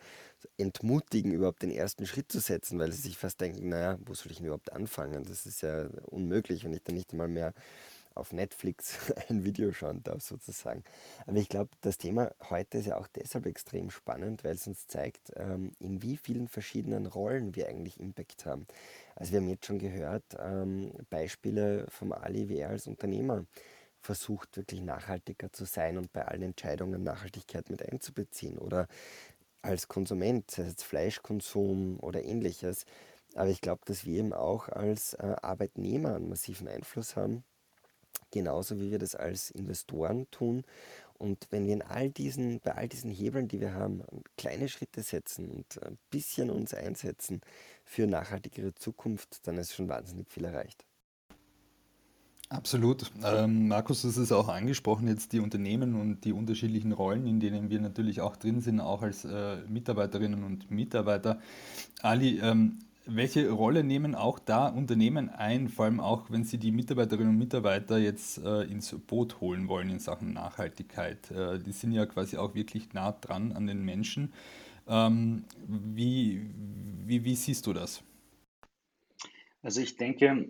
entmutigen, 0.58 1.30
überhaupt 1.30 1.62
den 1.62 1.70
ersten 1.70 2.04
Schritt 2.04 2.32
zu 2.32 2.40
setzen, 2.40 2.80
weil 2.80 2.90
sie 2.90 3.02
sich 3.02 3.16
fast 3.16 3.40
denken, 3.40 3.68
naja, 3.68 3.96
wo 4.04 4.12
soll 4.12 4.32
ich 4.32 4.38
denn 4.38 4.46
überhaupt 4.46 4.72
anfangen? 4.72 5.24
Das 5.24 5.46
ist 5.46 5.62
ja 5.62 5.86
unmöglich, 6.06 6.64
wenn 6.64 6.72
ich 6.72 6.82
dann 6.82 6.96
nicht 6.96 7.12
mal 7.12 7.28
mehr 7.28 7.54
auf 8.16 8.32
Netflix 8.32 8.98
ein 9.28 9.44
Video 9.44 9.72
schauen 9.72 10.02
darf, 10.02 10.22
sozusagen. 10.22 10.82
Aber 11.28 11.38
ich 11.38 11.48
glaube, 11.48 11.70
das 11.80 11.96
Thema 11.96 12.32
heute 12.50 12.78
ist 12.78 12.86
ja 12.86 12.96
auch 12.96 13.06
deshalb 13.06 13.46
extrem 13.46 13.90
spannend, 13.90 14.42
weil 14.42 14.56
es 14.56 14.66
uns 14.66 14.88
zeigt, 14.88 15.32
ähm, 15.36 15.70
in 15.78 16.02
wie 16.02 16.16
vielen 16.16 16.48
verschiedenen 16.48 17.06
Rollen 17.06 17.54
wir 17.54 17.68
eigentlich 17.68 18.00
Impact 18.00 18.46
haben. 18.46 18.66
Also 19.14 19.30
wir 19.30 19.40
haben 19.40 19.48
jetzt 19.48 19.66
schon 19.66 19.78
gehört, 19.78 20.24
ähm, 20.40 20.90
Beispiele 21.08 21.86
vom 21.88 22.12
Ali, 22.12 22.48
wie 22.48 22.58
er 22.58 22.70
als 22.70 22.88
Unternehmer 22.88 23.44
versucht, 24.04 24.56
wirklich 24.56 24.80
nachhaltiger 24.82 25.52
zu 25.52 25.64
sein 25.64 25.99
und 25.99 26.12
bei 26.12 26.26
allen 26.26 26.42
Entscheidungen 26.42 27.02
Nachhaltigkeit 27.02 27.70
mit 27.70 27.82
einzubeziehen. 27.82 28.58
Oder 28.58 28.87
als 29.62 29.88
Konsument, 29.88 30.50
sei 30.50 30.62
es 30.62 30.68
jetzt 30.70 30.84
Fleischkonsum 30.84 31.99
oder 32.00 32.23
ähnliches. 32.23 32.84
Aber 33.34 33.49
ich 33.49 33.61
glaube, 33.61 33.82
dass 33.87 34.04
wir 34.04 34.18
eben 34.18 34.32
auch 34.32 34.68
als 34.68 35.14
äh, 35.14 35.34
Arbeitnehmer 35.42 36.16
einen 36.16 36.28
massiven 36.28 36.68
Einfluss 36.68 37.16
haben 37.16 37.44
genauso 38.34 38.80
wie 38.80 38.90
wir 38.90 38.99
das 38.99 39.14
als 39.14 39.50
Investoren 39.50 40.28
tun. 40.30 40.64
Und 41.16 41.46
wenn 41.50 41.66
wir 41.66 41.75
in 41.75 41.82
all 41.82 42.11
diesen, 42.11 42.61
bei 42.61 42.75
all 42.75 42.88
diesen 42.88 43.11
Hebeln, 43.11 43.46
die 43.46 43.61
wir 43.61 43.73
haben, 43.73 44.02
kleine 44.37 44.68
Schritte 44.68 45.02
setzen 45.02 45.49
und 45.49 45.82
ein 45.84 45.96
bisschen 46.11 46.50
uns 46.50 46.75
einsetzen 46.75 47.40
für 47.84 48.06
nachhaltigere 48.06 48.75
Zukunft, 48.75 49.46
dann 49.46 49.56
ist 49.56 49.73
schon 49.73 49.88
wahnsinnig 49.88 50.28
viel 50.28 50.44
erreicht. 50.44 50.84
Absolut. 52.54 53.11
Ähm, 53.25 53.68
Markus, 53.68 54.02
das 54.02 54.16
ist 54.16 54.30
auch 54.30 54.49
angesprochen, 54.49 55.08
jetzt 55.08 55.32
die 55.32 55.40
Unternehmen 55.40 56.00
und 56.00 56.25
die 56.25 56.32
unterschiedlichen 56.32 56.92
Rollen, 56.92 57.26
in 57.26 57.40
denen 57.40 57.68
wir 57.68 57.80
natürlich 57.80 58.20
auch 58.20 58.37
drin 58.37 58.61
sind, 58.61 58.80
auch 58.80 59.02
als 59.02 59.25
äh, 59.25 59.56
Mitarbeiterinnen 59.68 60.44
und 60.44 60.70
Mitarbeiter. 60.70 61.40
Ali, 62.00 62.38
ähm, 62.38 62.78
welche 63.06 63.50
Rolle 63.50 63.82
nehmen 63.82 64.14
auch 64.14 64.38
da 64.38 64.68
Unternehmen 64.68 65.28
ein, 65.30 65.68
vor 65.68 65.87
allem 65.87 66.00
auch, 66.00 66.30
wenn 66.30 66.44
sie 66.44 66.58
die 66.58 66.70
Mitarbeiterinnen 66.70 67.30
und 67.30 67.38
Mitarbeiter 67.38 67.99
jetzt 67.99 68.38
äh, 68.38 68.62
ins 68.62 68.94
Boot 69.06 69.40
holen 69.40 69.68
wollen 69.68 69.90
in 69.90 69.99
Sachen 69.99 70.32
Nachhaltigkeit? 70.32 71.30
Äh, 71.32 71.58
die 71.58 71.73
sind 71.73 71.92
ja 71.92 72.06
quasi 72.06 72.37
auch 72.37 72.54
wirklich 72.54 72.92
nah 72.92 73.12
dran 73.12 73.52
an 73.52 73.66
den 73.66 73.84
Menschen. 73.84 74.32
Ähm, 74.87 75.44
wie, 75.66 76.46
wie, 77.04 77.25
wie 77.25 77.34
siehst 77.34 77.66
du 77.66 77.73
das? 77.73 78.02
Also 79.62 79.80
ich 79.80 79.96
denke, 79.96 80.49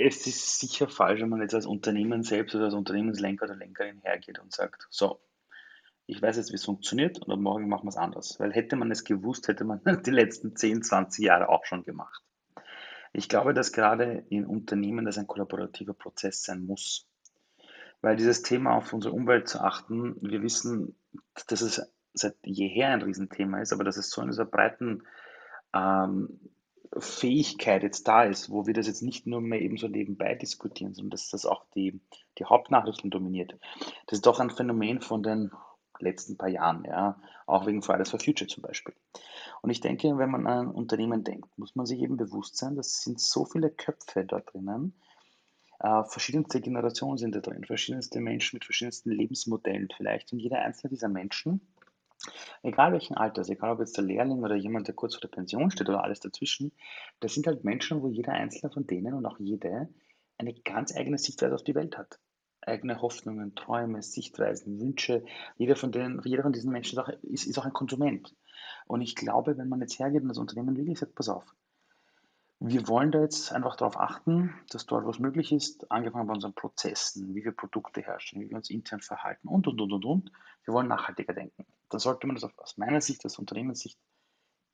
es 0.00 0.26
ist 0.26 0.58
sicher 0.58 0.88
falsch, 0.88 1.20
wenn 1.20 1.28
man 1.28 1.42
jetzt 1.42 1.54
als 1.54 1.66
Unternehmen 1.66 2.22
selbst 2.22 2.54
oder 2.54 2.66
als 2.66 2.74
Unternehmenslenker 2.74 3.44
oder 3.44 3.56
Lenkerin 3.56 4.00
hergeht 4.02 4.38
und 4.38 4.52
sagt, 4.52 4.86
so, 4.90 5.20
ich 6.06 6.20
weiß 6.20 6.36
jetzt, 6.36 6.50
wie 6.50 6.56
es 6.56 6.64
funktioniert 6.64 7.18
und 7.20 7.32
ab 7.32 7.38
morgen 7.38 7.68
machen 7.68 7.84
wir 7.84 7.90
es 7.90 7.96
anders. 7.96 8.40
Weil 8.40 8.52
hätte 8.52 8.76
man 8.76 8.90
es 8.90 9.04
gewusst, 9.04 9.48
hätte 9.48 9.64
man 9.64 9.80
die 10.04 10.10
letzten 10.10 10.56
10, 10.56 10.82
20 10.82 11.24
Jahre 11.24 11.48
auch 11.48 11.64
schon 11.64 11.84
gemacht. 11.84 12.22
Ich 13.12 13.28
glaube, 13.28 13.54
dass 13.54 13.72
gerade 13.72 14.24
in 14.28 14.46
Unternehmen 14.46 15.04
das 15.04 15.18
ein 15.18 15.26
kollaborativer 15.26 15.94
Prozess 15.94 16.42
sein 16.42 16.64
muss. 16.64 17.06
Weil 18.00 18.16
dieses 18.16 18.42
Thema 18.42 18.76
auf 18.76 18.92
unsere 18.92 19.14
Umwelt 19.14 19.48
zu 19.48 19.60
achten, 19.60 20.16
wir 20.20 20.42
wissen, 20.42 20.96
dass 21.48 21.60
es 21.60 21.82
seit 22.14 22.36
jeher 22.42 22.88
ein 22.88 23.02
Riesenthema 23.02 23.60
ist, 23.60 23.72
aber 23.72 23.84
dass 23.84 23.96
es 23.96 24.10
so 24.10 24.22
in 24.22 24.28
dieser 24.28 24.46
breiten 24.46 25.02
ähm, 25.74 26.40
Fähigkeit 26.98 27.82
jetzt 27.82 28.08
da 28.08 28.24
ist, 28.24 28.50
wo 28.50 28.66
wir 28.66 28.74
das 28.74 28.86
jetzt 28.86 29.02
nicht 29.02 29.26
nur 29.26 29.40
mehr 29.40 29.60
eben 29.60 29.76
so 29.76 29.88
nebenbei 29.88 30.34
diskutieren, 30.34 30.94
sondern 30.94 31.10
dass 31.10 31.30
das 31.30 31.46
auch 31.46 31.64
die, 31.74 32.00
die 32.38 32.44
Hauptnachrichten 32.44 33.10
dominiert. 33.10 33.56
Das 34.06 34.18
ist 34.18 34.26
doch 34.26 34.40
ein 34.40 34.50
Phänomen 34.50 35.00
von 35.00 35.22
den 35.22 35.52
letzten 35.98 36.36
paar 36.36 36.48
Jahren, 36.48 36.84
ja, 36.84 37.20
auch 37.46 37.66
wegen 37.66 37.82
Fridays 37.82 38.10
for 38.10 38.18
Future 38.20 38.48
zum 38.48 38.62
Beispiel. 38.62 38.94
Und 39.62 39.70
ich 39.70 39.80
denke, 39.80 40.16
wenn 40.18 40.30
man 40.30 40.46
an 40.46 40.68
ein 40.68 40.74
Unternehmen 40.74 41.24
denkt, 41.24 41.58
muss 41.58 41.76
man 41.76 41.86
sich 41.86 42.00
eben 42.00 42.16
bewusst 42.16 42.56
sein, 42.56 42.74
das 42.74 43.02
sind 43.02 43.20
so 43.20 43.44
viele 43.44 43.70
Köpfe 43.70 44.24
dort 44.24 44.52
drinnen, 44.52 44.94
Äh, 45.82 46.04
verschiedenste 46.04 46.60
Generationen 46.60 47.16
sind 47.16 47.34
da 47.34 47.40
drin, 47.40 47.64
verschiedenste 47.64 48.20
Menschen 48.20 48.56
mit 48.56 48.66
verschiedensten 48.66 49.10
Lebensmodellen 49.10 49.88
vielleicht. 49.96 50.30
Und 50.32 50.38
jeder 50.38 50.60
einzelne 50.60 50.90
dieser 50.90 51.08
Menschen, 51.08 51.69
egal 52.62 52.92
welchen 52.92 53.16
Alters, 53.16 53.48
egal 53.48 53.72
ob 53.72 53.80
jetzt 53.80 53.96
der 53.96 54.04
Lehrling 54.04 54.42
oder 54.42 54.54
jemand, 54.54 54.88
der 54.88 54.94
kurz 54.94 55.14
vor 55.14 55.20
der 55.20 55.28
Pension 55.28 55.70
steht 55.70 55.88
oder 55.88 56.02
alles 56.04 56.20
dazwischen, 56.20 56.72
das 57.20 57.34
sind 57.34 57.46
halt 57.46 57.64
Menschen, 57.64 58.02
wo 58.02 58.08
jeder 58.08 58.32
einzelne 58.32 58.72
von 58.72 58.86
denen 58.86 59.14
und 59.14 59.26
auch 59.26 59.38
jede 59.38 59.88
eine 60.38 60.54
ganz 60.54 60.96
eigene 60.96 61.18
Sichtweise 61.18 61.54
auf 61.54 61.64
die 61.64 61.74
Welt 61.74 61.98
hat. 61.98 62.18
Eigene 62.62 63.00
Hoffnungen, 63.00 63.54
Träume, 63.54 64.02
Sichtweisen, 64.02 64.80
Wünsche. 64.80 65.24
Jeder 65.56 65.76
von, 65.76 65.92
denen, 65.92 66.20
jeder 66.24 66.42
von 66.42 66.52
diesen 66.52 66.72
Menschen 66.72 66.98
ist 66.98 67.04
auch, 67.04 67.08
ist, 67.22 67.46
ist 67.46 67.58
auch 67.58 67.64
ein 67.64 67.72
Konsument. 67.72 68.34
Und 68.86 69.00
ich 69.00 69.14
glaube, 69.16 69.56
wenn 69.56 69.68
man 69.68 69.80
jetzt 69.80 69.98
hergeht 69.98 70.22
und 70.22 70.28
das 70.28 70.38
Unternehmen 70.38 70.76
wirklich 70.76 70.98
sagt, 70.98 71.14
pass 71.14 71.28
auf, 71.28 71.44
wir 72.62 72.86
wollen 72.88 73.10
da 73.10 73.22
jetzt 73.22 73.52
einfach 73.52 73.76
darauf 73.76 73.98
achten, 73.98 74.54
dass 74.68 74.84
dort 74.84 75.06
was 75.06 75.18
möglich 75.18 75.50
ist, 75.50 75.90
angefangen 75.90 76.26
bei 76.26 76.34
unseren 76.34 76.52
Prozessen, 76.52 77.34
wie 77.34 77.42
wir 77.42 77.52
Produkte 77.52 78.02
herstellen, 78.02 78.42
wie 78.42 78.50
wir 78.50 78.56
uns 78.56 78.68
intern 78.68 79.00
verhalten 79.00 79.48
und, 79.48 79.66
und, 79.66 79.80
und, 79.80 79.92
und, 79.92 80.04
und. 80.04 80.32
Wir 80.64 80.74
wollen 80.74 80.88
nachhaltiger 80.88 81.32
denken. 81.32 81.64
Dann 81.90 82.00
sollte 82.00 82.26
man 82.26 82.36
das 82.36 82.44
aus 82.56 82.78
meiner 82.78 83.00
Sicht, 83.00 83.24
aus 83.24 83.38
Unternehmenssicht, 83.38 83.98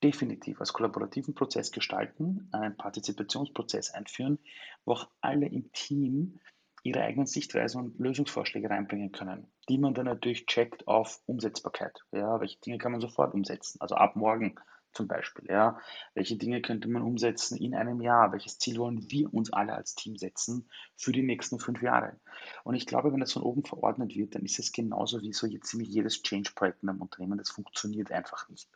definitiv 0.03 0.61
als 0.61 0.73
kollaborativen 0.73 1.35
Prozess 1.35 1.73
gestalten, 1.73 2.49
einen 2.53 2.77
Partizipationsprozess 2.77 3.91
einführen, 3.91 4.39
wo 4.85 4.93
auch 4.93 5.09
alle 5.21 5.47
im 5.47 5.73
Team 5.73 6.39
ihre 6.83 7.01
eigenen 7.01 7.27
Sichtweisen 7.27 7.81
und 7.81 7.99
Lösungsvorschläge 7.99 8.71
reinbringen 8.71 9.11
können, 9.11 9.51
die 9.69 9.79
man 9.79 9.95
dann 9.95 10.07
natürlich 10.07 10.47
checkt 10.47 10.87
auf 10.87 11.21
Umsetzbarkeit. 11.27 11.99
Ja, 12.13 12.41
welche 12.41 12.61
Dinge 12.61 12.79
kann 12.79 12.93
man 12.93 13.01
sofort 13.01 13.35
umsetzen? 13.35 13.81
Also 13.81 13.97
ab 13.97 14.15
morgen 14.15 14.55
zum 14.97 15.07
Beispiel. 15.07 15.45
Ja? 15.49 15.79
Welche 16.15 16.37
Dinge 16.37 16.63
könnte 16.63 16.89
man 16.89 17.03
umsetzen 17.03 17.57
in 17.57 17.75
einem 17.75 18.01
Jahr? 18.01 18.33
Welches 18.33 18.59
Ziel 18.59 18.79
wollen 18.79 19.11
wir 19.11 19.33
uns 19.33 19.53
alle 19.53 19.75
als 19.75 19.95
Team 19.95 20.17
setzen 20.17 20.69
für 20.97 21.13
die 21.13 21.23
nächsten 21.23 21.59
fünf 21.59 21.83
Jahre? 21.83 22.19
Und 22.65 22.75
ich 22.75 22.87
glaube, 22.87 23.13
wenn 23.13 23.21
das 23.21 23.33
von 23.33 23.43
oben 23.43 23.65
verordnet 23.65 24.17
wird, 24.17 24.35
dann 24.35 24.45
ist 24.45 24.59
es 24.59 24.73
genauso 24.73 25.21
wie 25.21 25.33
so 25.33 25.47
jetzt 25.47 25.69
ziemlich 25.69 25.89
jedes 25.89 26.23
Change-Projekt 26.23 26.83
in 26.83 26.89
einem 26.89 27.03
Unternehmen. 27.03 27.39
Das 27.39 27.51
funktioniert 27.51 28.11
einfach 28.11 28.49
nicht. 28.49 28.69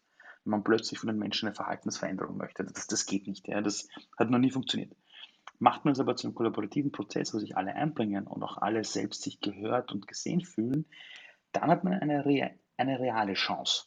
Wenn 0.45 0.53
man 0.53 0.65
plötzlich 0.65 0.99
von 0.99 1.09
den 1.09 1.19
Menschen 1.19 1.49
eine 1.49 1.55
Verhaltensveränderung 1.55 2.37
möchte, 2.37 2.65
das, 2.65 2.87
das 2.87 3.07
geht 3.07 3.27
nicht. 3.27 3.49
Ja? 3.49 3.61
Das 3.61 3.89
hat 4.19 4.31
noch 4.31 4.39
nie 4.39 4.51
funktioniert. 4.51 4.95
Macht 5.59 5.85
man 5.85 5.93
es 5.93 6.01
aber 6.01 6.17
zu 6.17 6.27
einem 6.27 6.35
kollaborativen 6.35 6.93
Prozess, 6.93 7.35
wo 7.35 7.39
sich 7.39 7.57
alle 7.57 7.75
einbringen 7.75 8.27
und 8.27 8.43
auch 8.43 8.59
alle 8.59 8.85
selbst 8.85 9.23
sich 9.23 9.41
gehört 9.41 9.93
und 9.93 10.07
gesehen 10.07 10.41
fühlen, 10.41 10.87
dann 11.53 11.71
hat 11.71 11.85
man 11.85 11.95
eine, 11.95 12.25
eine 12.77 13.01
reale 13.01 13.35
Chance, 13.35 13.85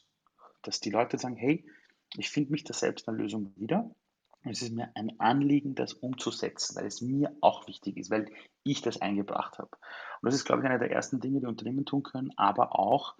dass 0.62 0.80
die 0.80 0.90
Leute 0.90 1.18
sagen, 1.18 1.36
hey, 1.36 1.66
ich 2.16 2.30
finde 2.30 2.52
mich 2.52 2.64
da 2.64 2.74
selbst 2.74 3.08
in 3.08 3.14
der 3.14 3.22
Lösung 3.22 3.52
wieder. 3.56 3.90
Es 4.42 4.60
ist 4.60 4.72
mir 4.72 4.90
ein 4.94 5.18
Anliegen, 5.20 5.74
das 5.74 5.94
umzusetzen, 5.94 6.76
weil 6.76 6.86
es 6.86 7.00
mir 7.00 7.34
auch 7.40 7.66
wichtig 7.66 7.96
ist, 7.96 8.10
weil 8.10 8.30
ich 8.62 8.82
das 8.82 9.00
eingebracht 9.00 9.58
habe. 9.58 9.70
Und 9.70 10.26
das 10.26 10.34
ist, 10.34 10.44
glaube 10.44 10.62
ich, 10.62 10.68
eine 10.68 10.78
der 10.78 10.90
ersten 10.90 11.18
Dinge, 11.18 11.40
die 11.40 11.46
Unternehmen 11.46 11.86
tun 11.86 12.02
können, 12.02 12.30
aber 12.36 12.78
auch 12.78 13.14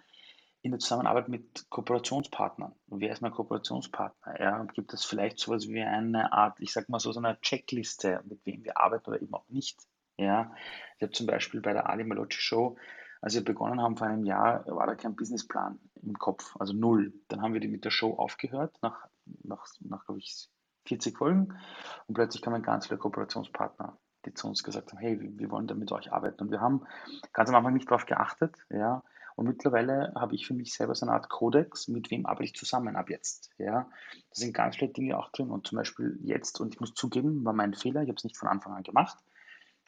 in 0.60 0.70
der 0.70 0.80
Zusammenarbeit 0.80 1.28
mit 1.28 1.68
Kooperationspartnern. 1.70 2.74
Und 2.88 3.00
wer 3.00 3.12
ist 3.12 3.22
mein 3.22 3.32
Kooperationspartner? 3.32 4.40
Ja, 4.40 4.64
gibt 4.64 4.92
es 4.92 5.04
vielleicht 5.04 5.38
so 5.38 5.52
etwas 5.52 5.68
wie 5.68 5.82
eine 5.82 6.32
Art, 6.32 6.58
ich 6.60 6.72
sage 6.72 6.86
mal 6.88 7.00
so, 7.00 7.12
so 7.12 7.20
eine 7.20 7.38
Checkliste, 7.40 8.22
mit 8.24 8.44
wem 8.44 8.64
wir 8.64 8.78
arbeiten 8.78 9.10
oder 9.10 9.20
eben 9.20 9.34
auch 9.34 9.48
nicht? 9.48 9.78
Ja, 10.16 10.54
ich 10.96 11.02
habe 11.02 11.12
zum 11.12 11.26
Beispiel 11.26 11.60
bei 11.60 11.72
der 11.72 11.88
Ali 11.88 12.04
Malocci 12.04 12.40
Show 12.40 12.76
als 13.24 13.32
wir 13.34 13.42
begonnen 13.42 13.80
haben 13.80 13.96
vor 13.96 14.06
einem 14.06 14.26
Jahr, 14.26 14.66
war 14.66 14.86
da 14.86 14.94
kein 14.94 15.16
Businessplan 15.16 15.78
im 16.02 16.18
Kopf, 16.18 16.54
also 16.58 16.74
null. 16.74 17.14
Dann 17.28 17.40
haben 17.40 17.54
wir 17.54 17.60
die 17.60 17.68
mit 17.68 17.86
der 17.86 17.90
Show 17.90 18.12
aufgehört, 18.12 18.76
nach, 18.82 19.08
nach, 19.42 19.66
nach 19.80 20.04
glaube 20.04 20.18
ich, 20.18 20.50
40 20.88 21.16
Folgen. 21.16 21.58
Und 22.06 22.14
plötzlich 22.14 22.42
kamen 22.42 22.62
ganz 22.62 22.86
viele 22.86 22.98
Kooperationspartner, 22.98 23.96
die 24.26 24.34
zu 24.34 24.46
uns 24.46 24.62
gesagt 24.62 24.92
haben, 24.92 24.98
hey, 24.98 25.18
wir 25.18 25.50
wollen 25.50 25.66
da 25.66 25.74
mit 25.74 25.90
euch 25.90 26.12
arbeiten. 26.12 26.42
Und 26.42 26.50
wir 26.50 26.60
haben 26.60 26.84
ganz 27.32 27.48
am 27.48 27.56
Anfang 27.56 27.72
nicht 27.72 27.90
darauf 27.90 28.04
geachtet, 28.04 28.58
ja. 28.68 29.02
Und 29.36 29.46
mittlerweile 29.46 30.12
habe 30.14 30.34
ich 30.34 30.46
für 30.46 30.52
mich 30.52 30.74
selber 30.74 30.94
so 30.94 31.06
eine 31.06 31.14
Art 31.14 31.30
Kodex, 31.30 31.88
mit 31.88 32.10
wem 32.10 32.26
arbeite 32.26 32.44
ich 32.44 32.54
zusammen 32.54 32.94
ab 32.94 33.08
jetzt. 33.08 33.48
Ja. 33.56 33.88
Da 34.10 34.34
sind 34.34 34.52
ganz 34.52 34.76
viele 34.76 34.92
Dinge 34.92 35.16
auch 35.16 35.30
drin. 35.30 35.50
Und 35.50 35.66
zum 35.66 35.78
Beispiel 35.78 36.18
jetzt, 36.20 36.60
und 36.60 36.74
ich 36.74 36.80
muss 36.80 36.92
zugeben, 36.92 37.42
war 37.42 37.54
mein 37.54 37.72
Fehler, 37.72 38.02
ich 38.02 38.08
habe 38.08 38.18
es 38.18 38.24
nicht 38.24 38.36
von 38.36 38.50
Anfang 38.50 38.74
an 38.74 38.82
gemacht, 38.82 39.16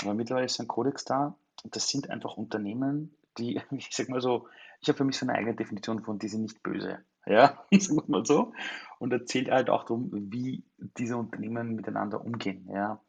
aber 0.00 0.14
mittlerweile 0.14 0.46
ist 0.46 0.58
ein 0.58 0.68
Kodex 0.68 1.04
da. 1.04 1.36
Das 1.64 1.88
sind 1.88 2.08
einfach 2.08 2.38
Unternehmen, 2.38 3.14
die, 3.38 3.60
ich 3.70 3.88
sag 3.90 4.08
mal 4.08 4.20
so, 4.20 4.48
ich 4.80 4.88
habe 4.88 4.98
für 4.98 5.04
mich 5.04 5.16
so 5.16 5.26
eine 5.26 5.34
eigene 5.34 5.54
Definition 5.54 6.02
von, 6.02 6.18
die 6.18 6.28
sind 6.28 6.42
nicht 6.42 6.62
böse. 6.62 6.98
Ja, 7.28 7.66
sagen 7.72 7.96
wir 7.96 8.04
mal 8.06 8.24
so. 8.24 8.52
Und 9.00 9.12
erzählt 9.12 9.50
halt 9.50 9.68
auch 9.68 9.82
darum, 9.82 10.10
wie 10.12 10.62
diese 10.78 11.16
Unternehmen 11.16 11.74
miteinander 11.74 12.24
umgehen. 12.24 12.68
Ja. 12.72 13.02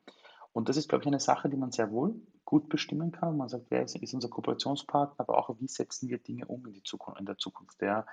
Und 0.53 0.69
das 0.69 0.77
ist, 0.77 0.89
glaube 0.89 1.03
ich, 1.03 1.07
eine 1.07 1.19
Sache, 1.19 1.49
die 1.49 1.55
man 1.55 1.71
sehr 1.71 1.91
wohl 1.91 2.19
gut 2.43 2.67
bestimmen 2.67 3.11
kann. 3.11 3.37
Man 3.37 3.47
sagt, 3.47 3.65
wer 3.69 3.83
ist, 3.83 3.95
ist 3.95 4.15
unser 4.15 4.29
Kooperationspartner, 4.29 5.19
aber 5.19 5.37
auch, 5.37 5.55
wie 5.59 5.67
setzen 5.67 6.09
wir 6.09 6.17
Dinge 6.17 6.45
um 6.47 6.65
in, 6.65 6.73
die 6.73 6.81
Zukunft, 6.81 7.19
in 7.19 7.27
der 7.27 7.37
Zukunft. 7.37 7.79
Ja. 7.83 8.07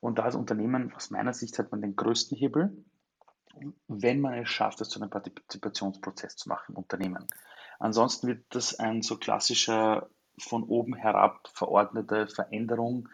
Und 0.00 0.18
da 0.18 0.22
als 0.22 0.36
Unternehmen, 0.36 0.90
aus 0.94 1.10
meiner 1.10 1.34
Sicht, 1.34 1.58
hat 1.58 1.70
man 1.70 1.82
den 1.82 1.96
größten 1.96 2.38
Hebel, 2.38 2.82
wenn 3.88 4.20
man 4.20 4.34
es 4.38 4.48
schafft, 4.48 4.80
das 4.80 4.88
zu 4.88 5.00
einem 5.00 5.10
Partizipationsprozess 5.10 6.36
zu 6.36 6.48
machen 6.48 6.72
im 6.72 6.76
Unternehmen. 6.76 7.26
Ansonsten 7.78 8.28
wird 8.28 8.44
das 8.50 8.78
ein 8.78 9.02
so 9.02 9.18
klassischer 9.18 10.08
von 10.42 10.62
oben 10.64 10.94
herab 10.94 11.48
verordnete 11.52 12.26
Veränderung, 12.26 13.08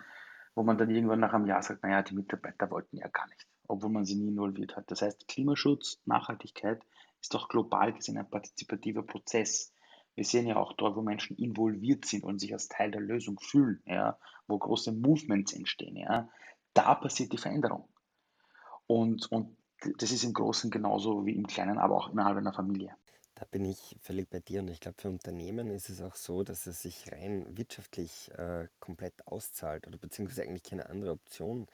wo 0.54 0.62
man 0.62 0.78
dann 0.78 0.90
irgendwann 0.90 1.20
nach 1.20 1.34
einem 1.34 1.46
Jahr 1.46 1.62
sagt, 1.62 1.82
naja, 1.82 2.02
die 2.02 2.14
Mitarbeiter 2.14 2.70
wollten 2.70 2.96
ja 2.96 3.08
gar 3.08 3.26
nicht, 3.28 3.46
obwohl 3.68 3.90
man 3.90 4.04
sie 4.04 4.16
nie 4.16 4.28
involviert 4.28 4.76
hat. 4.76 4.90
Das 4.90 5.02
heißt, 5.02 5.28
Klimaschutz, 5.28 6.00
Nachhaltigkeit 6.06 6.82
ist 7.20 7.34
doch 7.34 7.48
global 7.48 7.92
gesehen 7.92 8.18
ein 8.18 8.28
partizipativer 8.28 9.02
Prozess. 9.02 9.72
Wir 10.14 10.24
sehen 10.24 10.46
ja 10.46 10.56
auch 10.56 10.72
dort, 10.72 10.96
wo 10.96 11.02
Menschen 11.02 11.36
involviert 11.36 12.06
sind 12.06 12.24
und 12.24 12.38
sich 12.38 12.52
als 12.52 12.68
Teil 12.68 12.90
der 12.90 13.02
Lösung 13.02 13.38
fühlen, 13.38 13.82
ja, 13.84 14.18
wo 14.46 14.58
große 14.58 14.92
Movements 14.92 15.52
entstehen, 15.52 15.96
ja, 15.96 16.28
da 16.72 16.94
passiert 16.94 17.32
die 17.32 17.38
Veränderung. 17.38 17.88
Und, 18.86 19.30
und 19.32 19.56
das 19.98 20.12
ist 20.12 20.24
im 20.24 20.32
Großen 20.32 20.70
genauso 20.70 21.26
wie 21.26 21.34
im 21.34 21.46
Kleinen, 21.46 21.78
aber 21.78 21.96
auch 21.96 22.10
innerhalb 22.10 22.38
einer 22.38 22.52
Familie. 22.52 22.96
Da 23.36 23.44
bin 23.44 23.66
ich 23.66 23.96
völlig 24.00 24.30
bei 24.30 24.40
dir 24.40 24.60
und 24.60 24.68
ich 24.68 24.80
glaube, 24.80 24.96
für 24.98 25.10
Unternehmen 25.10 25.70
ist 25.70 25.90
es 25.90 26.00
auch 26.00 26.16
so, 26.16 26.42
dass 26.42 26.66
es 26.66 26.80
sich 26.80 27.12
rein 27.12 27.44
wirtschaftlich 27.54 28.30
äh, 28.38 28.66
komplett 28.80 29.26
auszahlt 29.26 29.86
oder 29.86 29.98
beziehungsweise 29.98 30.42
eigentlich 30.42 30.62
keine 30.62 30.88
andere 30.88 31.10
Option 31.12 31.66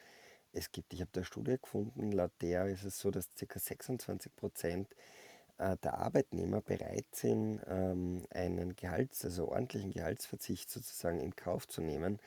es 0.52 0.72
gibt. 0.72 0.92
Ich 0.92 1.00
habe 1.00 1.10
da 1.12 1.20
eine 1.20 1.24
Studie 1.24 1.56
gefunden, 1.62 2.10
laut 2.10 2.32
der 2.40 2.66
ist 2.66 2.82
es 2.82 2.98
so, 2.98 3.12
dass 3.12 3.28
ca. 3.38 3.58
26 3.60 4.34
Prozent 4.34 4.88
äh, 5.58 5.76
der 5.84 5.98
Arbeitnehmer 5.98 6.62
bereit 6.62 7.06
sind, 7.12 7.60
ähm, 7.68 8.26
einen 8.30 8.74
Gehalts-, 8.74 9.24
also 9.24 9.48
ordentlichen 9.48 9.92
Gehaltsverzicht 9.92 10.68
sozusagen 10.68 11.20
in 11.20 11.36
Kauf 11.36 11.68
zu 11.68 11.80
nehmen, 11.80 12.18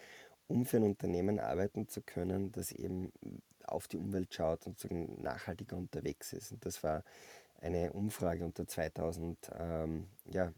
um 0.48 0.66
für 0.66 0.78
ein 0.78 0.84
Unternehmen 0.84 1.40
arbeiten 1.40 1.90
zu 1.90 2.02
können, 2.02 2.54
das 2.54 2.72
eben 2.72 3.12
auf 3.66 3.88
die 3.90 3.98
Umwelt 3.98 4.34
schaut 4.34 4.66
und 4.66 4.80
sozusagen 4.80 5.22
nachhaltiger 5.22 5.76
unterwegs 5.76 6.32
ist. 6.32 6.54
Und 6.54 6.66
das 6.66 6.84
war 6.84 7.04
eine 7.66 7.94
Umfrage 7.94 8.46
unter 8.46 8.68
2000 8.68 9.52
ähm, 9.60 10.08
ja, 10.32 10.54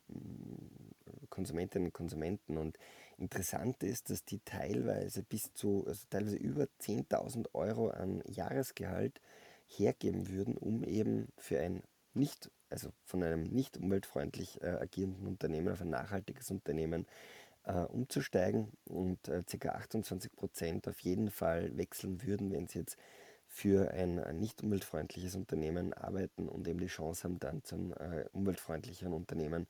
Konsumentinnen 1.30 1.88
und 1.88 1.94
Konsumenten. 1.94 2.58
Und 2.58 2.78
interessant 3.18 3.82
ist, 3.84 4.10
dass 4.10 4.26
die 4.26 4.40
teilweise 4.40 5.24
bis 5.24 5.54
zu, 5.54 5.86
also 5.88 6.06
teilweise 6.10 6.36
über 6.36 6.68
10.000 6.82 7.48
Euro 7.54 7.90
an 7.90 8.22
Jahresgehalt 8.28 9.22
hergeben 9.66 10.30
würden, 10.30 10.58
um 10.58 10.84
eben 10.84 11.30
für 11.38 11.60
ein 11.60 11.82
nicht, 12.14 12.52
also 12.70 12.90
von 13.06 13.24
einem 13.24 13.44
nicht 13.44 13.78
umweltfreundlich 13.78 14.62
äh, 14.62 14.68
agierenden 14.68 15.28
Unternehmen 15.28 15.70
auf 15.70 15.82
ein 15.82 15.90
nachhaltiges 15.90 16.52
Unternehmen 16.52 17.06
äh, 17.64 17.74
umzusteigen 17.74 18.72
und 18.86 19.28
äh, 19.28 19.44
ca. 19.44 19.70
28 19.70 20.36
Prozent 20.36 20.88
auf 20.88 21.00
jeden 21.00 21.30
Fall 21.30 21.78
wechseln 21.78 22.24
würden, 22.24 22.52
wenn 22.52 22.68
sie 22.68 22.80
jetzt 22.80 22.98
für 23.58 23.90
ein 23.92 24.22
nicht 24.38 24.62
umweltfreundliches 24.62 25.34
Unternehmen 25.34 25.92
arbeiten 25.94 26.48
und 26.48 26.68
eben 26.68 26.80
die 26.80 26.86
Chance 26.86 27.24
haben, 27.24 27.40
dann 27.40 27.64
zum 27.64 27.92
äh, 27.94 28.26
umweltfreundlicheren 28.32 29.14
Unternehmen 29.14 29.66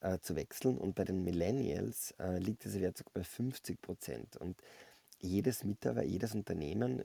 äh, 0.00 0.20
zu 0.20 0.36
wechseln. 0.36 0.78
Und 0.78 0.94
bei 0.94 1.02
den 1.02 1.24
Millennials 1.24 2.14
äh, 2.20 2.38
liegt 2.38 2.64
dieser 2.64 2.80
Wert 2.80 2.96
sogar 2.96 3.14
bei 3.14 3.24
50 3.24 3.82
Prozent. 3.82 4.36
Und 4.36 4.56
jedes 5.18 5.64
Mitarbeiter, 5.64 6.06
jedes 6.06 6.32
Unternehmen 6.36 7.02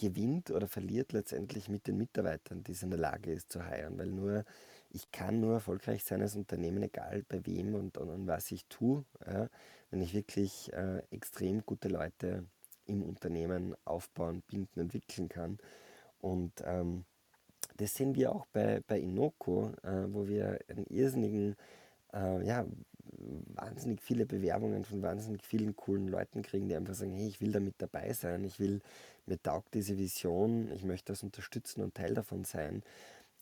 gewinnt 0.00 0.50
oder 0.50 0.66
verliert 0.66 1.12
letztendlich 1.12 1.68
mit 1.68 1.86
den 1.88 1.98
Mitarbeitern, 1.98 2.64
die 2.64 2.72
es 2.72 2.82
in 2.82 2.90
der 2.90 2.98
Lage 2.98 3.30
ist 3.30 3.52
zu 3.52 3.62
heiren, 3.62 3.98
weil 3.98 4.08
nur 4.08 4.46
ich 4.90 5.10
kann 5.12 5.40
nur 5.40 5.54
erfolgreich 5.54 6.04
sein 6.04 6.22
als 6.22 6.36
Unternehmen, 6.36 6.82
egal 6.82 7.22
bei 7.28 7.44
wem 7.44 7.74
und, 7.74 7.98
und, 7.98 8.08
und 8.08 8.26
was 8.26 8.50
ich 8.50 8.64
tue, 8.66 9.04
ja, 9.26 9.50
wenn 9.90 10.00
ich 10.00 10.14
wirklich 10.14 10.72
äh, 10.72 11.02
extrem 11.10 11.66
gute 11.66 11.88
Leute 11.88 12.46
im 12.88 13.02
Unternehmen 13.02 13.76
aufbauen, 13.84 14.42
binden, 14.48 14.80
entwickeln 14.80 15.28
kann. 15.28 15.58
Und 16.20 16.52
ähm, 16.64 17.04
das 17.76 17.94
sehen 17.94 18.14
wir 18.16 18.32
auch 18.32 18.46
bei, 18.52 18.82
bei 18.86 18.98
Inoko, 19.00 19.72
äh, 19.82 20.12
wo 20.12 20.26
wir 20.26 20.58
einen 20.68 20.86
irrsinnigen, 20.86 21.56
äh, 22.12 22.44
ja, 22.46 22.66
wahnsinnig 23.54 24.00
viele 24.02 24.26
Bewerbungen 24.26 24.84
von 24.84 25.02
wahnsinnig 25.02 25.44
vielen 25.44 25.74
coolen 25.76 26.08
Leuten 26.08 26.42
kriegen, 26.42 26.68
die 26.68 26.76
einfach 26.76 26.94
sagen, 26.94 27.12
hey, 27.12 27.28
ich 27.28 27.40
will 27.40 27.52
da 27.52 27.60
mit 27.60 27.74
dabei 27.78 28.12
sein, 28.12 28.44
ich 28.44 28.60
will, 28.60 28.80
mir 29.26 29.40
taugt 29.42 29.74
diese 29.74 29.96
Vision, 29.98 30.70
ich 30.72 30.84
möchte 30.84 31.12
das 31.12 31.22
unterstützen 31.22 31.82
und 31.82 31.94
Teil 31.94 32.14
davon 32.14 32.44
sein. 32.44 32.82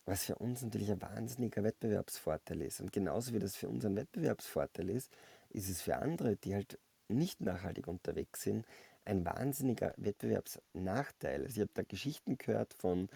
was 0.07 0.25
für 0.25 0.37
uns 0.37 0.63
natürlich 0.63 0.91
ein 0.91 1.03
wahnsinniger 1.03 1.65
Wettbewerbsvorteil 1.65 2.63
ist. 2.63 2.81
Und 2.81 2.93
genauso 2.93 3.35
wie 3.35 3.39
das 3.41 3.57
für 3.57 3.69
uns 3.69 3.85
ein 3.85 3.97
Wettbewerbsvorteil 3.97 4.89
ist, 4.91 5.11
ist 5.51 5.69
es 5.69 5.83
für 5.83 5.97
andere, 5.97 6.37
die 6.37 6.55
halt 6.55 6.79
nicht 7.09 7.41
nachhaltig 7.41 7.89
unterwegs 7.89 8.43
sind, 8.43 8.65
ein 9.07 9.25
wahnsinniger 9.25 9.95
Wettbewerbsnachteil. 9.97 11.43
Also 11.45 11.57
ich 11.57 11.61
habe 11.61 11.71
da 11.75 11.83
Geschichten 11.83 12.37
gehört 12.39 12.75
von 12.75 13.09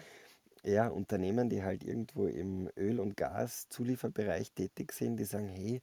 ja, 0.63 0.87
Unternehmen, 0.87 1.49
die 1.49 1.63
halt 1.63 1.83
irgendwo 1.83 2.27
im 2.27 2.69
Öl- 2.77 2.99
und 2.99 3.17
Gas-Zulieferbereich 3.17 4.51
tätig 4.51 4.93
sind, 4.93 5.17
die 5.17 5.25
sagen, 5.25 5.47
hey, 5.47 5.81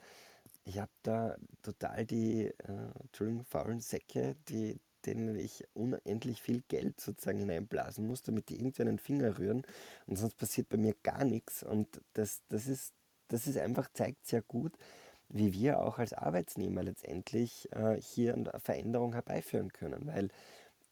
ich 0.64 0.79
habe 0.79 0.92
da 1.03 1.37
total 1.62 2.05
die, 2.05 2.47
äh, 2.47 3.42
faulen 3.49 3.81
Säcke, 3.81 4.37
die, 4.49 4.79
denen 5.07 5.37
ich 5.37 5.64
unendlich 5.75 6.42
viel 6.42 6.62
Geld 6.68 7.01
sozusagen 7.01 7.38
hineinblasen 7.38 8.07
muss, 8.07 8.23
damit 8.23 8.49
die 8.49 8.57
irgendwie 8.57 8.83
einen 8.83 8.99
Finger 8.99 9.38
rühren 9.38 9.62
und 10.07 10.16
sonst 10.16 10.37
passiert 10.37 10.68
bei 10.68 10.77
mir 10.77 10.94
gar 11.03 11.25
nichts. 11.25 11.62
Und 11.62 12.01
das, 12.12 12.42
das 12.49 12.66
ist, 12.66 12.92
das 13.29 13.47
ist 13.47 13.59
einfach, 13.59 13.88
zeigt 13.92 14.27
sehr 14.27 14.42
gut, 14.42 14.73
wie 15.29 15.53
wir 15.53 15.81
auch 15.81 15.99
als 15.99 16.12
Arbeitsnehmer 16.12 16.83
letztendlich 16.83 17.69
äh, 17.73 18.01
hier 18.01 18.35
eine 18.35 18.51
Veränderung 18.61 19.12
herbeiführen 19.12 19.73
können, 19.73 20.07
weil 20.07 20.31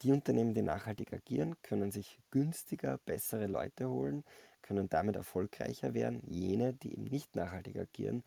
die 0.03 0.13
Unternehmen, 0.13 0.55
die 0.55 0.63
nachhaltig 0.63 1.13
agieren, 1.13 1.57
können 1.63 1.91
sich 1.91 2.19
günstiger 2.31 2.99
bessere 3.07 3.47
Leute 3.47 3.89
holen, 3.89 4.25
können 4.61 4.89
damit 4.89 5.17
erfolgreicher 5.17 5.95
werden. 5.95 6.21
Jene, 6.27 6.75
die 6.75 6.93
eben 6.93 7.05
nicht 7.05 7.35
nachhaltig 7.35 7.79
agieren, 7.79 8.23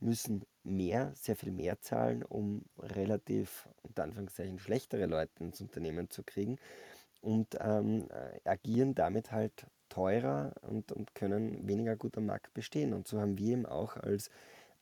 müssen 0.00 0.44
mehr, 0.64 1.12
sehr 1.14 1.36
viel 1.36 1.52
mehr 1.52 1.80
zahlen, 1.80 2.22
um 2.24 2.64
relativ, 2.78 3.68
unter 3.82 4.02
Anführungszeichen, 4.02 4.58
schlechtere 4.58 5.06
Leute 5.06 5.32
ins 5.44 5.60
Unternehmen 5.60 6.10
zu 6.10 6.22
kriegen 6.24 6.58
und 7.22 7.56
ähm, 7.60 8.08
äh, 8.10 8.48
agieren 8.48 8.94
damit 8.94 9.32
halt 9.32 9.66
teurer 9.88 10.52
und, 10.62 10.92
und 10.92 11.14
können 11.14 11.66
weniger 11.66 11.96
gut 11.96 12.18
am 12.18 12.26
Markt 12.26 12.52
bestehen. 12.54 12.92
Und 12.92 13.06
so 13.06 13.20
haben 13.20 13.38
wir 13.38 13.52
eben 13.52 13.66
auch 13.66 13.96
als 13.96 14.30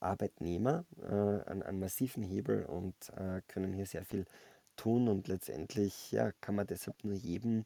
Arbeitnehmer 0.03 0.85
äh, 1.03 1.49
einen, 1.51 1.63
einen 1.63 1.81
massiven 1.81 2.23
Hebel 2.23 2.65
und 2.65 2.95
äh, 3.17 3.41
können 3.49 3.73
hier 3.73 3.87
sehr 3.87 4.05
viel 4.05 4.27
tun 4.77 5.09
und 5.09 5.29
letztendlich 5.29 6.13
ja, 6.13 6.33
kann 6.41 6.55
man 6.55 6.67
deshalb 6.67 7.05
nur 7.05 7.15
jedem 7.15 7.65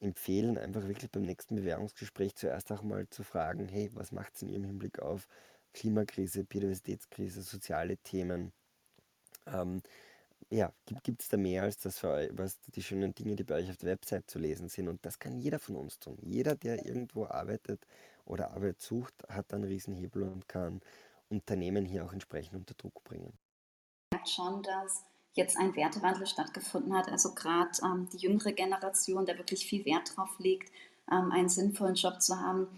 empfehlen, 0.00 0.58
einfach 0.58 0.86
wirklich 0.86 1.10
beim 1.10 1.22
nächsten 1.22 1.56
Bewerbungsgespräch 1.56 2.34
zuerst 2.36 2.70
auch 2.72 2.82
mal 2.82 3.08
zu 3.08 3.22
fragen, 3.22 3.68
hey, 3.68 3.90
was 3.94 4.12
macht 4.12 4.34
es 4.34 4.42
in 4.42 4.50
Ihrem 4.50 4.64
Hinblick 4.64 5.00
auf 5.00 5.26
Klimakrise, 5.72 6.44
Biodiversitätskrise, 6.44 7.42
soziale 7.42 7.96
Themen? 7.98 8.52
Ähm, 9.46 9.82
ja, 10.50 10.72
gibt 11.02 11.22
es 11.22 11.28
da 11.28 11.36
mehr 11.36 11.62
als 11.62 11.78
das 11.78 12.02
was 12.02 12.60
die 12.74 12.82
schönen 12.82 13.14
Dinge, 13.14 13.34
die 13.34 13.44
bei 13.44 13.56
euch 13.56 13.70
auf 13.70 13.76
der 13.78 13.90
Website 13.90 14.30
zu 14.30 14.38
lesen 14.38 14.68
sind? 14.68 14.88
Und 14.88 15.04
das 15.04 15.18
kann 15.18 15.38
jeder 15.38 15.58
von 15.58 15.76
uns 15.76 15.98
tun. 15.98 16.18
Jeder, 16.22 16.54
der 16.54 16.84
irgendwo 16.86 17.26
arbeitet 17.26 17.86
oder 18.24 18.52
Arbeit 18.52 18.80
sucht, 18.80 19.14
hat 19.28 19.52
einen 19.52 19.64
Riesenhebel 19.64 20.22
und 20.22 20.48
kann 20.48 20.80
Unternehmen 21.28 21.84
hier 21.84 22.04
auch 22.04 22.12
entsprechend 22.12 22.54
unter 22.54 22.74
Druck 22.74 23.02
bringen. 23.04 23.36
Schon, 24.24 24.62
dass 24.62 25.04
jetzt 25.34 25.56
ein 25.56 25.74
Wertewandel 25.74 26.26
stattgefunden 26.26 26.96
hat. 26.96 27.08
Also 27.08 27.34
gerade 27.34 27.70
ähm, 27.82 28.08
die 28.12 28.18
jüngere 28.18 28.52
Generation, 28.52 29.26
der 29.26 29.38
wirklich 29.38 29.66
viel 29.66 29.84
Wert 29.84 30.16
drauf 30.16 30.38
legt, 30.38 30.70
ähm, 31.10 31.32
einen 31.32 31.48
sinnvollen 31.48 31.96
Job 31.96 32.22
zu 32.22 32.40
haben, 32.40 32.68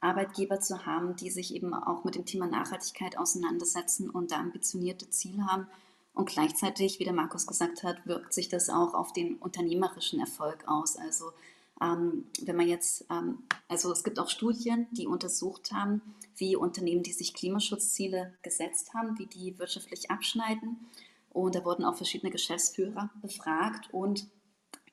Arbeitgeber 0.00 0.60
zu 0.60 0.86
haben, 0.86 1.16
die 1.16 1.30
sich 1.30 1.54
eben 1.54 1.74
auch 1.74 2.04
mit 2.04 2.14
dem 2.14 2.24
Thema 2.24 2.46
Nachhaltigkeit 2.46 3.18
auseinandersetzen 3.18 4.10
und 4.10 4.32
da 4.32 4.36
ambitionierte 4.36 5.08
Ziele 5.10 5.46
haben. 5.46 5.66
Und 6.14 6.28
gleichzeitig, 6.28 6.98
wie 6.98 7.04
der 7.04 7.12
Markus 7.12 7.46
gesagt 7.46 7.82
hat, 7.84 8.04
wirkt 8.06 8.32
sich 8.32 8.48
das 8.48 8.68
auch 8.68 8.94
auf 8.94 9.12
den 9.12 9.36
unternehmerischen 9.36 10.18
Erfolg 10.18 10.66
aus. 10.66 10.96
Also 10.96 11.32
ähm, 11.80 12.26
wenn 12.42 12.56
man 12.56 12.68
jetzt, 12.68 13.06
ähm, 13.10 13.44
also 13.68 13.90
es 13.92 14.04
gibt 14.04 14.18
auch 14.18 14.28
Studien, 14.28 14.86
die 14.92 15.06
untersucht 15.06 15.72
haben, 15.72 16.02
wie 16.36 16.56
Unternehmen, 16.56 17.02
die 17.02 17.12
sich 17.12 17.34
Klimaschutzziele 17.34 18.34
gesetzt 18.42 18.92
haben, 18.94 19.18
wie 19.18 19.26
die 19.26 19.58
wirtschaftlich 19.58 20.10
abschneiden. 20.10 20.76
Und 21.30 21.54
da 21.54 21.64
wurden 21.64 21.84
auch 21.84 21.96
verschiedene 21.96 22.32
Geschäftsführer 22.32 23.10
befragt 23.22 23.92
und 23.92 24.26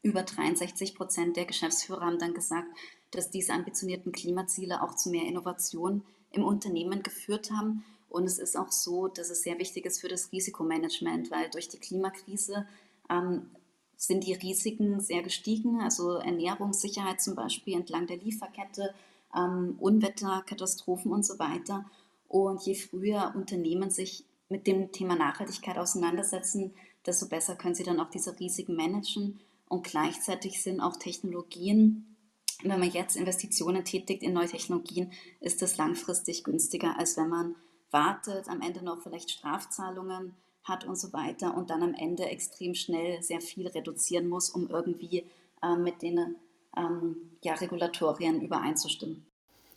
über 0.04 0.24
63 0.24 0.96
Prozent 0.96 1.36
der 1.36 1.46
Geschäftsführer 1.46 2.02
haben 2.02 2.20
dann 2.20 2.34
gesagt, 2.34 2.68
dass 3.12 3.32
diese 3.32 3.54
ambitionierten 3.54 4.12
Klimaziele 4.12 4.82
auch 4.82 4.96
zu 4.96 5.10
mehr 5.10 5.26
Innovation 5.26 6.04
im 6.32 6.44
Unternehmen 6.44 7.04
geführt 7.04 7.52
haben. 7.52 7.84
Und 8.10 8.26
es 8.26 8.38
ist 8.38 8.56
auch 8.56 8.72
so, 8.72 9.08
dass 9.08 9.30
es 9.30 9.42
sehr 9.42 9.58
wichtig 9.60 9.86
ist 9.86 10.00
für 10.00 10.08
das 10.08 10.32
Risikomanagement, 10.32 11.32
weil 11.32 11.50
durch 11.50 11.68
die 11.68 11.80
Klimakrise 11.80 12.68
ähm, 13.10 13.50
sind 13.98 14.26
die 14.26 14.34
Risiken 14.34 15.02
sehr 15.02 15.24
gestiegen, 15.24 15.82
also 15.82 16.14
Ernährungssicherheit 16.14 17.20
zum 17.20 17.36
Beispiel 17.36 17.76
entlang 17.76 18.08
der 18.08 18.18
Lieferkette, 18.18 18.94
ähm, 19.36 19.76
Unwetter, 19.80 20.44
Katastrophen 20.48 21.12
und 21.12 21.26
so 21.26 21.40
weiter. 21.40 21.86
Und 22.28 22.62
je 22.64 22.76
früher 22.76 23.34
Unternehmen 23.36 23.90
sich 23.90 24.24
mit 24.50 24.68
dem 24.68 24.92
Thema 24.92 25.16
Nachhaltigkeit 25.16 25.78
auseinandersetzen, 25.78 26.74
desto 27.06 27.28
besser 27.28 27.56
können 27.56 27.76
sie 27.76 27.84
dann 27.84 28.00
auch 28.00 28.10
diese 28.10 28.40
Risiken 28.40 28.76
managen. 28.76 29.40
Und 29.68 29.84
gleichzeitig 29.84 30.62
sind 30.62 30.80
auch 30.80 30.98
Technologien, 30.98 32.16
wenn 32.64 32.80
man 32.80 32.90
jetzt 32.90 33.16
Investitionen 33.16 33.84
tätigt 33.84 34.24
in 34.24 34.34
neue 34.34 34.48
Technologien, 34.48 35.12
ist 35.40 35.62
das 35.62 35.78
langfristig 35.78 36.44
günstiger, 36.44 36.98
als 36.98 37.18
wenn 37.18 37.30
man 37.30 37.56
wartet, 37.92 38.50
am 38.50 38.62
Ende 38.62 38.84
noch 38.84 39.02
vielleicht 39.02 39.32
Strafzahlungen 39.32 40.34
hat 40.68 40.86
und 40.86 40.98
so 40.98 41.14
weiter 41.14 41.56
und 41.56 41.70
dann 41.70 41.84
am 41.84 41.94
Ende 41.94 42.26
extrem 42.26 42.76
schnell 42.76 43.22
sehr 43.22 43.42
viel 43.42 43.68
reduzieren 43.68 44.28
muss, 44.28 44.50
um 44.50 44.70
irgendwie 44.70 45.26
äh, 45.62 45.76
mit 45.76 46.02
den 46.02 46.36
ähm, 46.76 47.16
ja, 47.44 47.54
Regulatorien 47.54 48.42
übereinzustimmen. 48.42 49.26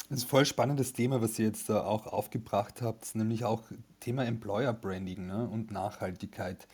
Das 0.08 0.18
ist 0.18 0.24
ein 0.24 0.28
voll 0.28 0.44
spannendes 0.44 0.92
Thema, 0.92 1.22
was 1.22 1.38
ihr 1.38 1.46
jetzt 1.46 1.68
da 1.68 1.84
auch 1.84 2.08
aufgebracht 2.08 2.82
habt, 2.82 3.14
nämlich 3.14 3.44
auch 3.44 3.62
Thema 4.00 4.24
Employer 4.24 4.72
Branding 4.72 5.26
ne, 5.26 5.48
und 5.48 5.70
Nachhaltigkeit. 5.70 6.66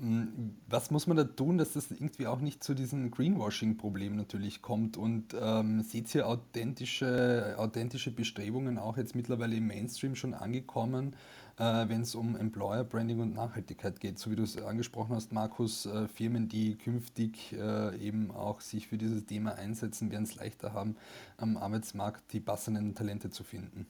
Ähm, 0.00 0.56
was 0.68 0.90
muss 0.92 1.08
man 1.08 1.16
da 1.16 1.24
tun, 1.24 1.58
dass 1.58 1.72
das 1.72 1.90
irgendwie 1.90 2.26
auch 2.28 2.40
nicht 2.40 2.62
zu 2.62 2.74
diesem 2.74 3.10
Greenwashing-Problem 3.10 4.14
natürlich 4.14 4.62
kommt? 4.62 4.96
Und 4.96 5.34
ähm, 5.40 5.82
seht 5.82 6.14
ihr 6.14 6.28
authentische, 6.28 7.56
authentische 7.58 8.12
Bestrebungen 8.12 8.78
auch 8.78 8.96
jetzt 8.96 9.16
mittlerweile 9.16 9.56
im 9.56 9.66
Mainstream 9.66 10.14
schon 10.14 10.34
angekommen, 10.34 11.16
äh, 11.58 11.88
wenn 11.88 12.02
es 12.02 12.14
um 12.14 12.36
Employer 12.36 12.84
Branding 12.84 13.20
und 13.20 13.34
Nachhaltigkeit 13.34 14.00
geht. 14.00 14.18
So 14.18 14.30
wie 14.30 14.36
du 14.36 14.44
es 14.44 14.56
angesprochen 14.56 15.14
hast, 15.14 15.32
Markus, 15.32 15.86
äh, 15.86 16.08
Firmen, 16.08 16.48
die 16.48 16.76
künftig 16.76 17.52
äh, 17.52 17.96
eben 17.98 18.30
auch 18.30 18.60
sich 18.60 18.88
für 18.88 18.98
dieses 18.98 19.26
Thema 19.26 19.54
einsetzen, 19.56 20.10
werden 20.10 20.24
es 20.24 20.36
leichter 20.36 20.72
haben, 20.72 20.96
am 21.36 21.56
Arbeitsmarkt 21.56 22.32
die 22.32 22.40
passenden 22.40 22.94
Talente 22.94 23.30
zu 23.30 23.44
finden. 23.44 23.86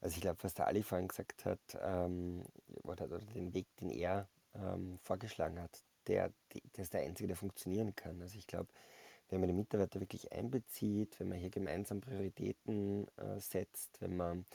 Also 0.00 0.14
ich 0.14 0.22
glaube, 0.22 0.38
was 0.42 0.54
der 0.54 0.68
Ali 0.68 0.82
vorhin 0.82 1.08
gesagt 1.08 1.44
hat, 1.44 1.58
ähm, 1.82 2.44
oder, 2.84 3.08
den 3.34 3.52
Weg, 3.52 3.66
den 3.80 3.90
er 3.90 4.28
ähm, 4.54 4.98
vorgeschlagen 5.02 5.60
hat, 5.60 5.82
der, 6.06 6.32
der 6.76 6.82
ist 6.82 6.94
der 6.94 7.02
einzige, 7.02 7.26
der 7.26 7.36
funktionieren 7.36 7.94
kann. 7.96 8.20
Also 8.22 8.38
ich 8.38 8.46
glaube, 8.46 8.68
wenn 9.28 9.40
man 9.40 9.48
die 9.48 9.54
Mitarbeiter 9.54 10.00
wirklich 10.00 10.32
einbezieht, 10.32 11.18
wenn 11.18 11.28
man 11.28 11.38
hier 11.38 11.50
gemeinsam 11.50 12.00
Prioritäten 12.00 13.06
äh, 13.16 13.40
setzt, 13.40 14.00
wenn 14.00 14.16
man 14.16 14.46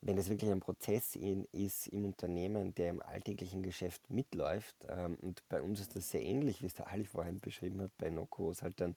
wenn 0.00 0.18
es 0.18 0.28
wirklich 0.28 0.50
ein 0.50 0.60
Prozess 0.60 1.16
in, 1.16 1.44
ist 1.52 1.88
im 1.88 2.04
Unternehmen, 2.04 2.74
der 2.74 2.90
im 2.90 3.02
alltäglichen 3.02 3.62
Geschäft 3.62 4.10
mitläuft, 4.10 4.76
ähm, 4.88 5.16
und 5.20 5.42
bei 5.48 5.60
uns 5.60 5.80
ist 5.80 5.96
das 5.96 6.10
sehr 6.10 6.22
ähnlich, 6.22 6.62
wie 6.62 6.66
es 6.66 6.74
der 6.74 6.88
Ali 6.88 7.04
vorhin 7.04 7.40
beschrieben 7.40 7.80
hat, 7.82 7.90
bei 7.98 8.10
Noco, 8.10 8.44
wo 8.44 8.62
halt 8.62 8.80
dann, 8.80 8.96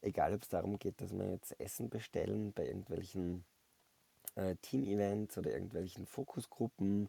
egal 0.00 0.34
ob 0.34 0.42
es 0.42 0.48
darum 0.48 0.78
geht, 0.78 1.00
dass 1.00 1.12
wir 1.12 1.30
jetzt 1.30 1.58
Essen 1.60 1.88
bestellen, 1.88 2.52
bei 2.52 2.66
irgendwelchen 2.66 3.44
äh, 4.34 4.56
Team-Events 4.62 5.38
oder 5.38 5.52
irgendwelchen 5.52 6.06
Fokusgruppen, 6.06 7.08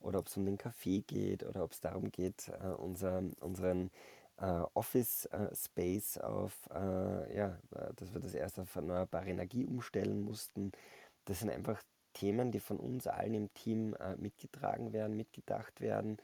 oder 0.00 0.18
ob 0.18 0.26
es 0.26 0.36
um 0.36 0.44
den 0.44 0.58
Kaffee 0.58 1.02
geht, 1.02 1.44
oder 1.44 1.62
ob 1.62 1.72
es 1.72 1.80
darum 1.80 2.10
geht, 2.10 2.48
äh, 2.48 2.66
unser, 2.66 3.22
unseren 3.40 3.90
äh, 4.38 4.62
Office 4.74 5.26
äh, 5.26 5.54
Space 5.54 6.18
auf, 6.18 6.68
äh, 6.74 7.36
ja, 7.36 7.58
dass 7.94 8.12
wir 8.12 8.20
das 8.20 8.34
erst 8.34 8.58
auf 8.58 8.74
erneuerbare 8.74 9.28
Energie 9.28 9.64
umstellen 9.64 10.20
mussten. 10.20 10.72
Das 11.26 11.38
sind 11.38 11.50
einfach 11.50 11.80
Themen, 12.12 12.52
die 12.52 12.60
von 12.60 12.78
uns 12.78 13.06
allen 13.06 13.34
im 13.34 13.52
Team 13.54 13.94
äh, 13.94 14.16
mitgetragen 14.16 14.92
werden, 14.92 15.16
mitgedacht 15.16 15.80
werden. 15.80 16.18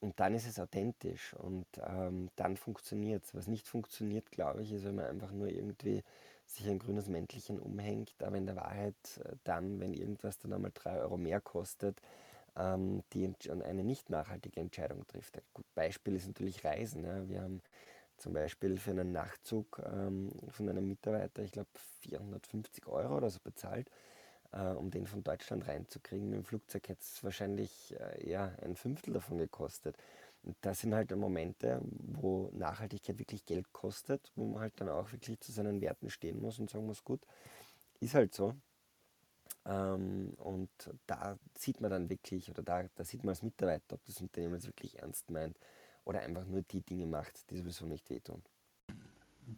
Und 0.00 0.18
dann 0.18 0.34
ist 0.34 0.48
es 0.48 0.58
authentisch 0.58 1.32
und 1.34 1.66
ähm, 1.86 2.28
dann 2.34 2.56
funktioniert 2.56 3.24
es. 3.24 3.34
Was 3.36 3.46
nicht 3.46 3.68
funktioniert, 3.68 4.32
glaube 4.32 4.62
ich, 4.62 4.72
ist, 4.72 4.84
wenn 4.84 4.96
man 4.96 5.06
einfach 5.06 5.30
nur 5.30 5.46
irgendwie 5.46 6.02
sich 6.44 6.68
ein 6.68 6.80
grünes 6.80 7.06
Mäntelchen 7.06 7.60
umhängt, 7.60 8.12
aber 8.20 8.36
in 8.36 8.46
der 8.46 8.56
Wahrheit 8.56 8.96
äh, 9.24 9.36
dann, 9.44 9.78
wenn 9.78 9.94
irgendwas 9.94 10.38
dann 10.38 10.52
einmal 10.52 10.72
drei 10.74 10.98
Euro 10.98 11.16
mehr 11.16 11.40
kostet, 11.40 12.00
ähm, 12.56 13.02
die 13.12 13.32
eine 13.48 13.84
nicht 13.84 14.10
nachhaltige 14.10 14.60
Entscheidung 14.60 15.06
trifft. 15.06 15.36
Ein 15.36 15.44
gutes 15.54 15.72
Beispiel 15.72 16.16
ist 16.16 16.26
natürlich 16.26 16.64
Reisen. 16.64 17.04
Ja. 17.04 17.28
Wir 17.28 17.42
haben 17.42 17.62
zum 18.16 18.32
Beispiel 18.32 18.78
für 18.78 18.90
einen 18.90 19.12
Nachtzug 19.12 19.80
ähm, 19.86 20.32
von 20.48 20.68
einem 20.68 20.88
Mitarbeiter, 20.88 21.42
ich 21.42 21.52
glaube, 21.52 21.70
450 22.00 22.86
Euro 22.86 23.16
oder 23.16 23.30
so 23.30 23.38
bezahlt 23.42 23.88
äh, 24.52 24.72
um 24.72 24.90
den 24.90 25.06
von 25.06 25.22
Deutschland 25.22 25.66
reinzukriegen. 25.66 26.28
Mit 26.28 26.38
dem 26.38 26.44
Flugzeug 26.44 26.88
hätte 26.88 27.00
es 27.02 27.22
wahrscheinlich 27.24 27.94
äh, 27.98 28.28
eher 28.28 28.56
ein 28.62 28.76
Fünftel 28.76 29.14
davon 29.14 29.38
gekostet. 29.38 29.96
Und 30.44 30.56
das 30.60 30.80
sind 30.80 30.94
halt 30.94 31.14
Momente, 31.14 31.80
wo 31.82 32.50
Nachhaltigkeit 32.52 33.18
wirklich 33.18 33.46
Geld 33.46 33.72
kostet, 33.72 34.32
wo 34.34 34.46
man 34.46 34.62
halt 34.62 34.80
dann 34.80 34.88
auch 34.88 35.12
wirklich 35.12 35.40
zu 35.40 35.52
seinen 35.52 35.80
Werten 35.80 36.10
stehen 36.10 36.40
muss 36.40 36.58
und 36.58 36.70
sagen 36.70 36.86
muss, 36.86 37.04
gut, 37.04 37.20
ist 38.00 38.14
halt 38.14 38.34
so. 38.34 38.54
Ähm, 39.64 40.34
und 40.38 40.70
da 41.06 41.38
sieht 41.56 41.80
man 41.80 41.90
dann 41.90 42.10
wirklich, 42.10 42.50
oder 42.50 42.62
da, 42.62 42.82
da 42.96 43.04
sieht 43.04 43.22
man 43.22 43.30
als 43.30 43.42
Mitarbeiter, 43.42 43.94
ob 43.94 44.04
das 44.04 44.20
Unternehmen 44.20 44.54
es 44.54 44.66
wirklich 44.66 44.98
ernst 44.98 45.30
meint 45.30 45.56
oder 46.04 46.20
einfach 46.20 46.44
nur 46.44 46.62
die 46.62 46.80
Dinge 46.80 47.06
macht, 47.06 47.48
die 47.50 47.58
sowieso 47.58 47.86
nicht 47.86 48.10
wehtun. 48.10 48.42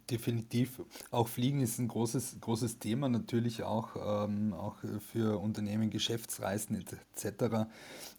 Definitiv. 0.09 0.81
Auch 1.09 1.27
Fliegen 1.27 1.61
ist 1.61 1.79
ein 1.79 1.87
großes, 1.87 2.37
großes 2.41 2.79
Thema, 2.79 3.09
natürlich 3.09 3.63
auch, 3.63 4.25
ähm, 4.25 4.53
auch 4.53 4.75
für 5.11 5.39
Unternehmen, 5.39 5.89
Geschäftsreisen 5.89 6.75
etc. 6.75 7.67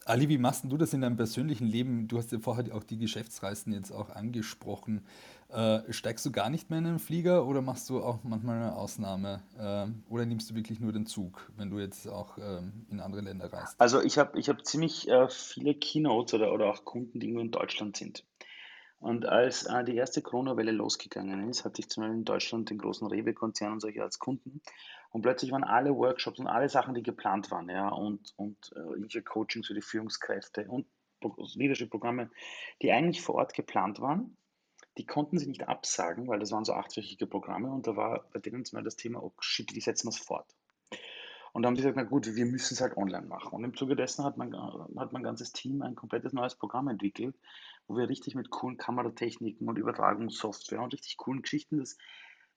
Ali, 0.05 0.29
wie 0.29 0.39
machst 0.39 0.65
du 0.65 0.77
das 0.77 0.93
in 0.95 1.03
deinem 1.03 1.17
persönlichen 1.17 1.67
Leben? 1.67 2.09
Du 2.09 2.19
hast 2.19 2.33
ja 2.33 2.39
vorher 2.41 2.75
auch 2.75 2.83
die 2.83 2.99
Geschäftsreisen 2.99 3.73
jetzt 3.73 3.93
auch 3.93 4.11
angesprochen. 4.11 5.03
Äh, 5.49 5.93
steigst 5.93 6.27
du 6.27 6.33
gar 6.33 6.51
nicht 6.51 6.71
mehr 6.71 6.81
in 6.81 6.87
einen 6.87 6.99
Flieger 6.99 7.47
oder 7.47 7.63
machst 7.63 7.89
du 7.89 8.03
auch 8.03 8.19
manchmal 8.25 8.57
eine 8.57 8.75
Ausnahme? 8.75 9.43
Äh, 9.57 9.87
oder 10.13 10.27
nimmst 10.27 10.51
du 10.51 10.55
wirklich 10.57 10.81
nur 10.81 10.93
den 10.93 11.07
Zug, 11.07 11.51
wenn 11.57 11.71
du 11.71 11.79
jetzt 11.79 12.09
auch 12.09 12.37
ähm, 12.39 12.87
in 12.91 12.99
andere 12.99 13.23
Länder 13.23 13.53
reist? 13.53 13.81
Also 13.81 14.03
ich 14.03 14.19
habe 14.19 14.39
ich 14.39 14.49
hab 14.49 14.65
ziemlich 14.67 15.09
äh, 15.09 15.29
viele 15.29 15.75
Keynotes 15.75 16.35
oder, 16.35 16.53
oder 16.53 16.67
auch 16.67 16.85
Kunden, 16.85 17.21
die 17.21 17.29
nur 17.29 17.43
in 17.43 17.53
Deutschland 17.53 17.97
sind. 17.97 18.25
Und 19.07 19.25
als 19.25 19.67
äh, 19.67 19.85
die 19.85 19.95
erste 19.95 20.21
Corona-Welle 20.21 20.73
losgegangen 20.73 21.49
ist, 21.49 21.65
hatte 21.65 21.81
ich 21.81 21.89
zum 21.89 22.03
Beispiel 22.03 22.19
in 22.19 22.25
Deutschland 22.25 22.71
den 22.71 22.79
großen 22.79 23.07
Rewe-Konzern 23.07 23.75
und 23.75 23.81
solche 23.81 24.03
als 24.03 24.19
Kunden. 24.19 24.61
Und 25.11 25.23
plötzlich 25.23 25.53
waren 25.53 25.63
alle 25.63 25.95
Workshops 25.95 26.41
und 26.41 26.49
alle 26.49 26.69
Sachen, 26.69 26.93
die 26.93 27.05
geplant 27.05 27.53
waren, 27.53 27.69
ja, 27.69 27.89
und, 27.89 28.35
und 28.35 28.57
äh, 28.75 28.81
irgendwelche 28.81 29.23
Coachings 29.23 29.69
für 29.69 29.75
die 29.75 29.81
Führungskräfte 29.81 30.67
und 30.67 30.87
Leadership-Programme, 31.55 32.31
die 32.83 32.91
eigentlich 32.91 33.23
vor 33.23 33.37
Ort 33.37 33.55
geplant 33.55 34.01
waren, 34.01 34.37
die 34.99 35.07
konnten 35.07 35.39
sie 35.39 35.47
nicht 35.47 35.69
absagen, 35.69 36.27
weil 36.27 36.41
das 36.41 36.51
waren 36.51 36.65
so 36.65 36.73
achtwöchige 36.73 37.29
Programme 37.29 37.71
und 37.71 37.87
da 37.87 37.95
war 37.95 38.27
bei 38.33 38.41
denen 38.41 38.65
zum 38.65 38.79
Beispiel 38.79 38.87
das 38.87 38.97
Thema, 38.97 39.23
oh 39.23 39.33
shit, 39.39 39.73
wie 39.73 39.81
setzen 39.81 40.09
wir 40.09 40.11
es 40.11 40.19
fort? 40.19 40.53
Und 41.53 41.63
da 41.63 41.69
haben 41.69 41.75
die 41.75 41.81
gesagt, 41.81 41.97
na 41.97 42.03
gut, 42.03 42.27
wir 42.27 42.45
müssen 42.45 42.75
es 42.75 42.83
halt 42.83 42.99
online 42.99 43.27
machen. 43.27 43.53
Und 43.53 43.65
im 43.65 43.75
Zuge 43.75 43.97
dessen 43.97 44.25
hat 44.25 44.37
mein, 44.37 44.55
hat 44.55 45.13
mein 45.13 45.23
ganzes 45.23 45.53
Team 45.53 45.81
ein 45.81 45.95
komplettes 45.95 46.35
neues 46.35 46.55
Programm 46.55 46.89
entwickelt, 46.89 47.35
wo 47.89 47.97
wir 47.97 48.09
richtig 48.09 48.35
mit 48.35 48.51
coolen 48.51 48.77
Kameratechniken 48.77 49.69
und 49.69 49.79
Übertragungssoftware 49.79 50.81
und 50.81 50.93
richtig 50.93 51.17
coolen 51.17 51.43
Geschichten 51.43 51.79
das 51.79 51.97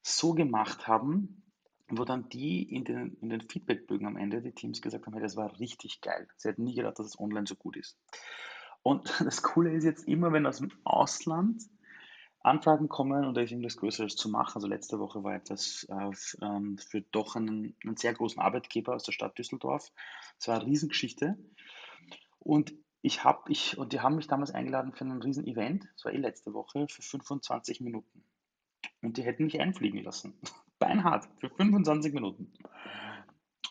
so 0.01 0.33
gemacht 0.33 0.87
haben, 0.87 1.43
wo 1.89 2.05
dann 2.05 2.29
die 2.29 2.63
in 2.63 2.83
den, 2.83 3.17
in 3.21 3.29
den 3.29 3.41
Feedbackbögen 3.41 4.07
am 4.07 4.17
Ende, 4.17 4.41
die 4.41 4.51
Teams 4.51 4.81
gesagt 4.81 5.05
haben, 5.05 5.13
hey, 5.13 5.21
das 5.21 5.35
war 5.35 5.59
richtig 5.59 6.01
geil. 6.01 6.27
Sie 6.37 6.49
hätten 6.49 6.63
nie 6.63 6.75
gedacht, 6.75 6.99
dass 6.99 7.07
es 7.07 7.19
online 7.19 7.47
so 7.47 7.55
gut 7.55 7.77
ist. 7.77 7.97
Und 8.83 9.09
das 9.25 9.41
Coole 9.41 9.73
ist 9.73 9.83
jetzt 9.83 10.07
immer, 10.07 10.31
wenn 10.31 10.45
aus 10.45 10.57
dem 10.57 10.71
Ausland 10.83 11.63
Anfragen 12.41 12.87
kommen 12.87 13.25
und 13.25 13.35
da 13.35 13.41
ist 13.41 13.51
irgendwas 13.51 13.75
Größeres 13.75 14.15
zu 14.15 14.29
machen. 14.29 14.53
Also 14.55 14.67
letzte 14.67 14.99
Woche 14.99 15.23
war 15.23 15.35
etwas 15.35 15.85
äh, 15.89 16.45
ähm, 16.45 16.77
für 16.77 17.01
doch 17.01 17.35
einen, 17.35 17.75
einen, 17.83 17.97
sehr 17.97 18.13
großen 18.13 18.41
Arbeitgeber 18.41 18.95
aus 18.95 19.03
der 19.03 19.11
Stadt 19.11 19.37
Düsseldorf. 19.37 19.91
Es 20.39 20.47
war 20.47 20.55
eine 20.55 20.65
Riesengeschichte. 20.65 21.37
Und 22.39 22.73
ich 23.01 23.23
habe, 23.23 23.51
ich, 23.51 23.77
und 23.77 23.93
die 23.93 24.01
haben 24.01 24.15
mich 24.15 24.27
damals 24.27 24.51
eingeladen 24.51 24.93
für 24.93 25.05
ein 25.05 25.21
Riesen-Event, 25.21 25.87
das 25.93 26.05
war 26.05 26.13
eh 26.13 26.17
letzte 26.17 26.53
Woche, 26.53 26.87
für 26.89 27.01
25 27.01 27.81
Minuten. 27.81 28.23
Und 29.01 29.17
die 29.17 29.23
hätten 29.23 29.45
mich 29.45 29.59
einfliegen 29.59 30.03
lassen. 30.03 30.33
Beinhart, 30.79 31.27
für 31.39 31.49
25 31.49 32.13
Minuten. 32.13 32.53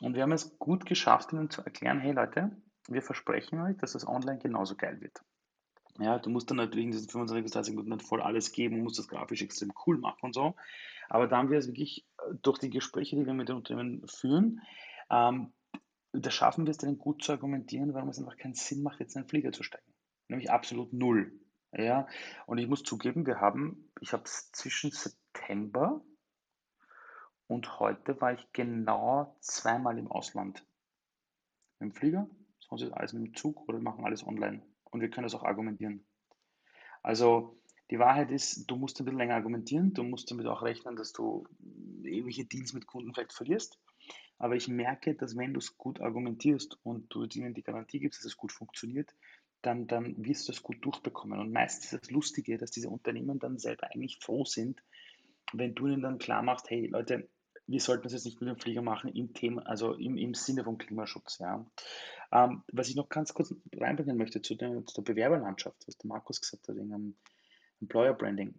Und 0.01 0.15
wir 0.15 0.23
haben 0.23 0.33
es 0.33 0.59
gut 0.59 0.87
geschafft, 0.87 1.33
ihnen 1.33 1.51
zu 1.51 1.63
erklären, 1.63 2.01
hey 2.01 2.13
Leute, 2.13 2.51
wir 2.89 3.03
versprechen 3.03 3.61
euch, 3.61 3.77
dass 3.77 3.95
es 3.95 4.07
online 4.07 4.39
genauso 4.39 4.77
geil 4.77 5.01
wird. 5.01 5.23
Ja, 5.99 6.19
du 6.19 6.31
musst 6.31 6.51
dann 6.51 6.59
natürlich 6.59 6.85
in 6.85 6.93
diesen 6.93 7.09
25 7.09 7.43
bis 7.43 7.53
30 7.53 7.75
Minuten 7.75 8.01
voll 8.01 8.23
alles 8.23 8.53
geben 8.53 8.83
musst 8.83 8.99
das 8.99 9.09
grafisch 9.09 9.43
extrem 9.43 9.73
cool 9.87 9.99
machen 9.99 10.21
und 10.23 10.35
so. 10.35 10.55
Aber 11.09 11.27
da 11.27 11.39
haben 11.39 11.51
wir 11.51 11.59
es 11.59 11.67
wirklich 11.67 12.07
äh, 12.19 12.35
durch 12.43 12.59
die 12.59 12.71
Gespräche, 12.71 13.17
die 13.17 13.27
wir 13.27 13.35
mit 13.35 13.49
den 13.49 13.57
Unternehmen 13.57 14.07
führen, 14.07 14.63
ähm, 15.11 15.53
da 16.13 16.31
schaffen 16.31 16.67
wir 16.67 16.71
es 16.71 16.79
dann 16.79 16.99
gut 16.99 17.23
zu 17.23 17.33
argumentieren, 17.33 17.95
warum 17.95 18.09
es 18.09 18.19
einfach 18.19 18.37
keinen 18.37 18.55
Sinn 18.55 18.83
macht, 18.83 19.01
jetzt 19.01 19.15
in 19.15 19.21
einen 19.21 19.29
Flieger 19.29 19.53
zu 19.53 19.63
steigen. 19.63 19.93
Nämlich 20.29 20.51
absolut 20.51 20.93
null. 20.93 21.33
Ja, 21.73 22.07
und 22.47 22.59
ich 22.59 22.67
muss 22.67 22.83
zugeben, 22.83 23.27
wir 23.27 23.41
haben, 23.41 23.91
ich 24.01 24.15
habe 24.15 24.23
es 24.25 24.51
zwischen 24.53 24.91
September 24.91 26.03
und 27.47 27.79
heute 27.79 28.19
war 28.21 28.33
ich 28.33 28.53
genau 28.53 29.37
zweimal 29.41 29.99
im 29.99 30.11
Ausland. 30.11 30.65
Mit 31.79 31.91
dem 31.91 31.95
Flieger, 31.95 32.29
sonst 32.59 32.83
ist 32.83 32.93
alles 32.93 33.13
mit 33.13 33.27
dem 33.27 33.35
Zug 33.35 33.69
oder 33.69 33.79
wir 33.79 33.83
machen 33.83 34.05
alles 34.05 34.27
online. 34.27 34.63
Und 34.85 35.03
wir 35.03 35.11
können 35.11 35.25
das 35.25 35.35
auch 35.35 35.45
argumentieren. 35.45 36.07
Also 37.03 37.61
die 37.91 37.99
Wahrheit 37.99 38.31
ist, 38.31 38.71
du 38.71 38.77
musst 38.77 39.01
ein 39.01 39.05
bisschen 39.05 39.19
länger 39.19 39.37
argumentieren, 39.37 39.95
du 39.95 40.03
musst 40.03 40.31
damit 40.31 40.47
auch 40.47 40.63
rechnen, 40.63 40.97
dass 40.97 41.13
du 41.13 41.47
ähnliche 42.03 42.45
Deals 42.45 42.73
mit 42.73 42.87
Kunden 42.87 43.15
vielleicht 43.15 43.33
verlierst. 43.33 43.79
Aber 44.39 44.55
ich 44.55 44.69
merke, 44.69 45.15
dass 45.15 45.37
wenn 45.37 45.53
du 45.53 45.59
es 45.59 45.77
gut 45.77 46.01
argumentierst 46.01 46.79
und 46.85 47.13
du 47.13 47.25
ihnen 47.25 47.55
die 47.55 47.63
Garantie 47.63 47.99
gibst, 47.99 48.21
dass 48.21 48.27
es 48.27 48.37
gut 48.37 48.53
funktioniert, 48.53 49.15
dann, 49.63 49.87
dann 49.87 50.15
wirst 50.25 50.49
du 50.49 50.53
es 50.53 50.63
gut 50.63 50.85
durchbekommen. 50.85 51.41
Und 51.41 51.53
meistens 51.53 51.93
ist 51.93 52.05
das 52.05 52.11
Lustige, 52.11 52.59
dass 52.59 52.71
diese 52.71 52.89
Unternehmen 52.89 53.39
dann 53.39 53.59
selber 53.59 53.89
eigentlich 53.93 54.19
froh 54.21 54.45
sind, 54.45 54.83
wenn 55.53 55.75
du 55.75 55.87
ihnen 55.87 56.03
dann 56.03 56.19
klar 56.19 56.43
machst, 56.43 56.71
hey 56.71 56.87
Leute, 56.87 57.29
wir 57.67 57.81
sollten 57.81 58.07
es 58.07 58.13
jetzt 58.13 58.25
nicht 58.25 58.41
mit 58.41 58.49
dem 58.49 58.59
Flieger 58.59 58.83
machen 58.83 59.11
im 59.11 59.35
Thema, 59.35 59.63
also 59.67 59.93
im, 59.95 60.17
im 60.17 60.35
Sinne 60.35 60.65
von 60.65 60.79
Klimaschutz. 60.79 61.39
Ja. 61.39 61.67
Ähm, 62.33 62.63
was 62.73 62.89
ich 62.89 62.97
noch 62.97 63.09
ganz 63.09 63.35
kurz 63.35 63.55
reinbringen 63.75 64.17
möchte 64.17 64.41
zu 64.41 64.55
der, 64.55 64.85
zu 64.87 64.95
der 65.03 65.13
Bewerberlandschaft, 65.13 65.87
was 65.87 65.99
der 65.99 66.09
Markus 66.09 66.41
gesagt 66.41 66.69
hat, 66.69 66.77
wegen 66.77 67.17
Employer 67.81 68.15
Branding. 68.15 68.55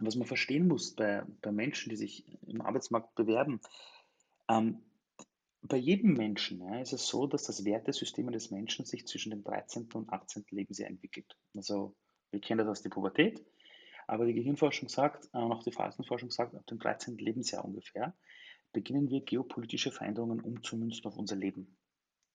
Was 0.00 0.16
man 0.16 0.26
verstehen 0.26 0.68
muss 0.68 0.94
bei, 0.94 1.22
bei 1.42 1.50
Menschen, 1.50 1.90
die 1.90 1.96
sich 1.96 2.24
im 2.46 2.60
Arbeitsmarkt 2.60 3.14
bewerben, 3.14 3.60
ähm, 4.48 4.82
bei 5.62 5.76
jedem 5.76 6.14
Menschen 6.14 6.60
ja, 6.60 6.80
ist 6.80 6.92
es 6.92 7.06
so, 7.06 7.26
dass 7.26 7.44
das 7.44 7.64
Wertesystem 7.64 8.30
des 8.30 8.50
Menschen 8.50 8.84
sich 8.84 9.06
zwischen 9.06 9.30
dem 9.30 9.42
13. 9.42 9.88
und 9.92 10.10
18. 10.10 10.46
Lebensjahr 10.50 10.88
entwickelt. 10.88 11.36
Also 11.54 11.94
wir 12.30 12.40
kennen 12.40 12.58
das 12.58 12.68
aus 12.68 12.82
der 12.82 12.90
Pubertät, 12.90 13.44
aber 14.06 14.24
die 14.24 14.34
Gehirnforschung 14.34 14.88
sagt, 14.88 15.26
äh, 15.34 15.38
auch 15.38 15.62
die 15.62 15.72
Phasenforschung 15.72 16.30
sagt, 16.30 16.54
ab 16.54 16.66
dem 16.66 16.78
13. 16.78 17.18
Lebensjahr 17.18 17.64
ungefähr 17.64 18.14
beginnen 18.72 19.08
wir 19.10 19.22
geopolitische 19.22 19.90
Veränderungen 19.90 20.40
umzumünzen 20.40 21.04
auf 21.06 21.16
unser 21.16 21.36
Leben. 21.36 21.76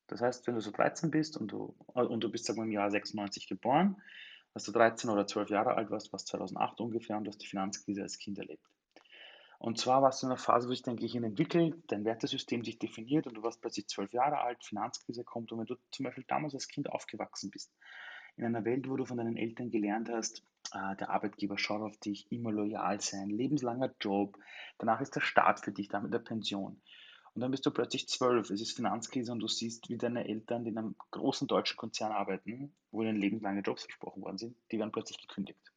Das 0.08 0.22
heißt, 0.22 0.46
wenn 0.46 0.56
du 0.56 0.62
so 0.62 0.72
13 0.72 1.12
bist 1.12 1.38
und 1.38 1.52
du, 1.52 1.76
äh, 1.96 2.02
und 2.02 2.24
du 2.24 2.30
bist 2.30 2.46
sagen 2.46 2.60
wir, 2.60 2.66
im 2.66 2.72
Jahr 2.72 2.92
96 2.92 3.48
geboren, 3.48 4.02
hast 4.54 4.68
du 4.68 4.72
13 4.72 5.10
oder 5.10 5.26
12 5.26 5.50
Jahre 5.50 5.76
alt 5.76 5.90
warst, 5.90 6.12
warst 6.12 6.28
2008 6.28 6.80
ungefähr 6.82 7.18
und 7.18 7.24
du 7.24 7.30
hast 7.30 7.42
die 7.42 7.48
Finanzkrise 7.48 8.04
als 8.04 8.18
Kind 8.18 8.38
erlebt. 8.38 8.66
Und 9.64 9.78
zwar 9.78 10.02
warst 10.02 10.22
du 10.22 10.26
in 10.26 10.32
einer 10.34 10.38
Phase, 10.38 10.68
wo 10.68 10.74
sich 10.74 10.82
dein 10.82 10.98
Gehirn 10.98 11.24
entwickelt, 11.24 11.78
dein 11.88 12.04
Wertesystem 12.04 12.66
sich 12.66 12.80
definiert 12.80 13.28
und 13.28 13.36
du 13.36 13.44
warst 13.44 13.62
plötzlich 13.62 13.88
zwölf 13.88 14.12
Jahre 14.12 14.42
alt, 14.42 14.62
Finanzkrise 14.62 15.24
kommt 15.24 15.54
und 15.54 15.60
wenn 15.60 15.66
du 15.66 15.78
zum 15.90 16.04
Beispiel 16.04 16.26
damals 16.28 16.54
als 16.54 16.68
Kind 16.68 16.90
aufgewachsen 16.90 17.50
bist, 17.50 17.72
in 18.36 18.44
einer 18.44 18.66
Welt, 18.66 18.90
wo 18.90 18.98
du 18.98 19.06
von 19.06 19.16
deinen 19.16 19.38
Eltern 19.38 19.72
gelernt 19.72 20.10
hast, 20.10 20.44
äh, 20.74 20.98
der 20.98 21.12
Arbeitgeber 21.12 21.58
schaut 21.58 21.82
auf 21.82 21.96
dich, 21.96 22.30
immer 22.30 22.52
loyal 22.52 23.00
sein, 23.00 23.30
lebenslanger 23.30 23.96
Job, 24.02 24.38
danach 24.80 25.00
ist 25.00 25.16
der 25.16 25.22
Staat 25.22 25.62
für 25.62 25.72
dich 25.72 25.88
da 25.88 26.02
mit 26.02 26.14
der 26.14 26.20
Pension. 26.20 26.82
Und 27.34 27.40
dann 27.40 27.52
bist 27.52 27.66
du 27.66 27.72
plötzlich 27.72 28.10
zwölf, 28.10 28.50
es 28.50 28.60
ist 28.60 28.76
Finanzkrise 28.76 29.32
und 29.32 29.40
du 29.40 29.48
siehst, 29.48 29.88
wie 29.88 29.98
deine 29.98 30.28
Eltern, 30.28 30.66
die 30.66 30.72
in 30.72 30.78
einem 30.78 30.96
großen 31.12 31.48
deutschen 31.48 31.78
Konzern 31.78 32.12
arbeiten, 32.12 32.76
wo 32.92 33.02
ihnen 33.02 33.16
lebenslange 33.16 33.62
Jobs 33.62 33.84
versprochen 33.84 34.24
worden 34.24 34.38
sind, 34.38 34.58
die 34.74 34.80
werden 34.80 34.92
plötzlich 34.92 35.26
gekündigt 35.26 35.73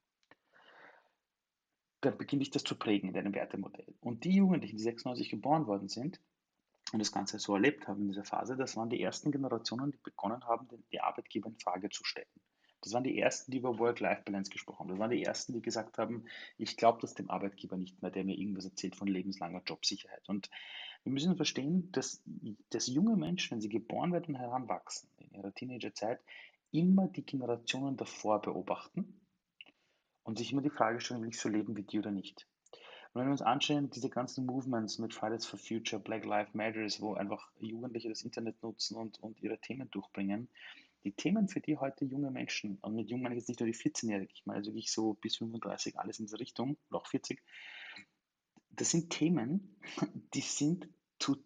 dann 2.07 2.19
beginnt 2.19 2.43
dich 2.43 2.51
das 2.51 2.65
zu 2.65 2.77
prägen 2.77 3.09
in 3.09 3.15
deinem 3.15 3.35
Wertemodell. 3.35 3.95
Und 4.01 4.25
die 4.25 4.37
Jugendlichen, 4.37 4.77
die 4.77 4.83
96 4.83 5.29
geboren 5.29 5.67
worden 5.67 5.89
sind 5.89 6.21
und 6.93 7.01
das 7.01 7.13
Ganze 7.13 7.39
so 7.39 7.55
erlebt 7.55 7.89
haben 7.89 8.03
in 8.03 8.09
dieser 8.09 8.25
Phase, 8.25 8.57
das 8.57 8.77
waren 8.77 8.91
die 8.91 9.01
ersten 9.01 9.33
Generationen, 9.33 9.91
die 9.91 9.99
begonnen 9.99 10.45
haben, 10.45 10.69
die 10.93 11.01
Arbeitgeber 11.01 11.49
in 11.49 11.59
Frage 11.59 11.91
zu 11.91 12.05
stellen. 12.05 12.29
Das 12.83 12.93
waren 12.93 13.03
die 13.03 13.19
ersten, 13.19 13.51
die 13.51 13.59
über 13.59 13.79
Work-Life-Balance 13.79 14.51
gesprochen 14.51 14.81
haben. 14.81 14.89
Das 14.91 14.99
waren 14.99 15.11
die 15.11 15.25
ersten, 15.25 15.53
die 15.53 15.63
gesagt 15.63 15.99
haben, 15.99 16.25
ich 16.57 16.77
glaube 16.77 17.01
das 17.01 17.15
dem 17.15 17.31
Arbeitgeber 17.31 17.77
nicht 17.77 18.01
mehr, 18.01 18.13
der 18.13 18.23
mir 18.23 18.39
irgendwas 18.39 18.67
erzählt 18.67 18.95
von 18.95 19.09
lebenslanger 19.09 19.63
Jobsicherheit. 19.67 20.29
Und 20.29 20.49
wir 21.03 21.13
müssen 21.13 21.37
verstehen, 21.37 21.91
dass, 21.91 22.23
dass 22.71 22.87
junge 22.87 23.17
Menschen, 23.17 23.53
wenn 23.53 23.61
sie 23.61 23.69
geboren 23.69 24.13
werden 24.13 24.35
und 24.35 24.41
heranwachsen, 24.41 25.09
in 25.19 25.33
ihrer 25.33 25.53
Teenagerzeit, 25.53 26.21
immer 26.71 27.09
die 27.09 27.25
Generationen 27.25 27.97
davor 27.97 28.41
beobachten 28.43 29.21
und 30.27 30.39
sich 30.39 30.53
immer 30.53 30.63
die 30.63 30.71
Frage 30.71 31.01
stellen, 31.01 31.23
will 31.23 31.29
ich 31.29 31.39
so 31.39 31.49
leben 31.49 31.77
wie 31.77 31.85
die 31.85 32.01
oder 32.01 32.11
nicht. 32.11 32.47
Und 33.13 33.21
wenn 33.21 33.29
wir 33.29 33.33
uns 33.33 33.43
anschauen, 33.43 33.91
diese 33.91 34.11
ganzen 34.11 34.45
Movements 34.45 34.99
mit 34.99 35.15
Fridays 35.15 35.47
for 35.47 35.59
Future, 35.59 36.03
Black 36.03 36.25
Lives 36.25 36.53
Matters, 36.53 37.01
wo 37.01 37.15
einfach 37.15 37.49
Jugendliche 37.61 38.09
das 38.09 38.23
Internet 38.23 38.61
nutzen 38.63 38.97
und, 38.97 39.19
und 39.21 39.41
ihre 39.41 39.59
Themen 39.59 39.89
durchbringen, 39.91 40.49
die 41.05 41.13
Themen, 41.13 41.49
für 41.49 41.61
die 41.61 41.77
heute 41.77 42.05
junge 42.05 42.33
Menschen, 42.33 42.79
und 42.83 42.97
mit 42.97 43.09
jung 43.09 43.23
meine 43.23 43.37
ich 43.37 43.43
jetzt 43.43 43.49
nicht 43.49 43.61
nur 43.61 43.69
die 43.69 43.77
14-Jährigen, 43.77 44.35
ich 44.35 44.45
meine 44.45 44.59
also 44.59 44.73
wirklich 44.73 44.91
so 44.91 45.15
bis 45.15 45.37
35, 45.37 45.97
alles 45.97 46.19
in 46.19 46.27
diese 46.27 46.41
Richtung, 46.41 46.77
auch 46.91 47.07
40, 47.07 47.41
das 48.71 48.91
sind 48.91 49.11
Themen, 49.11 49.79
die 50.35 50.41
sind 50.41 50.89
zu 51.21 51.37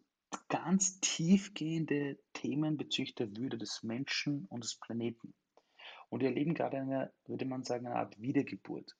ganz 0.49 1.01
tiefgehende 1.01 2.19
Themen 2.33 2.79
bezüglich 2.79 3.15
der 3.15 3.37
Würde 3.37 3.59
des 3.59 3.83
Menschen 3.83 4.47
und 4.47 4.65
des 4.65 4.77
Planeten. 4.77 5.35
Und 6.11 6.21
wir 6.21 6.29
erleben 6.29 6.55
gerade 6.55 6.79
eine, 6.79 7.13
würde 7.27 7.47
man 7.47 7.65
sagen, 7.65 7.87
eine 7.87 7.97
Art 7.97 8.21
Wiedergeburt. 8.21 8.97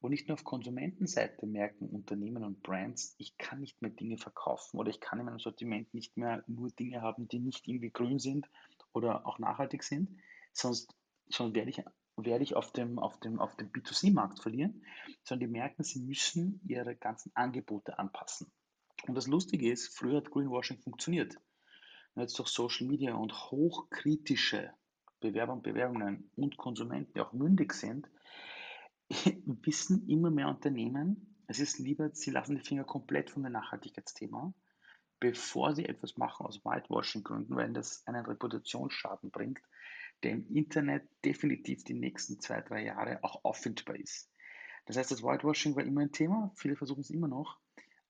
Und 0.00 0.10
nicht 0.10 0.28
nur 0.28 0.34
auf 0.34 0.44
Konsumentenseite 0.44 1.46
merken 1.46 1.88
Unternehmen 1.88 2.44
und 2.44 2.62
Brands, 2.62 3.14
ich 3.18 3.36
kann 3.36 3.60
nicht 3.60 3.82
mehr 3.82 3.90
Dinge 3.90 4.16
verkaufen 4.16 4.78
oder 4.78 4.90
ich 4.90 5.00
kann 5.00 5.18
in 5.18 5.24
meinem 5.24 5.40
Sortiment 5.40 5.92
nicht 5.92 6.16
mehr 6.16 6.44
nur 6.46 6.70
Dinge 6.70 7.00
haben, 7.00 7.26
die 7.26 7.40
nicht 7.40 7.66
irgendwie 7.66 7.90
grün 7.90 8.18
sind 8.20 8.48
oder 8.92 9.26
auch 9.26 9.38
nachhaltig 9.38 9.82
sind, 9.82 10.20
sonst, 10.52 10.94
sonst 11.28 11.54
werde 11.54 11.70
ich, 11.70 11.82
werde 12.16 12.44
ich 12.44 12.54
auf 12.54 12.72
dem, 12.72 13.00
auf 13.00 13.18
dem, 13.18 13.40
auf 13.40 13.56
dem 13.56 13.72
B2C-Markt 13.72 14.40
verlieren, 14.40 14.84
sondern 15.24 15.48
die 15.48 15.52
merken, 15.52 15.82
sie 15.82 16.00
müssen 16.00 16.60
ihre 16.64 16.94
ganzen 16.94 17.34
Angebote 17.34 17.98
anpassen. 17.98 18.52
Und 19.06 19.14
das 19.16 19.26
Lustige 19.26 19.70
ist, 19.70 19.96
früher 19.96 20.18
hat 20.18 20.30
Greenwashing 20.30 20.78
funktioniert. 20.78 21.40
Jetzt 22.14 22.38
durch 22.38 22.48
Social 22.48 22.86
Media 22.86 23.14
und 23.14 23.32
hochkritische 23.32 24.72
Bewerber 25.20 25.52
und 25.52 25.62
Bewerbungen 25.62 26.30
und 26.36 26.56
Konsumenten, 26.56 27.12
die 27.14 27.20
auch 27.20 27.32
mündig 27.32 27.72
sind, 27.72 28.08
wissen 29.10 30.08
immer 30.08 30.30
mehr 30.30 30.48
Unternehmen, 30.48 31.38
es 31.46 31.60
ist 31.60 31.78
lieber, 31.78 32.10
sie 32.12 32.30
lassen 32.30 32.56
die 32.56 32.64
Finger 32.64 32.84
komplett 32.84 33.30
von 33.30 33.42
dem 33.42 33.52
Nachhaltigkeitsthema, 33.52 34.52
bevor 35.18 35.74
sie 35.74 35.86
etwas 35.86 36.18
machen 36.18 36.44
aus 36.44 36.62
Whitewashing-Gründen, 36.64 37.56
weil 37.56 37.72
das 37.72 38.06
einen 38.06 38.26
Reputationsschaden 38.26 39.30
bringt, 39.30 39.60
der 40.22 40.32
im 40.32 40.46
Internet 40.54 41.08
definitiv 41.24 41.84
die 41.84 41.94
nächsten 41.94 42.38
zwei, 42.38 42.60
drei 42.60 42.84
Jahre 42.84 43.24
auch 43.24 43.44
auffindbar 43.44 43.96
ist. 43.96 44.30
Das 44.84 44.96
heißt, 44.96 45.10
das 45.10 45.22
Whitewashing 45.22 45.74
war 45.74 45.84
immer 45.84 46.02
ein 46.02 46.12
Thema, 46.12 46.52
viele 46.54 46.76
versuchen 46.76 47.00
es 47.00 47.10
immer 47.10 47.28
noch, 47.28 47.58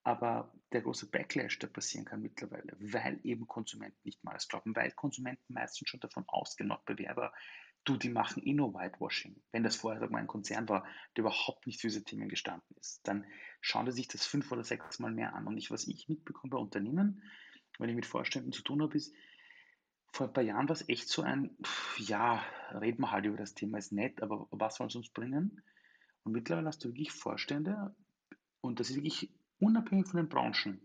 aber 0.09 0.51
der 0.73 0.81
große 0.81 1.11
Backlash, 1.11 1.59
der 1.59 1.67
passieren 1.67 2.07
kann 2.07 2.23
mittlerweile, 2.23 2.75
weil 2.81 3.21
eben 3.25 3.47
Konsumenten 3.47 3.99
nicht 4.05 4.25
mal 4.25 4.31
alles 4.31 4.49
glauben, 4.49 4.75
weil 4.75 4.91
Konsumenten 4.93 5.53
meistens 5.53 5.87
schon 5.87 6.01
davon 6.01 6.25
ausgehen, 6.29 6.73
auch 6.73 6.81
Bewerber, 6.85 7.31
du, 7.85 7.99
die 7.99 8.09
machen 8.09 8.43
eh 8.43 8.55
nur 8.55 8.73
Whitewashing. 8.73 9.37
Wenn 9.53 9.65
das 9.65 9.77
vorher 9.77 10.09
mal, 10.09 10.17
ein 10.17 10.27
Konzern 10.27 10.67
war, 10.71 10.87
der 11.15 11.25
überhaupt 11.25 11.67
nicht 11.67 11.83
für 11.83 11.89
diese 11.89 12.05
Themen 12.05 12.31
gestanden 12.31 12.75
ist, 12.81 13.07
dann 13.07 13.27
schauen 13.61 13.85
die 13.85 13.93
sich 13.93 14.09
das 14.09 14.25
fünf 14.25 14.51
oder 14.51 14.65
sechs 14.65 14.99
Mal 14.99 15.13
mehr 15.13 15.35
an. 15.35 15.47
Und 15.47 15.59
ich, 15.59 15.71
was 15.71 15.87
ich 15.87 16.09
mitbekomme 16.09 16.53
bei 16.53 16.59
Unternehmen, 16.59 17.23
wenn 17.79 17.91
ich 17.91 17.97
mit 17.97 18.07
Vorständen 18.07 18.53
zu 18.53 18.63
tun 18.63 18.81
habe, 18.81 18.97
ist, 18.97 19.15
vor 20.11 20.29
ein 20.29 20.33
paar 20.33 20.43
Jahren 20.43 20.71
war 20.71 20.75
es 20.75 20.89
echt 20.89 21.11
so 21.11 21.21
ein, 21.21 21.55
ja, 21.99 22.43
reden 22.73 23.03
wir 23.03 23.11
halt 23.11 23.27
über 23.27 23.37
das 23.37 23.53
Thema, 23.53 23.77
ist 23.77 23.93
nett, 23.93 24.23
aber 24.23 24.49
was 24.53 24.77
soll 24.77 24.87
es 24.87 24.97
uns 24.97 25.11
bringen? 25.11 25.61
Und 26.25 26.33
mittlerweile 26.33 26.69
hast 26.69 26.83
du 26.83 26.89
wirklich 26.89 27.13
Vorstände, 27.13 27.95
und 28.61 28.81
das 28.81 28.91
ist 28.91 28.97
wirklich 28.97 29.31
unabhängig 29.61 30.09
von 30.09 30.19
den 30.19 30.29
Branchen, 30.29 30.81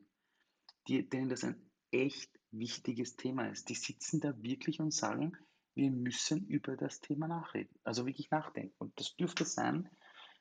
die, 0.88 1.08
denen 1.08 1.30
das 1.30 1.44
ein 1.44 1.70
echt 1.92 2.32
wichtiges 2.52 3.16
Thema 3.16 3.48
ist. 3.48 3.70
Die 3.70 3.76
sitzen 3.76 4.20
da 4.20 4.42
wirklich 4.42 4.80
und 4.80 4.94
sagen, 4.94 5.38
wir 5.76 5.92
müssen 5.92 6.46
über 6.48 6.76
das 6.78 7.02
Thema 7.02 7.28
nachreden, 7.28 7.76
also 7.84 8.06
wirklich 8.06 8.30
nachdenken. 8.30 8.76
Und 8.78 9.00
das 9.00 9.16
dürfte 9.16 9.46
sein, 9.46 9.90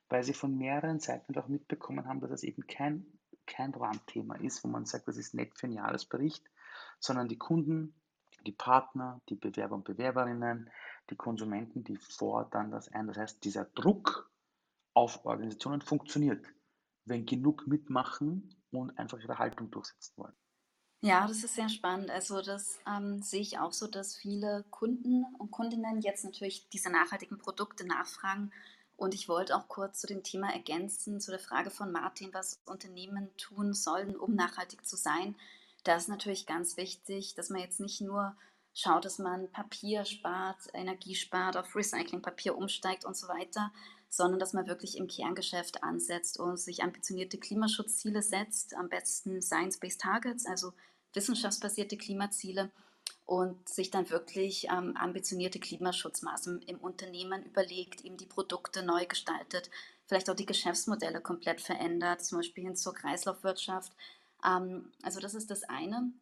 weil 0.09 0.23
sie 0.23 0.35
von 0.35 0.57
mehreren 0.57 1.01
Seiten 1.01 1.37
auch 1.39 1.49
mitbekommen 1.49 2.07
haben, 2.07 2.21
dass 2.21 2.31
es 2.31 2.43
eben 2.43 2.67
kein, 2.67 3.07
kein 3.47 3.73
Randthema 3.73 4.37
ist, 4.37 4.63
wo 4.63 4.69
man 4.69 4.85
sagt, 4.85 5.09
das 5.09 5.17
ist 5.17 5.35
nett 5.35 5.57
für 5.57 5.67
einen 5.67 5.77
Jahresbericht, 5.77 6.45
sondern 7.01 7.29
die 7.29 7.39
Kunden, 7.39 7.95
die 8.47 8.53
Partner, 8.53 9.23
die 9.29 9.37
Bewerber 9.37 9.75
und 9.75 9.85
Bewerberinnen, 9.85 10.71
die 11.11 11.17
Konsumenten, 11.17 11.85
die 11.85 11.97
fordern 11.97 12.71
das 12.71 12.89
ein. 12.89 13.07
Das 13.07 13.17
heißt, 13.17 13.45
dieser 13.45 13.65
Druck 13.65 14.31
auf 14.95 15.25
Organisationen 15.25 15.81
funktioniert, 15.81 16.47
wenn 17.05 17.27
genug 17.27 17.67
mitmachen 17.67 18.55
und 18.71 18.97
einfach 18.99 19.19
ihre 19.19 19.39
Haltung 19.39 19.71
durchsetzen 19.71 20.15
wollen. 20.17 20.35
Ja, 21.05 21.27
das 21.27 21.43
ist 21.43 21.57
sehr 21.57 21.69
spannend. 21.69 22.11
Also 22.11 22.43
das 22.43 22.79
ähm, 22.87 23.23
sehe 23.23 23.41
ich 23.41 23.59
auch 23.59 23.73
so, 23.73 23.89
dass 23.89 24.15
viele 24.15 24.65
Kunden 24.71 25.25
und 25.39 25.51
Kundinnen 25.51 26.01
jetzt 26.01 26.25
natürlich 26.25 26.69
diese 26.69 26.91
nachhaltigen 26.91 27.39
Produkte 27.39 27.85
nachfragen. 27.85 28.53
Und 28.97 29.15
ich 29.15 29.29
wollte 29.29 29.57
auch 29.57 29.67
kurz 29.67 30.01
zu 30.01 30.07
dem 30.07 30.23
Thema 30.23 30.53
ergänzen, 30.53 31.21
zu 31.21 31.33
der 31.33 31.41
Frage 31.41 31.71
von 31.71 31.91
Martin, 31.91 32.33
was 32.33 32.61
Unternehmen 32.67 33.37
tun 33.37 33.75
sollen, 33.75 34.15
um 34.15 34.37
nachhaltig 34.37 34.87
zu 34.87 34.97
sein. 34.97 35.35
Da 35.83 35.97
ist 35.97 36.09
natürlich 36.09 36.47
ganz 36.47 36.77
wichtig, 36.77 37.35
dass 37.35 37.51
man 37.51 37.61
jetzt 37.61 37.81
nicht 37.81 38.01
nur 38.01 38.37
schaut, 38.73 39.05
dass 39.05 39.19
man 39.19 39.51
Papier 39.51 40.05
spart, 40.05 40.69
Energie 40.73 41.17
spart, 41.17 41.57
auf 41.57 41.75
Recyclingpapier 41.75 42.57
umsteigt 42.57 43.05
und 43.05 43.17
so 43.17 43.27
weiter, 43.27 43.73
sondern 44.13 44.39
dass 44.39 44.53
man 44.53 44.67
wirklich 44.67 44.99
im 44.99 45.07
Kerngeschäft 45.07 45.83
ansetzt 45.83 46.39
und 46.39 46.59
sich 46.59 46.83
ambitionierte 46.83 47.39
Klimaschutzziele 47.39 48.21
setzt, 48.21 48.77
am 48.77 48.91
besten 48.91 49.41
Science-Based 49.41 50.03
Targets, 50.03 50.45
also 50.45 50.75
wissenschaftsbasierte 51.15 51.97
Klimaziele 51.97 52.71
und 53.25 53.67
sich 53.67 53.91
dann 53.91 54.11
wirklich 54.11 54.67
ähm, 54.67 54.99
ambitionierte 54.99 55.59
Klimaschutzmaßnahmen 55.59 56.61
im 56.61 56.77
Unternehmen 56.77 57.43
überlegt, 57.43 58.05
eben 58.05 58.19
die 58.19 58.27
Produkte 58.27 58.83
neu 58.83 59.07
gestaltet, 59.07 59.71
vielleicht 60.05 60.29
auch 60.29 60.37
die 60.37 60.45
Geschäftsmodelle 60.45 61.23
komplett 61.23 61.63
verändert, 61.63 62.23
zum 62.23 62.41
Beispiel 62.41 62.65
hin 62.65 62.77
zur 62.77 62.93
Kreislaufwirtschaft. 62.93 63.93
Ähm, 64.45 64.93
also 65.03 65.21
das 65.21 65.33
ist 65.33 65.51
das 65.51 65.65
eine. 65.65 66.13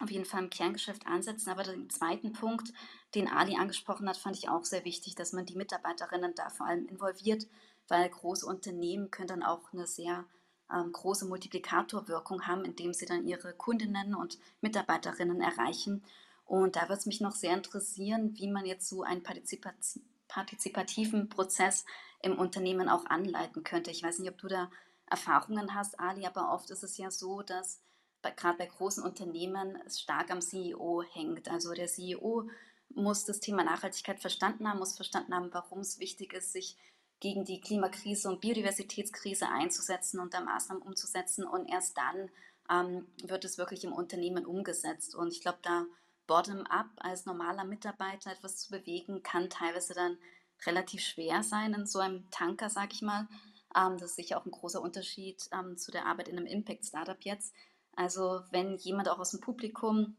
Auf 0.00 0.10
jeden 0.10 0.24
Fall 0.24 0.42
im 0.42 0.50
Kerngeschäft 0.50 1.06
ansetzen. 1.06 1.50
Aber 1.50 1.62
den 1.62 1.90
zweiten 1.90 2.32
Punkt, 2.32 2.72
den 3.14 3.28
Ali 3.28 3.56
angesprochen 3.56 4.08
hat, 4.08 4.16
fand 4.16 4.36
ich 4.36 4.48
auch 4.48 4.64
sehr 4.64 4.84
wichtig, 4.84 5.14
dass 5.14 5.32
man 5.32 5.44
die 5.44 5.56
Mitarbeiterinnen 5.56 6.34
da 6.34 6.48
vor 6.48 6.66
allem 6.66 6.86
involviert, 6.86 7.46
weil 7.86 8.08
große 8.08 8.46
Unternehmen 8.46 9.10
können 9.10 9.28
dann 9.28 9.42
auch 9.42 9.72
eine 9.72 9.86
sehr 9.86 10.24
ähm, 10.72 10.90
große 10.92 11.26
Multiplikatorwirkung 11.26 12.46
haben, 12.46 12.64
indem 12.64 12.94
sie 12.94 13.04
dann 13.04 13.26
ihre 13.26 13.52
Kundinnen 13.52 14.14
und 14.14 14.38
Mitarbeiterinnen 14.62 15.42
erreichen. 15.42 16.02
Und 16.46 16.76
da 16.76 16.88
wird 16.88 17.00
es 17.00 17.06
mich 17.06 17.20
noch 17.20 17.34
sehr 17.34 17.54
interessieren, 17.54 18.36
wie 18.36 18.48
man 18.48 18.64
jetzt 18.64 18.88
so 18.88 19.02
einen 19.02 19.22
Partizipaz 19.22 20.00
partizipativen 20.28 21.28
Prozess 21.28 21.84
im 22.22 22.38
Unternehmen 22.38 22.88
auch 22.88 23.04
anleiten 23.06 23.64
könnte. 23.64 23.90
Ich 23.90 24.04
weiß 24.04 24.20
nicht, 24.20 24.30
ob 24.30 24.38
du 24.38 24.46
da 24.46 24.70
Erfahrungen 25.06 25.74
hast, 25.74 25.98
Ali, 25.98 26.24
aber 26.24 26.52
oft 26.52 26.70
ist 26.70 26.84
es 26.84 26.96
ja 26.98 27.10
so, 27.10 27.42
dass 27.42 27.82
gerade 28.22 28.58
bei 28.58 28.66
großen 28.66 29.02
Unternehmen 29.02 29.78
stark 29.88 30.30
am 30.30 30.40
CEO 30.40 31.02
hängt. 31.12 31.48
Also 31.48 31.72
der 31.72 31.86
CEO 31.86 32.48
muss 32.94 33.24
das 33.24 33.40
Thema 33.40 33.64
Nachhaltigkeit 33.64 34.20
verstanden 34.20 34.68
haben, 34.68 34.78
muss 34.78 34.96
verstanden 34.96 35.34
haben, 35.34 35.52
warum 35.52 35.80
es 35.80 35.98
wichtig 35.98 36.32
ist, 36.34 36.52
sich 36.52 36.76
gegen 37.20 37.44
die 37.44 37.60
Klimakrise 37.60 38.28
und 38.28 38.40
Biodiversitätskrise 38.40 39.48
einzusetzen 39.48 40.20
und 40.20 40.34
da 40.34 40.40
Maßnahmen 40.40 40.82
umzusetzen. 40.82 41.44
Und 41.44 41.66
erst 41.66 41.96
dann 41.96 42.30
ähm, 42.70 43.06
wird 43.22 43.44
es 43.44 43.58
wirklich 43.58 43.84
im 43.84 43.92
Unternehmen 43.92 44.46
umgesetzt. 44.46 45.14
Und 45.14 45.32
ich 45.32 45.40
glaube, 45.40 45.58
da 45.62 45.84
bottom-up 46.26 46.90
als 46.96 47.26
normaler 47.26 47.64
Mitarbeiter 47.64 48.32
etwas 48.32 48.56
zu 48.56 48.70
bewegen, 48.70 49.22
kann 49.22 49.50
teilweise 49.50 49.94
dann 49.94 50.16
relativ 50.64 51.02
schwer 51.02 51.42
sein 51.42 51.74
in 51.74 51.86
so 51.86 51.98
einem 51.98 52.30
Tanker, 52.30 52.70
sag 52.70 52.92
ich 52.92 53.02
mal. 53.02 53.28
Ähm, 53.76 53.98
das 53.98 54.10
ist 54.10 54.16
sicher 54.16 54.38
auch 54.38 54.46
ein 54.46 54.50
großer 54.50 54.80
Unterschied 54.80 55.42
ähm, 55.52 55.76
zu 55.76 55.90
der 55.90 56.06
Arbeit 56.06 56.28
in 56.28 56.38
einem 56.38 56.46
Impact-Startup 56.46 57.18
jetzt. 57.20 57.54
Also 57.96 58.42
wenn 58.50 58.76
jemand 58.76 59.08
auch 59.08 59.18
aus 59.18 59.32
dem 59.32 59.40
Publikum 59.40 60.16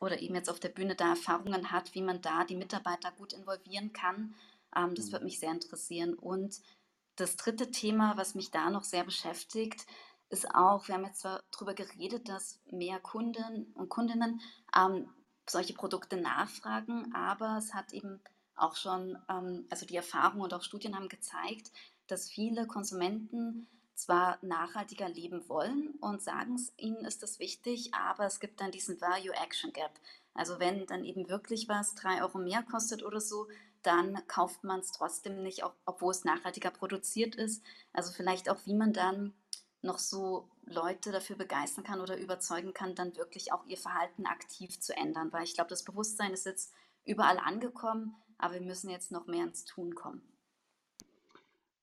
oder 0.00 0.20
eben 0.20 0.34
jetzt 0.34 0.48
auf 0.48 0.60
der 0.60 0.70
Bühne 0.70 0.94
da 0.94 1.10
Erfahrungen 1.10 1.70
hat, 1.70 1.94
wie 1.94 2.02
man 2.02 2.22
da 2.22 2.44
die 2.44 2.56
Mitarbeiter 2.56 3.12
gut 3.12 3.32
involvieren 3.32 3.92
kann, 3.92 4.34
ähm, 4.74 4.94
das 4.94 5.06
mhm. 5.06 5.12
würde 5.12 5.24
mich 5.24 5.38
sehr 5.38 5.50
interessieren. 5.50 6.14
Und 6.14 6.60
das 7.16 7.36
dritte 7.36 7.70
Thema, 7.70 8.16
was 8.16 8.34
mich 8.34 8.50
da 8.50 8.70
noch 8.70 8.84
sehr 8.84 9.04
beschäftigt, 9.04 9.86
ist 10.30 10.54
auch, 10.54 10.86
wir 10.88 10.94
haben 10.94 11.04
jetzt 11.04 11.20
zwar 11.20 11.42
darüber 11.50 11.74
geredet, 11.74 12.28
dass 12.28 12.60
mehr 12.70 13.00
Kunden 13.00 13.72
und 13.74 13.88
Kundinnen 13.88 14.40
ähm, 14.76 15.08
solche 15.46 15.74
Produkte 15.74 16.16
nachfragen, 16.16 17.12
aber 17.14 17.56
es 17.58 17.74
hat 17.74 17.92
eben 17.92 18.20
auch 18.54 18.76
schon, 18.76 19.18
ähm, 19.28 19.66
also 19.70 19.86
die 19.86 19.96
Erfahrung 19.96 20.42
und 20.42 20.54
auch 20.54 20.62
Studien 20.62 20.94
haben 20.94 21.08
gezeigt, 21.08 21.72
dass 22.06 22.28
viele 22.28 22.66
Konsumenten 22.66 23.68
zwar 24.00 24.38
nachhaltiger 24.42 25.08
leben 25.08 25.48
wollen 25.48 25.94
und 26.00 26.22
sagen 26.22 26.54
es, 26.54 26.72
ihnen 26.76 27.04
ist 27.04 27.22
das 27.22 27.38
wichtig, 27.38 27.94
aber 27.94 28.26
es 28.26 28.40
gibt 28.40 28.60
dann 28.60 28.70
diesen 28.70 29.00
Value-Action-Gap. 29.00 29.92
Also 30.34 30.58
wenn 30.58 30.86
dann 30.86 31.04
eben 31.04 31.28
wirklich 31.28 31.68
was 31.68 31.94
drei 31.94 32.22
Euro 32.22 32.38
mehr 32.38 32.62
kostet 32.62 33.02
oder 33.02 33.20
so, 33.20 33.48
dann 33.82 34.26
kauft 34.26 34.64
man 34.64 34.80
es 34.80 34.92
trotzdem 34.92 35.42
nicht, 35.42 35.62
obwohl 35.86 36.10
es 36.10 36.24
nachhaltiger 36.24 36.70
produziert 36.70 37.34
ist. 37.34 37.62
Also 37.92 38.12
vielleicht 38.12 38.48
auch, 38.48 38.58
wie 38.66 38.74
man 38.74 38.92
dann 38.92 39.34
noch 39.82 39.98
so 39.98 40.48
Leute 40.64 41.12
dafür 41.12 41.36
begeistern 41.36 41.84
kann 41.84 42.00
oder 42.00 42.18
überzeugen 42.18 42.74
kann, 42.74 42.94
dann 42.94 43.16
wirklich 43.16 43.52
auch 43.52 43.64
ihr 43.66 43.78
Verhalten 43.78 44.26
aktiv 44.26 44.78
zu 44.78 44.94
ändern. 44.96 45.32
Weil 45.32 45.44
ich 45.44 45.54
glaube, 45.54 45.70
das 45.70 45.84
Bewusstsein 45.84 46.32
ist 46.32 46.46
jetzt 46.46 46.72
überall 47.04 47.38
angekommen, 47.38 48.14
aber 48.38 48.54
wir 48.54 48.60
müssen 48.60 48.90
jetzt 48.90 49.10
noch 49.10 49.26
mehr 49.26 49.44
ins 49.44 49.64
Tun 49.64 49.94
kommen. 49.94 50.22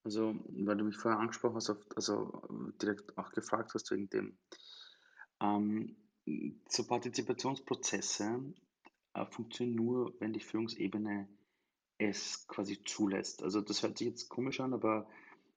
Also, 0.07 0.35
weil 0.47 0.77
du 0.77 0.85
mich 0.85 0.95
vorher 0.95 1.19
angesprochen 1.19 1.57
hast, 1.57 1.69
also 1.97 2.41
direkt 2.81 3.17
auch 3.17 3.29
gefragt 3.33 3.73
hast 3.73 3.91
wegen 3.91 4.09
dem, 4.09 4.37
ähm, 5.41 5.97
so 6.69 6.87
Partizipationsprozesse 6.87 8.53
äh, 9.15 9.25
funktionieren 9.25 9.75
nur, 9.75 10.13
wenn 10.21 10.31
die 10.31 10.39
Führungsebene 10.39 11.27
es 11.97 12.47
quasi 12.47 12.81
zulässt. 12.85 13.43
Also 13.43 13.59
das 13.59 13.83
hört 13.83 13.97
sich 13.97 14.07
jetzt 14.07 14.29
komisch 14.29 14.61
an, 14.61 14.73
aber 14.73 15.09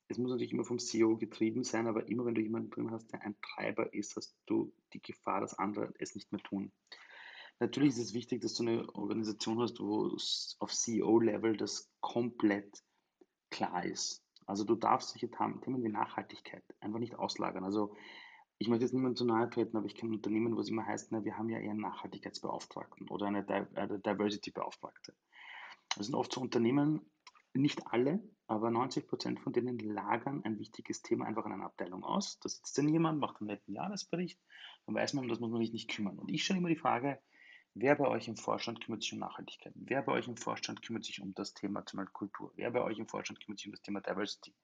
es 0.09 0.19
muss 0.19 0.33
natürlich 0.33 0.53
immer 0.53 0.65
vom 0.65 0.81
CEO 0.81 1.17
getrieben 1.17 1.63
sein, 1.63 1.87
aber 1.87 2.09
immer 2.09 2.25
wenn 2.25 2.35
du 2.35 2.41
jemanden 2.41 2.71
drin 2.71 2.91
hast, 2.91 3.13
der 3.13 3.23
ein 3.23 3.37
Treiber 3.41 3.95
ist, 3.95 4.17
hast 4.17 4.37
du 4.47 4.73
die 4.95 5.01
Gefahr, 5.01 5.43
dass 5.43 5.57
andere 5.57 5.95
es 6.01 6.17
nicht 6.17 6.33
mehr 6.33 6.43
tun. 6.43 6.73
Natürlich 7.61 7.91
ist 7.91 7.99
es 8.01 8.15
wichtig, 8.15 8.41
dass 8.41 8.55
du 8.55 8.65
eine 8.65 8.95
Organisation 8.97 9.61
hast, 9.61 9.79
wo 9.79 10.17
auf 10.59 10.73
CEO-Level 10.73 11.57
das 11.57 11.89
komplett 12.01 12.83
klar 13.51 13.85
ist. 13.85 14.25
Also 14.51 14.65
du 14.65 14.75
darfst 14.75 15.11
solche 15.11 15.31
Themen 15.31 15.85
wie 15.85 15.89
Nachhaltigkeit 15.89 16.65
einfach 16.81 16.99
nicht 16.99 17.15
auslagern. 17.15 17.65
Also 17.65 17.95
ich 18.59 18.69
möchte 18.69 18.85
jetzt 18.85 18.93
niemandem 18.93 19.17
zu 19.17 19.25
nahe 19.25 19.49
treten, 19.49 19.77
aber 19.77 19.87
ich 19.87 19.95
kenne 19.95 20.13
Unternehmen, 20.13 20.57
wo 20.57 20.61
es 20.61 20.69
immer 20.69 20.85
heißt, 20.85 21.13
na, 21.13 21.25
wir 21.25 21.39
haben 21.39 21.49
ja 21.49 21.61
eher 21.61 21.71
einen 21.71 21.81
Nachhaltigkeitsbeauftragten 21.81 23.09
oder 23.09 23.27
eine, 23.27 23.45
Diversity-Beauftragte. 23.45 25.15
Das 25.97 26.07
sind 26.07 26.17
oft 26.17 26.33
so 26.33 26.41
Unternehmen, 26.41 27.01
nicht 27.55 27.87
alle, 27.87 28.21
aber 28.49 28.73
90 28.73 29.07
Prozent 29.07 29.41
von 29.41 29.53
denen 29.53 29.79
lagern 29.79 30.43
ein 30.45 30.59
wichtiges 30.59 31.03
Thema 31.03 31.27
einfach 31.27 31.47
in 31.47 31.53
einer 31.53 31.67
Abteilung 31.67 32.03
aus. 32.03 32.41
Da 32.41 32.49
sitzt 32.49 32.77
dann 32.77 32.89
jemand, 32.89 33.21
macht 33.21 33.41
einen 33.41 33.47
netten 33.47 33.73
Jahresbericht, 33.73 34.41
dann 34.85 34.97
weiß 34.97 35.15
man, 35.15 35.29
das 35.29 35.39
muss 35.39 35.53
man 35.53 35.61
sich 35.61 35.73
nicht 35.73 35.91
kümmern. 35.91 36.19
Und 36.19 36.29
ich 36.29 36.45
stelle 36.45 36.59
immer 36.59 36.69
die 36.69 36.77
Frage, 36.77 37.21
wer 37.75 37.95
bei 37.97 38.09
euch 38.09 38.29
im 38.29 38.37
Vorstand 38.37 38.81
kümmert 38.85 39.03
sich 39.03 39.13
um 39.13 39.19
Nachhaltigkeit? 39.19 39.73
Wer 39.77 40.03
bei 40.03 40.13
euch 40.13 40.29
im 40.29 40.37
Vorstand 40.37 40.83
kümmert 40.83 41.05
sich 41.05 41.21
um 41.21 41.35
das 41.35 41.55
Thema 41.55 41.85
zum 41.87 41.99
Beispiel 41.99 42.13
Kultur? 42.13 42.53
Wer 42.57 42.71
bei 42.71 42.83
euch 42.83 42.99
im 42.99 43.09
Vorstand 43.09 43.41
kümmert 43.41 43.59
sich 43.59 43.67
um 43.67 43.73
das 43.73 43.83
Thema 43.83 44.01
Diversity? 44.01 44.55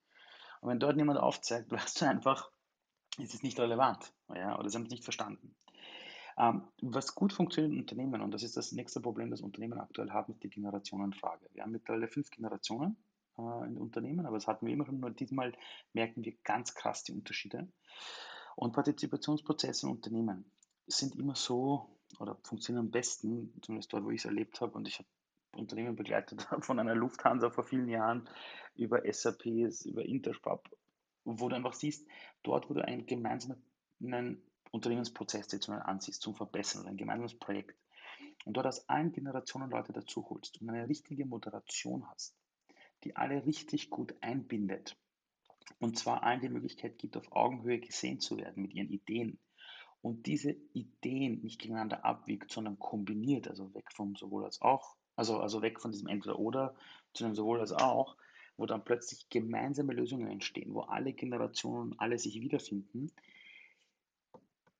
Und 0.61 0.71
wenn 0.71 0.79
dort 0.79 0.97
niemand 0.97 1.19
aufzeigt, 1.19 1.71
weißt 1.71 2.01
du 2.01 2.09
einfach, 2.09 2.51
ist 3.19 3.35
es 3.35 3.43
nicht 3.43 3.59
relevant 3.59 4.13
ja, 4.35 4.59
oder 4.59 4.69
sie 4.69 4.77
haben 4.77 4.85
es 4.85 4.91
nicht 4.91 5.05
verstanden. 5.05 5.55
Ähm, 6.39 6.69
was 6.83 7.15
gut 7.15 7.33
funktioniert 7.33 7.73
in 7.73 7.81
Unternehmen, 7.81 8.21
und 8.21 8.31
das 8.31 8.43
ist 8.43 8.57
das 8.57 8.73
nächste 8.73 9.01
Problem, 9.01 9.31
das 9.31 9.41
Unternehmen 9.41 9.79
aktuell 9.79 10.11
haben, 10.11 10.33
ist 10.33 10.43
die 10.43 10.51
Generationenfrage. 10.51 11.49
Wir 11.55 11.63
haben 11.63 11.73
mittlerweile 11.73 12.09
fünf 12.09 12.31
Generationen 12.31 12.97
äh, 13.39 13.67
in 13.67 13.79
Unternehmen, 13.79 14.27
aber 14.27 14.37
das 14.37 14.47
hatten 14.47 14.67
wir 14.67 14.75
immer 14.75 14.85
schon, 14.85 15.01
nur 15.01 15.11
diesmal 15.11 15.55
merken 15.95 16.25
wir 16.25 16.35
ganz 16.45 16.75
krass 16.75 17.05
die 17.05 17.13
Unterschiede. 17.13 17.69
Und 18.55 18.73
Partizipationsprozesse 18.73 19.87
in 19.87 19.93
Unternehmen 19.93 20.51
sind 20.87 21.17
immer 21.17 21.35
so 21.35 21.95
oder 22.19 22.37
funktionieren 22.43 22.87
am 22.87 22.91
besten, 22.91 23.53
zumindest 23.63 23.93
dort, 23.93 24.05
wo 24.05 24.11
ich 24.11 24.21
es 24.21 24.25
erlebt 24.25 24.61
habe, 24.61 24.73
und 24.73 24.89
ich 24.89 24.99
habe 24.99 25.09
Unternehmen 25.57 25.97
begleitet 25.97 26.43
von 26.61 26.79
einer 26.79 26.95
Lufthansa 26.95 27.51
vor 27.51 27.65
vielen 27.65 27.89
Jahren 27.89 28.29
über 28.75 29.03
SAPs, 29.11 29.87
über 29.87 30.05
Interspap, 30.05 30.69
wo 31.25 31.49
du 31.49 31.57
einfach 31.57 31.73
siehst, 31.73 32.07
dort, 32.43 32.69
wo 32.71 32.75
du 32.75 32.85
einen 32.85 33.07
gemeinsamen 33.07 33.63
Unternehmensprozess 34.71 35.51
jetzt 35.53 35.69
ansiehst 35.69 36.23
zum 36.23 36.35
Verbessern 36.35 36.83
oder 36.83 36.91
ein 36.91 36.97
gemeinsames 36.97 37.39
Projekt 37.39 37.79
und 38.45 38.57
dort 38.57 38.67
aus 38.67 38.89
allen 38.89 39.13
Generationen 39.13 39.71
Leute 39.71 39.93
dazu 39.93 40.29
holst 40.29 40.61
und 40.61 40.69
eine 40.69 40.89
richtige 40.89 41.25
Moderation 41.25 42.07
hast, 42.11 42.37
die 43.05 43.17
alle 43.17 43.45
richtig 43.47 43.91
gut 43.91 44.15
einbindet 44.21 44.97
und 45.79 45.99
zwar 45.99 46.23
allen 46.23 46.41
die 46.41 46.49
Möglichkeit 46.49 46.99
gibt, 46.99 47.17
auf 47.17 47.33
Augenhöhe 47.33 47.81
gesehen 47.81 48.21
zu 48.21 48.37
werden 48.37 48.63
mit 48.63 48.75
ihren 48.75 48.89
Ideen 48.89 49.39
und 50.03 50.26
diese 50.26 50.57
Ideen 50.72 51.42
nicht 51.42 51.61
gegeneinander 51.61 52.05
abwiegt, 52.05 52.51
sondern 52.51 52.78
kombiniert, 52.78 53.49
also 53.49 53.74
weg 53.74 53.92
vom 53.92 54.14
sowohl 54.16 54.44
als 54.44 54.62
auch, 54.62 54.97
also, 55.16 55.38
also 55.38 55.62
weg 55.62 55.80
von 55.80 55.92
diesem 55.92 56.09
Entweder-Oder 56.09 56.74
einem 57.20 57.34
sowohl 57.34 57.61
als 57.61 57.72
auch, 57.72 58.16
wo 58.57 58.66
dann 58.66 58.84
plötzlich 58.84 59.28
gemeinsame 59.28 59.94
Lösungen 59.94 60.28
entstehen, 60.28 60.74
wo 60.74 60.80
alle 60.80 61.12
Generationen, 61.12 61.99
alle 61.99 62.18
sich 62.18 62.40
wiederfinden, 62.40 63.11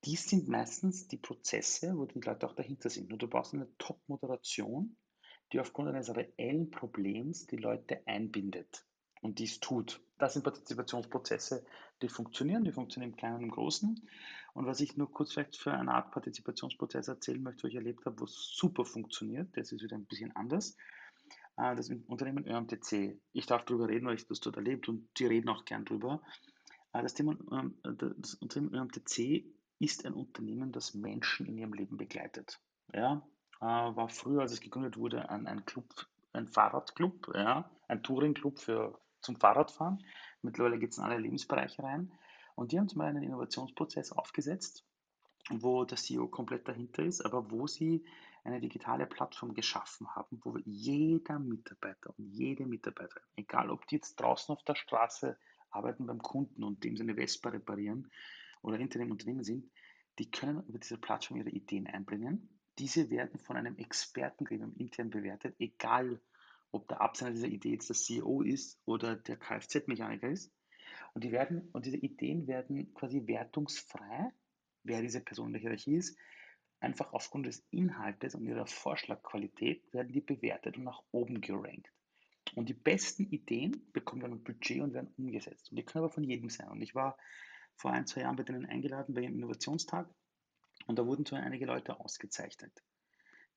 dies 0.03 0.29
sind 0.29 0.47
meistens 0.47 1.07
die 1.07 1.17
Prozesse, 1.17 1.97
wo 1.97 2.05
die 2.05 2.19
Leute 2.19 2.47
auch 2.47 2.53
dahinter 2.53 2.89
sind. 2.89 3.09
Nur 3.09 3.17
du 3.17 3.27
brauchst 3.27 3.53
eine 3.53 3.67
Top-Moderation, 3.77 4.95
die 5.51 5.59
aufgrund 5.59 5.89
eines 5.89 6.15
reellen 6.15 6.71
Problems 6.71 7.47
die 7.47 7.57
Leute 7.57 8.05
einbindet 8.05 8.86
und 9.21 9.39
dies 9.39 9.59
tut. 9.59 10.01
Das 10.17 10.33
sind 10.33 10.43
Partizipationsprozesse, 10.43 11.65
die 12.01 12.09
funktionieren, 12.09 12.63
die 12.63 12.71
funktionieren 12.71 13.11
im 13.11 13.17
Kleinen 13.17 13.35
und 13.35 13.43
im 13.43 13.51
Großen. 13.51 14.07
Und 14.53 14.65
was 14.65 14.79
ich 14.79 14.97
nur 14.97 15.11
kurz 15.11 15.33
vielleicht 15.33 15.57
für 15.57 15.71
eine 15.73 15.93
Art 15.93 16.11
Partizipationsprozess 16.11 17.07
erzählen 17.07 17.41
möchte, 17.41 17.63
wo 17.63 17.67
ich 17.67 17.75
erlebt 17.75 18.05
habe, 18.05 18.19
wo 18.19 18.25
es 18.25 18.33
super 18.55 18.85
funktioniert, 18.85 19.55
das 19.55 19.71
ist 19.71 19.83
wieder 19.83 19.95
ein 19.95 20.05
bisschen 20.05 20.35
anders. 20.35 20.75
Äh, 21.57 21.75
das 21.75 21.89
Unternehmen 22.07 22.47
ÖMTC. 22.47 23.19
Ich 23.33 23.45
darf 23.45 23.65
darüber 23.65 23.87
reden, 23.87 24.07
weil 24.07 24.15
ich 24.15 24.27
das 24.27 24.39
dort 24.39 24.55
erlebt 24.55 24.89
und 24.89 25.07
die 25.19 25.25
reden 25.25 25.49
auch 25.49 25.65
gern 25.65 25.85
drüber. 25.85 26.21
Äh, 26.93 27.03
das, 27.03 27.13
Thema, 27.13 27.37
ähm, 27.51 27.77
das 27.83 28.35
Unternehmen 28.35 28.73
ÖMTC 28.73 29.45
ist 29.79 30.05
ein 30.05 30.13
Unternehmen, 30.13 30.71
das 30.71 30.93
Menschen 30.93 31.45
in 31.45 31.57
ihrem 31.57 31.73
Leben 31.73 31.97
begleitet. 31.97 32.59
Ja, 32.93 33.27
äh, 33.59 33.65
war 33.65 34.09
früher, 34.09 34.41
als 34.41 34.53
es 34.53 34.61
gegründet 34.61 34.97
wurde, 34.97 35.29
ein, 35.29 35.65
Club, 35.65 35.85
ein 36.33 36.47
Fahrradclub, 36.47 37.31
ja, 37.35 37.69
ein 37.87 38.03
Touringclub 38.03 38.59
für, 38.59 38.99
zum 39.27 39.35
Fahrradfahren. 39.35 40.03
Mittlerweile 40.41 40.79
geht 40.79 40.91
es 40.91 40.97
in 40.97 41.03
alle 41.03 41.19
Lebensbereiche 41.19 41.83
rein. 41.83 42.11
Und 42.55 42.71
die 42.71 42.79
haben 42.79 42.87
zum 42.87 42.99
Beispiel 42.99 43.17
einen 43.17 43.27
Innovationsprozess 43.27 44.11
aufgesetzt, 44.13 44.83
wo 45.49 45.83
der 45.83 45.97
CEO 45.97 46.27
komplett 46.27 46.67
dahinter 46.67 47.03
ist, 47.03 47.21
aber 47.21 47.51
wo 47.51 47.67
sie 47.67 48.03
eine 48.43 48.61
digitale 48.61 49.05
Plattform 49.05 49.53
geschaffen 49.53 50.07
haben, 50.15 50.39
wo 50.43 50.57
jeder 50.65 51.37
Mitarbeiter 51.37 52.13
und 52.17 52.25
jede 52.31 52.65
Mitarbeiterin, 52.65 53.23
egal 53.35 53.69
ob 53.69 53.85
die 53.87 53.95
jetzt 53.95 54.15
draußen 54.15 54.53
auf 54.55 54.63
der 54.63 54.75
Straße 54.75 55.37
arbeiten 55.69 56.07
beim 56.07 56.21
Kunden 56.21 56.63
und 56.63 56.83
dem 56.83 56.95
seine 56.95 57.15
Vespa 57.15 57.49
reparieren 57.49 58.09
oder 58.61 58.77
hinter 58.77 58.99
dem 58.99 59.11
Unternehmen 59.11 59.43
sind, 59.43 59.69
die 60.17 60.31
können 60.31 60.63
über 60.67 60.79
diese 60.79 60.97
Plattform 60.97 61.37
ihre 61.37 61.49
Ideen 61.49 61.85
einbringen. 61.87 62.49
Diese 62.79 63.09
werden 63.09 63.37
von 63.39 63.57
einem 63.57 63.77
Expertengremium 63.77 64.73
intern 64.77 65.09
bewertet, 65.09 65.55
egal 65.59 66.21
ob 66.71 66.87
der 66.87 67.01
Absender 67.01 67.33
dieser 67.33 67.47
Idee 67.47 67.71
jetzt 67.71 67.89
der 67.89 67.95
CEO 67.95 68.41
ist 68.41 68.79
oder 68.85 69.15
der 69.15 69.37
Kfz-Mechaniker 69.37 70.29
ist. 70.29 70.51
Und 71.13 71.23
die 71.23 71.31
werden, 71.31 71.69
und 71.73 71.85
diese 71.85 71.97
Ideen 71.97 72.47
werden 72.47 72.93
quasi 72.93 73.25
wertungsfrei, 73.27 74.31
wer 74.83 75.01
diese 75.01 75.21
Person 75.21 75.47
in 75.47 75.53
der 75.53 75.61
Hierarchie 75.61 75.95
ist, 75.95 76.17
einfach 76.79 77.13
aufgrund 77.13 77.47
des 77.47 77.65
Inhaltes 77.71 78.35
und 78.35 78.45
ihrer 78.45 78.67
Vorschlagqualität 78.67 79.91
werden 79.93 80.11
die 80.11 80.21
bewertet 80.21 80.77
und 80.77 80.83
nach 80.83 81.01
oben 81.11 81.41
gerankt. 81.41 81.91
Und 82.55 82.69
die 82.69 82.73
besten 82.73 83.25
Ideen 83.25 83.89
bekommen 83.93 84.21
dann 84.21 84.33
ein 84.33 84.43
Budget 84.43 84.81
und 84.81 84.93
werden 84.93 85.13
umgesetzt. 85.17 85.69
Und 85.71 85.77
die 85.77 85.83
können 85.83 86.03
aber 86.03 86.13
von 86.13 86.23
jedem 86.23 86.49
sein. 86.49 86.69
Und 86.69 86.81
ich 86.81 86.95
war 86.95 87.17
vor 87.75 87.91
ein, 87.91 88.05
zwei 88.07 88.21
Jahren 88.21 88.35
bei 88.35 88.43
denen 88.43 88.65
eingeladen 88.65 89.13
bei 89.13 89.21
ihrem 89.21 89.35
Innovationstag 89.35 90.09
und 90.87 90.97
da 90.97 91.05
wurden 91.05 91.25
so 91.25 91.35
einige 91.35 91.65
Leute 91.65 91.99
ausgezeichnet, 91.99 92.71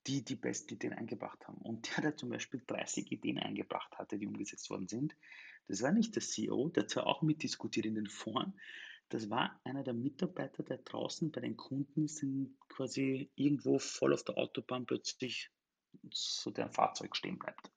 die 0.07 0.25
die 0.25 0.37
besten 0.37 0.75
Ideen 0.75 0.93
eingebracht 0.93 1.47
haben. 1.47 1.59
Und 1.59 1.95
der, 1.97 2.03
der 2.03 2.17
zum 2.17 2.31
Beispiel 2.31 2.63
30 2.67 3.13
Ideen 3.13 3.39
eingebracht 3.39 3.99
hatte, 3.99 4.19
die 4.19 4.27
umgesetzt 4.27 4.71
worden 4.71 4.89
sind, 4.89 5.15
das 5.69 5.83
war 5.83 5.93
nicht 5.93 6.15
der 6.15 6.23
CEO, 6.23 6.69
der 6.71 6.89
zwar 6.89 7.07
auch 7.07 7.23
mitdiskutiert 7.23 7.87
in 7.87 7.95
den 7.95 8.09
Foren, 8.09 8.55
das 9.11 9.29
war 9.29 9.61
einer 9.65 9.83
der 9.83 9.93
Mitarbeiter, 9.93 10.63
der 10.63 10.79
draußen 10.79 11.33
bei 11.33 11.41
den 11.41 11.57
Kunden 11.57 12.07
sind, 12.07 12.57
quasi 12.69 13.29
irgendwo 13.35 13.81
voll 13.81 14.15
auf 14.15 14.23
der 14.23 14.39
Autobahn 14.39 14.87
plötzlich 14.87 15.51
so 16.13 16.53
der 16.53 16.71
Fahrzeug 16.71 17.17
stehen 17.17 17.39
bleibt. 17.39 17.73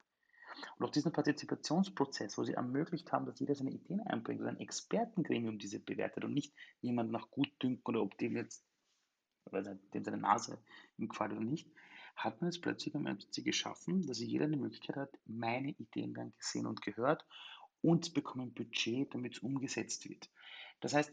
Und 0.78 0.86
auch 0.86 0.92
diesen 0.92 1.12
Partizipationsprozess, 1.12 2.38
wo 2.38 2.44
sie 2.44 2.54
ermöglicht 2.54 3.12
haben, 3.12 3.26
dass 3.26 3.40
jeder 3.40 3.56
seine 3.56 3.72
Ideen 3.72 4.02
einbringt 4.02 4.42
und 4.42 4.48
ein 4.48 4.60
Expertengremium 4.60 5.58
diese 5.58 5.80
bewertet 5.80 6.24
und 6.24 6.34
nicht 6.34 6.54
jemand 6.82 7.12
nach 7.12 7.32
Gutdünken 7.32 7.84
oder 7.96 8.04
ob 8.04 8.16
dem 8.20 8.38
jetzt 8.38 8.64
oder 9.46 9.76
dem 9.76 10.04
seine 10.04 10.18
Nase 10.18 10.64
ihm 10.98 11.10
gefällt 11.10 11.32
oder 11.32 11.42
nicht, 11.42 11.68
hat 12.16 12.42
man 12.42 12.50
es 12.50 12.60
plötzlich 12.60 12.96
am 12.96 13.04
MCC 13.04 13.44
geschaffen, 13.44 14.06
dass 14.08 14.20
jeder 14.20 14.46
eine 14.46 14.58
Möglichkeit 14.58 14.96
hat, 14.96 15.20
meine 15.26 15.72
Ideen 15.72 16.16
werden 16.16 16.34
gesehen 16.38 16.68
und 16.68 16.82
gehört 16.82 17.26
und 17.82 18.14
bekommen 18.14 18.54
Budget, 18.54 19.14
damit 19.14 19.34
es 19.34 19.40
umgesetzt 19.40 20.08
wird. 20.08 20.30
Das 20.80 20.94
heißt, 20.94 21.12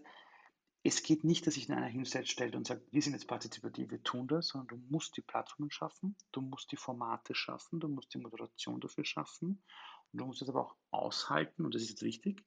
es 0.82 1.02
geht 1.02 1.24
nicht, 1.24 1.46
dass 1.46 1.54
sich 1.54 1.70
einer 1.70 1.86
hinstellt 1.86 2.54
und 2.54 2.66
sagt, 2.66 2.90
wir 2.90 3.02
sind 3.02 3.12
jetzt 3.12 3.28
partizipativ, 3.28 3.90
wir 3.90 4.02
tun 4.02 4.28
das, 4.28 4.48
sondern 4.48 4.68
du 4.68 4.86
musst 4.88 5.16
die 5.16 5.20
Plattformen 5.20 5.70
schaffen, 5.70 6.16
du 6.32 6.40
musst 6.40 6.72
die 6.72 6.76
Formate 6.76 7.34
schaffen, 7.34 7.80
du 7.80 7.88
musst 7.88 8.14
die 8.14 8.18
Moderation 8.18 8.80
dafür 8.80 9.04
schaffen 9.04 9.62
und 10.12 10.20
du 10.20 10.24
musst 10.24 10.40
es 10.40 10.48
aber 10.48 10.62
auch 10.62 10.76
aushalten, 10.90 11.66
und 11.66 11.74
das 11.74 11.82
ist 11.82 11.90
jetzt 11.90 12.02
wichtig, 12.02 12.42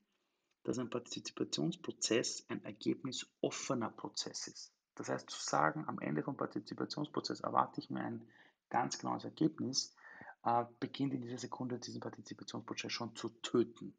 dass 0.64 0.80
ein 0.80 0.90
Partizipationsprozess 0.90 2.46
ein 2.50 2.64
ergebnisoffener 2.64 3.92
Prozess 3.92 4.48
ist. 4.48 4.74
Das 4.96 5.10
heißt, 5.10 5.30
zu 5.30 5.40
sagen, 5.40 5.86
am 5.88 6.00
Ende 6.00 6.24
vom 6.24 6.38
Partizipationsprozess 6.38 7.42
erwarte 7.42 7.82
ich 7.82 7.90
mir 7.90 8.02
ein 8.02 8.28
ganz 8.74 8.98
genaues 8.98 9.24
Ergebnis, 9.24 9.96
äh, 10.44 10.66
beginnt 10.80 11.14
in 11.14 11.22
dieser 11.22 11.38
Sekunde 11.38 11.80
diesen 11.80 12.02
Partizipationsprozess 12.02 12.92
schon 12.92 13.16
zu 13.16 13.30
töten. 13.42 13.94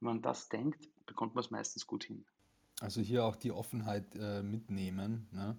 Und 0.00 0.06
wenn 0.06 0.14
man 0.14 0.22
das 0.22 0.48
denkt, 0.48 0.88
bekommt 1.06 1.34
man 1.34 1.44
es 1.44 1.50
meistens 1.50 1.86
gut 1.86 2.04
hin. 2.04 2.24
Also 2.80 3.00
hier 3.00 3.24
auch 3.24 3.34
die 3.34 3.50
Offenheit 3.50 4.14
äh, 4.14 4.40
mitnehmen. 4.40 5.26
Ne? 5.32 5.56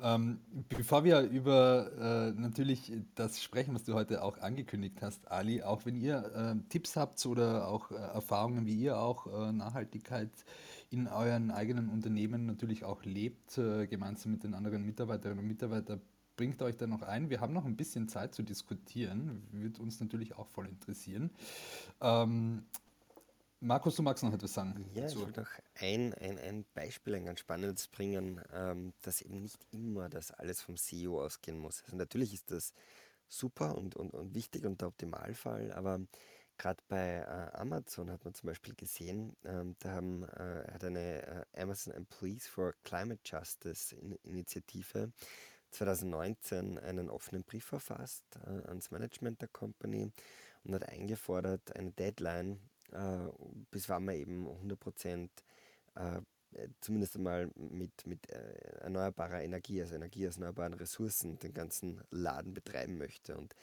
Ähm, 0.00 0.40
bevor 0.70 1.04
wir 1.04 1.20
über 1.20 1.92
äh, 1.98 2.40
natürlich 2.40 2.90
das 3.14 3.42
sprechen, 3.42 3.74
was 3.74 3.84
du 3.84 3.92
heute 3.92 4.22
auch 4.22 4.38
angekündigt 4.38 5.02
hast, 5.02 5.30
Ali, 5.30 5.62
auch 5.62 5.84
wenn 5.84 5.96
ihr 5.96 6.24
äh, 6.34 6.68
Tipps 6.70 6.96
habt 6.96 7.24
oder 7.26 7.68
auch 7.68 7.90
äh, 7.90 7.96
Erfahrungen, 7.96 8.64
wie 8.64 8.74
ihr 8.74 8.98
auch 8.98 9.26
äh, 9.26 9.52
Nachhaltigkeit 9.52 10.30
in 10.88 11.08
euren 11.08 11.50
eigenen 11.50 11.90
Unternehmen 11.90 12.46
natürlich 12.46 12.84
auch 12.84 13.04
lebt, 13.04 13.58
äh, 13.58 13.86
gemeinsam 13.86 14.32
mit 14.32 14.42
den 14.42 14.54
anderen 14.54 14.86
Mitarbeiterinnen 14.86 15.40
und 15.40 15.48
Mitarbeitern, 15.48 16.00
bringt 16.36 16.62
euch 16.62 16.76
da 16.76 16.86
noch 16.86 17.02
ein. 17.02 17.30
Wir 17.30 17.40
haben 17.40 17.52
noch 17.52 17.64
ein 17.64 17.76
bisschen 17.76 18.08
Zeit 18.08 18.34
zu 18.34 18.42
diskutieren, 18.42 19.46
würde 19.52 19.80
uns 19.80 20.00
natürlich 20.00 20.34
auch 20.36 20.48
voll 20.48 20.66
interessieren. 20.66 21.30
Ähm, 22.00 22.64
Markus, 23.60 23.94
du 23.94 24.02
magst 24.02 24.24
noch 24.24 24.32
etwas 24.32 24.54
sagen. 24.54 24.84
Ja, 24.94 25.06
ich 25.06 25.16
wollte 25.16 25.40
noch 25.40 25.50
ein, 25.80 26.12
ein, 26.14 26.38
ein 26.38 26.64
Beispiel, 26.74 27.14
ein 27.14 27.26
ganz 27.26 27.40
spannendes 27.40 27.86
bringen, 27.86 28.40
ähm, 28.52 28.92
dass 29.02 29.22
eben 29.22 29.40
nicht 29.40 29.58
immer 29.70 30.08
das 30.08 30.32
alles 30.32 30.60
vom 30.60 30.76
CEO 30.76 31.22
ausgehen 31.22 31.58
muss. 31.58 31.82
Also 31.84 31.96
natürlich 31.96 32.34
ist 32.34 32.50
das 32.50 32.72
super 33.28 33.76
und, 33.76 33.94
und, 33.94 34.14
und 34.14 34.34
wichtig 34.34 34.64
und 34.64 34.80
der 34.80 34.88
Optimalfall, 34.88 35.72
aber 35.72 36.00
Gerade 36.58 36.82
bei 36.86 37.16
äh, 37.18 37.56
Amazon 37.56 38.10
hat 38.10 38.24
man 38.24 38.34
zum 38.34 38.46
Beispiel 38.46 38.74
gesehen, 38.74 39.36
ähm, 39.44 39.74
da 39.80 39.92
haben, 39.92 40.22
äh, 40.22 40.70
hat 40.72 40.84
eine 40.84 41.26
äh, 41.26 41.60
Amazon 41.60 41.92
Employees 41.94 42.46
for 42.46 42.74
Climate 42.84 43.20
Justice 43.24 43.96
In 43.96 44.12
Initiative 44.22 45.10
2019 45.72 46.78
einen 46.78 47.10
offenen 47.10 47.44
Brief 47.44 47.64
verfasst 47.64 48.24
äh, 48.46 48.68
ans 48.68 48.90
Management 48.90 49.40
der 49.40 49.48
Company 49.48 50.12
und 50.64 50.74
hat 50.74 50.88
eingefordert, 50.88 51.74
eine 51.74 51.90
Deadline, 51.90 52.60
äh, 52.92 53.28
bis 53.70 53.88
wann 53.88 54.04
man 54.04 54.14
eben 54.14 54.46
100 54.46 54.78
Prozent 54.78 55.30
äh, 55.94 56.20
zumindest 56.80 57.16
einmal 57.16 57.50
mit, 57.54 58.06
mit 58.06 58.30
äh, 58.30 58.54
erneuerbarer 58.80 59.42
Energie, 59.42 59.80
also 59.80 59.94
Energie 59.94 60.28
aus 60.28 60.36
erneuerbaren 60.36 60.74
Ressourcen, 60.74 61.38
den 61.38 61.54
ganzen 61.54 62.02
Laden 62.10 62.52
betreiben 62.52 62.98
möchte. 62.98 63.36
Und 63.36 63.54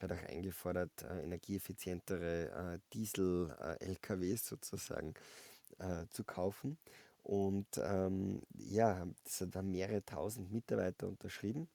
hat 0.00 0.12
auch 0.12 0.28
eingefordert, 0.28 1.02
äh, 1.02 1.22
energieeffizientere 1.22 2.74
äh, 2.74 2.78
Diesel-LKWs 2.92 4.46
sozusagen 4.46 5.14
zu 6.10 6.24
kaufen. 6.24 6.76
Und 7.28 7.66
ähm, 7.76 8.40
ja, 8.54 9.06
das 9.22 9.46
haben 9.54 9.70
mehrere 9.70 10.02
tausend 10.02 10.50
Mitarbeiter 10.50 11.06
unterschrieben. 11.06 11.68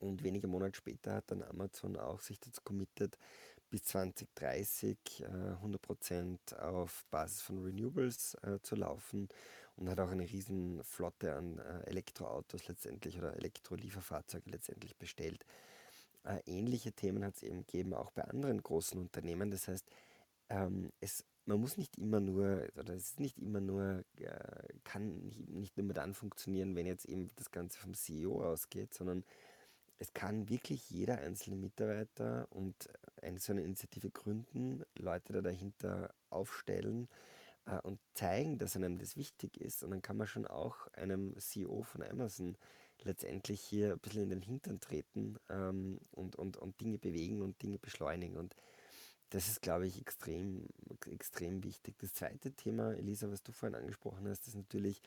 Und 0.00 0.22
wenige 0.22 0.48
Monate 0.48 0.76
später 0.76 1.14
hat 1.14 1.30
dann 1.30 1.42
Amazon 1.42 1.96
auch 1.96 2.20
sich 2.20 2.38
dazu 2.40 2.60
committed, 2.62 3.16
bis 3.70 3.84
2030 3.84 4.98
äh, 5.20 5.24
100% 5.64 6.58
auf 6.58 7.06
Basis 7.10 7.40
von 7.40 7.64
Renewables 7.64 8.34
äh, 8.42 8.60
zu 8.60 8.76
laufen 8.76 9.28
und 9.76 9.88
hat 9.88 9.98
auch 9.98 10.10
eine 10.10 10.28
riesen 10.28 10.84
Flotte 10.84 11.36
an 11.36 11.58
äh, 11.58 11.86
Elektroautos 11.86 12.68
letztendlich 12.68 13.16
oder 13.16 13.34
Elektrolieferfahrzeuge 13.36 14.50
letztendlich 14.50 14.94
bestellt. 14.96 15.46
Äh, 16.24 16.40
ähnliche 16.44 16.92
Themen 16.92 17.24
hat 17.24 17.36
es 17.36 17.44
eben 17.44 17.64
gegeben, 17.64 17.94
auch 17.94 18.10
bei 18.10 18.24
anderen 18.24 18.62
großen 18.62 19.00
Unternehmen. 19.00 19.50
Das 19.50 19.68
heißt, 19.68 19.86
ähm, 20.50 20.92
es 21.00 21.24
man 21.50 21.60
muss 21.60 21.76
nicht 21.76 21.98
immer 21.98 22.20
nur, 22.20 22.68
oder 22.78 22.94
es 22.94 23.10
ist 23.10 23.20
nicht 23.20 23.38
immer 23.38 23.60
nur, 23.60 24.04
äh, 24.16 24.68
kann 24.84 25.18
nicht, 25.48 25.76
nur 25.76 25.92
dann 25.92 26.14
funktionieren, 26.14 26.76
wenn 26.76 26.86
jetzt 26.86 27.04
eben 27.06 27.28
das 27.36 27.50
Ganze 27.50 27.78
vom 27.78 27.94
CEO 27.94 28.42
ausgeht, 28.42 28.94
sondern 28.94 29.24
es 29.98 30.12
kann 30.14 30.48
wirklich 30.48 30.88
jeder 30.90 31.18
einzelne 31.18 31.56
Mitarbeiter 31.56 32.46
und 32.50 32.88
eine 33.20 33.38
so 33.38 33.52
eine 33.52 33.62
Initiative 33.62 34.10
gründen, 34.10 34.84
Leute 34.96 35.32
da 35.32 35.42
dahinter 35.42 36.14
aufstellen 36.30 37.08
äh, 37.66 37.78
und 37.80 37.98
zeigen, 38.14 38.58
dass 38.58 38.76
einem 38.76 38.98
das 38.98 39.16
wichtig 39.16 39.60
ist. 39.60 39.82
Und 39.82 39.90
dann 39.90 40.02
kann 40.02 40.16
man 40.16 40.28
schon 40.28 40.46
auch 40.46 40.86
einem 40.92 41.36
CEO 41.38 41.82
von 41.82 42.02
Amazon 42.02 42.56
letztendlich 43.02 43.60
hier 43.60 43.92
ein 43.92 43.98
bisschen 43.98 44.22
in 44.22 44.30
den 44.30 44.42
Hintern 44.42 44.78
treten 44.78 45.36
ähm, 45.48 46.00
und, 46.12 46.36
und, 46.36 46.56
und 46.56 46.80
Dinge 46.80 46.98
bewegen 46.98 47.42
und 47.42 47.60
Dinge 47.60 47.78
beschleunigen. 47.78 48.36
Und 48.36 48.54
das 49.30 49.48
ist, 49.48 49.62
glaube 49.62 49.86
ich, 49.86 50.00
extrem, 50.00 50.66
extrem 51.06 51.62
wichtig. 51.62 51.96
Das 51.98 52.14
zweite 52.14 52.52
Thema, 52.52 52.92
Elisa, 52.94 53.30
was 53.30 53.42
du 53.42 53.52
vorhin 53.52 53.76
angesprochen 53.76 54.28
hast, 54.28 54.46
ist 54.46 54.56
natürlich 54.56 55.02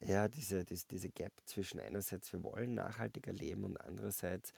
ja, 0.00 0.28
diese, 0.28 0.64
diese, 0.64 0.86
diese 0.86 1.08
Gap 1.08 1.32
zwischen 1.44 1.80
einerseits, 1.80 2.32
wir 2.32 2.42
wollen 2.42 2.74
nachhaltiger 2.74 3.32
leben 3.32 3.64
und 3.64 3.80
andererseits 3.80 4.52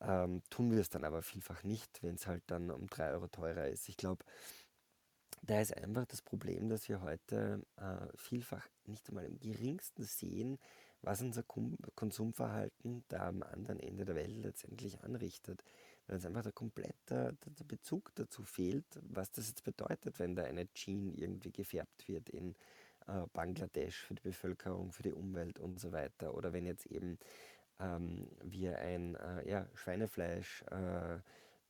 ähm, 0.00 0.42
tun 0.50 0.72
wir 0.72 0.80
es 0.80 0.90
dann 0.90 1.04
aber 1.04 1.22
vielfach 1.22 1.62
nicht, 1.62 2.02
wenn 2.02 2.16
es 2.16 2.26
halt 2.26 2.42
dann 2.48 2.70
um 2.70 2.88
drei 2.88 3.12
Euro 3.12 3.28
teurer 3.28 3.68
ist. 3.68 3.88
Ich 3.88 3.96
glaube, 3.96 4.24
da 5.42 5.60
ist 5.60 5.76
einfach 5.76 6.06
das 6.06 6.22
Problem, 6.22 6.68
dass 6.68 6.88
wir 6.88 7.00
heute 7.00 7.64
äh, 7.76 8.16
vielfach 8.16 8.66
nicht 8.86 9.08
einmal 9.08 9.24
im 9.24 9.38
geringsten 9.38 10.04
sehen, 10.04 10.58
was 11.02 11.20
unser 11.20 11.42
Konsumverhalten 11.42 13.04
da 13.08 13.28
am 13.28 13.42
anderen 13.42 13.80
Ende 13.80 14.04
der 14.04 14.14
Welt 14.14 14.36
letztendlich 14.36 15.00
anrichtet. 15.02 15.64
Weil 16.06 16.16
uns 16.16 16.26
einfach 16.26 16.42
der 16.42 16.52
komplette 16.52 17.36
der 17.44 17.64
Bezug 17.64 18.12
dazu 18.14 18.42
fehlt, 18.42 18.86
was 19.02 19.30
das 19.30 19.48
jetzt 19.48 19.64
bedeutet, 19.64 20.18
wenn 20.18 20.34
da 20.34 20.44
eine 20.44 20.72
Jeans 20.74 21.16
irgendwie 21.16 21.52
gefärbt 21.52 22.08
wird 22.08 22.28
in 22.28 22.54
äh, 23.06 23.26
Bangladesch 23.32 24.04
für 24.04 24.14
die 24.14 24.22
Bevölkerung, 24.22 24.92
für 24.92 25.02
die 25.02 25.12
Umwelt 25.12 25.58
und 25.58 25.80
so 25.80 25.92
weiter. 25.92 26.34
Oder 26.34 26.52
wenn 26.52 26.66
jetzt 26.66 26.86
eben 26.86 27.18
ähm, 27.80 28.28
wir 28.42 28.78
ein 28.78 29.16
äh, 29.16 29.48
ja, 29.48 29.66
Schweinefleisch 29.74 30.62
äh, 30.70 31.18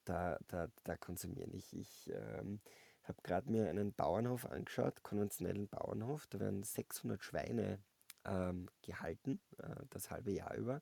da, 0.05 0.37
da, 0.47 0.67
da 0.83 0.97
konsumieren. 0.97 1.53
Ich, 1.53 1.75
ich 1.75 2.11
ähm, 2.13 2.59
habe 3.03 3.21
gerade 3.23 3.49
mir 3.49 3.69
einen 3.69 3.93
Bauernhof 3.93 4.45
angeschaut, 4.45 5.03
konventionellen 5.03 5.67
Bauernhof. 5.67 6.27
Da 6.27 6.39
werden 6.39 6.63
600 6.63 7.23
Schweine 7.23 7.79
ähm, 8.25 8.67
gehalten, 8.81 9.39
äh, 9.57 9.75
das 9.89 10.11
halbe 10.11 10.31
Jahr 10.31 10.55
über. 10.55 10.81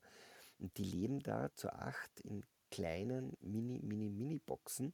Und 0.59 0.77
die 0.77 0.83
leben 0.83 1.19
da 1.19 1.53
zu 1.55 1.73
acht 1.73 2.19
in 2.21 2.43
kleinen 2.69 3.35
Mini, 3.41 3.79
Mini, 3.83 4.09
Mini-Boxen 4.09 4.93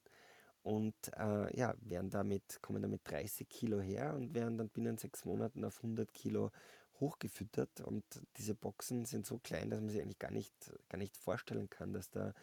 und 0.63 0.95
äh, 1.15 1.57
ja, 1.57 1.75
werden 1.79 2.09
damit, 2.09 2.61
kommen 2.61 2.81
damit 2.81 3.01
30 3.05 3.47
Kilo 3.47 3.79
her 3.79 4.15
und 4.15 4.33
werden 4.33 4.57
dann 4.57 4.69
binnen 4.69 4.97
sechs 4.97 5.23
Monaten 5.23 5.63
auf 5.63 5.77
100 5.77 6.13
Kilo 6.13 6.51
hochgefüttert. 6.99 7.81
Und 7.81 8.03
diese 8.37 8.55
Boxen 8.55 9.05
sind 9.05 9.25
so 9.25 9.37
klein, 9.37 9.69
dass 9.69 9.79
man 9.79 9.89
sich 9.89 10.01
eigentlich 10.01 10.19
gar 10.19 10.31
nicht, 10.31 10.53
gar 10.89 10.97
nicht 10.97 11.15
vorstellen 11.15 11.69
kann, 11.69 11.93
dass 11.93 12.09
da 12.09 12.33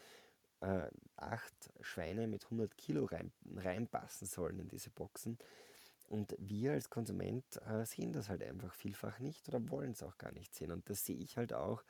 äh, 0.61 0.89
acht 1.17 1.73
Schweine 1.81 2.27
mit 2.27 2.45
100 2.45 2.77
Kilo 2.79 3.05
rein, 3.05 3.33
reinpassen 3.57 4.27
sollen 4.27 4.59
in 4.59 4.69
diese 4.69 4.91
Boxen. 4.91 5.39
Und 6.09 6.35
wir 6.39 6.73
als 6.73 6.91
Konsument 6.91 7.45
äh, 7.67 7.85
sehen 7.87 8.13
das 8.13 8.29
halt 8.29 8.43
einfach 8.43 8.73
vielfach 8.75 9.19
nicht 9.19 9.49
oder 9.49 9.69
wollen 9.71 9.93
es 9.93 10.03
auch 10.03 10.19
gar 10.19 10.33
nicht 10.33 10.55
sehen. 10.55 10.71
Und 10.71 10.89
das 10.89 11.05
sehe 11.05 11.17
ich 11.17 11.37
halt 11.37 11.53
auch 11.53 11.83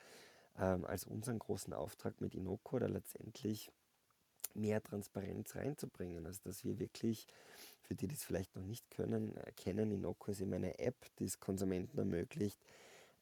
ähm, 0.58 0.84
als 0.84 1.04
unseren 1.04 1.38
großen 1.38 1.72
Auftrag 1.72 2.20
mit 2.20 2.34
Inoko, 2.34 2.78
da 2.78 2.86
letztendlich 2.86 3.70
mehr 4.54 4.82
Transparenz 4.82 5.56
reinzubringen. 5.56 6.26
Also 6.26 6.40
dass 6.44 6.64
wir 6.64 6.78
wirklich, 6.78 7.26
für 7.82 7.94
die, 7.94 8.06
die 8.06 8.14
es 8.14 8.24
vielleicht 8.24 8.54
noch 8.56 8.64
nicht 8.64 8.90
können, 8.90 9.36
erkennen, 9.36 9.90
Inoko 9.90 10.30
ist 10.30 10.40
eben 10.40 10.54
eine 10.54 10.78
App, 10.78 10.96
die 11.18 11.24
es 11.24 11.40
Konsumenten 11.40 11.98
ermöglicht, 11.98 12.60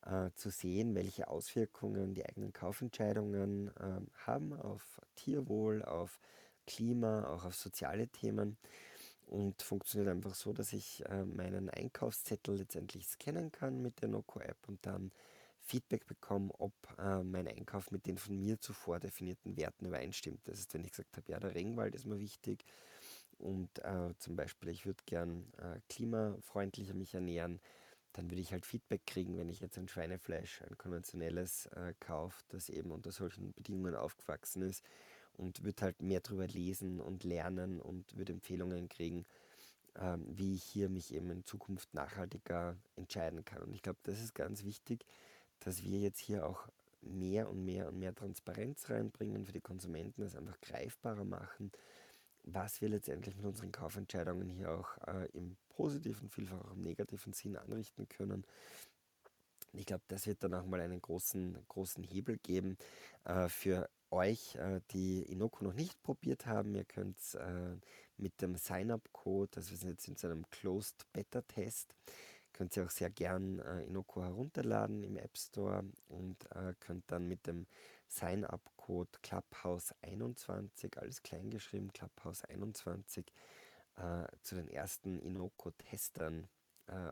äh, 0.04 0.30
zu 0.34 0.50
sehen, 0.50 0.94
welche 0.94 1.28
Auswirkungen 1.28 2.14
die 2.14 2.26
eigenen 2.26 2.52
Kaufentscheidungen 2.52 3.68
äh, 3.68 4.00
haben 4.26 4.52
auf 4.52 5.00
Tierwohl, 5.14 5.82
auf 5.84 6.20
Klima, 6.66 7.28
auch 7.28 7.44
auf 7.44 7.54
soziale 7.54 8.08
Themen 8.08 8.56
und 9.32 9.62
funktioniert 9.62 10.10
einfach 10.10 10.34
so, 10.34 10.52
dass 10.52 10.74
ich 10.74 11.02
äh, 11.06 11.24
meinen 11.24 11.70
Einkaufszettel 11.70 12.58
letztendlich 12.58 13.06
scannen 13.06 13.50
kann 13.50 13.80
mit 13.80 14.02
der 14.02 14.10
Noco-App 14.10 14.58
und 14.68 14.84
dann 14.84 15.10
Feedback 15.62 16.06
bekomme, 16.06 16.52
ob 16.58 16.74
äh, 16.98 17.22
mein 17.22 17.48
Einkauf 17.48 17.90
mit 17.90 18.04
den 18.06 18.18
von 18.18 18.38
mir 18.38 18.60
zuvor 18.60 19.00
definierten 19.00 19.56
Werten 19.56 19.86
übereinstimmt. 19.86 20.40
Das 20.44 20.58
ist, 20.58 20.74
wenn 20.74 20.84
ich 20.84 20.90
gesagt 20.90 21.16
habe, 21.16 21.32
ja, 21.32 21.40
der 21.40 21.54
Regenwald 21.54 21.94
ist 21.94 22.04
mir 22.04 22.20
wichtig 22.20 22.66
und 23.38 23.70
äh, 23.78 24.14
zum 24.18 24.36
Beispiel, 24.36 24.68
ich 24.68 24.84
würde 24.84 25.02
gern 25.06 25.50
klimafreundlicher 25.88 26.94
mich 26.94 27.14
ernähren, 27.14 27.58
dann 28.12 28.30
würde 28.30 28.42
ich 28.42 28.52
halt 28.52 28.66
Feedback 28.66 29.06
kriegen, 29.06 29.38
wenn 29.38 29.48
ich 29.48 29.60
jetzt 29.60 29.78
ein 29.78 29.88
Schweinefleisch, 29.88 30.60
ein 30.60 30.76
konventionelles 30.76 31.66
äh, 31.66 31.94
kaufe, 32.00 32.42
das 32.50 32.68
eben 32.68 32.90
unter 32.90 33.12
solchen 33.12 33.54
Bedingungen 33.54 33.94
aufgewachsen 33.94 34.60
ist 34.60 34.84
und 35.36 35.64
würde 35.64 35.82
halt 35.82 36.02
mehr 36.02 36.20
darüber 36.20 36.46
lesen 36.46 37.00
und 37.00 37.24
lernen 37.24 37.80
und 37.80 38.16
würde 38.16 38.32
Empfehlungen 38.32 38.88
kriegen, 38.88 39.24
ähm, 39.96 40.24
wie 40.28 40.54
ich 40.54 40.62
hier 40.62 40.88
mich 40.88 41.12
eben 41.14 41.30
in 41.30 41.44
Zukunft 41.44 41.92
nachhaltiger 41.94 42.76
entscheiden 42.96 43.44
kann. 43.44 43.62
Und 43.62 43.74
ich 43.74 43.82
glaube, 43.82 43.98
das 44.04 44.20
ist 44.20 44.34
ganz 44.34 44.64
wichtig, 44.64 45.04
dass 45.60 45.82
wir 45.82 45.98
jetzt 46.00 46.18
hier 46.18 46.46
auch 46.46 46.68
mehr 47.02 47.48
und 47.50 47.64
mehr 47.64 47.88
und 47.88 47.98
mehr 47.98 48.14
Transparenz 48.14 48.88
reinbringen 48.88 49.44
für 49.44 49.52
die 49.52 49.60
Konsumenten, 49.60 50.22
das 50.22 50.36
einfach 50.36 50.60
greifbarer 50.60 51.24
machen, 51.24 51.72
was 52.44 52.80
wir 52.80 52.88
letztendlich 52.88 53.36
mit 53.36 53.44
unseren 53.44 53.72
Kaufentscheidungen 53.72 54.48
hier 54.48 54.70
auch 54.70 54.96
äh, 55.06 55.26
im 55.32 55.56
positiven, 55.68 56.28
vielfach 56.28 56.60
auch 56.64 56.72
im 56.72 56.82
negativen 56.82 57.32
Sinn 57.32 57.56
anrichten 57.56 58.08
können. 58.08 58.44
Ich 59.72 59.86
glaube, 59.86 60.04
das 60.08 60.26
wird 60.26 60.42
dann 60.44 60.54
auch 60.54 60.66
mal 60.66 60.80
einen 60.80 61.00
großen, 61.00 61.56
großen 61.68 62.04
Hebel 62.04 62.38
geben 62.38 62.76
äh, 63.24 63.48
für 63.48 63.88
euch, 64.12 64.54
äh, 64.56 64.80
die 64.90 65.22
Inoko 65.22 65.64
noch 65.64 65.74
nicht 65.74 66.02
probiert 66.02 66.46
haben. 66.46 66.74
Ihr 66.74 66.84
könnt 66.84 67.16
äh, 67.34 67.76
mit 68.16 68.40
dem 68.40 68.56
Sign-up-Code, 68.56 69.56
also 69.56 69.70
wir 69.70 69.78
sind 69.78 69.90
jetzt 69.90 70.08
in 70.08 70.16
so 70.16 70.28
einem 70.28 70.48
Closed 70.50 71.06
Beta-Test, 71.12 71.94
könnt 72.52 72.76
ihr 72.76 72.84
auch 72.84 72.90
sehr 72.90 73.10
gern 73.10 73.58
äh, 73.60 73.82
Inoko 73.84 74.22
herunterladen 74.22 75.02
im 75.02 75.16
App 75.16 75.36
Store 75.36 75.84
und 76.08 76.36
könnt 76.80 77.10
dann 77.10 77.26
mit 77.26 77.46
dem 77.46 77.66
Sign-up-Code 78.08 79.10
Clubhouse21, 79.24 80.98
alles 80.98 81.22
kleingeschrieben, 81.22 81.90
Clubhouse21, 81.92 83.24
äh, 83.96 84.26
zu 84.42 84.54
den 84.54 84.68
ersten 84.68 85.18
Inoko-Testern 85.18 86.48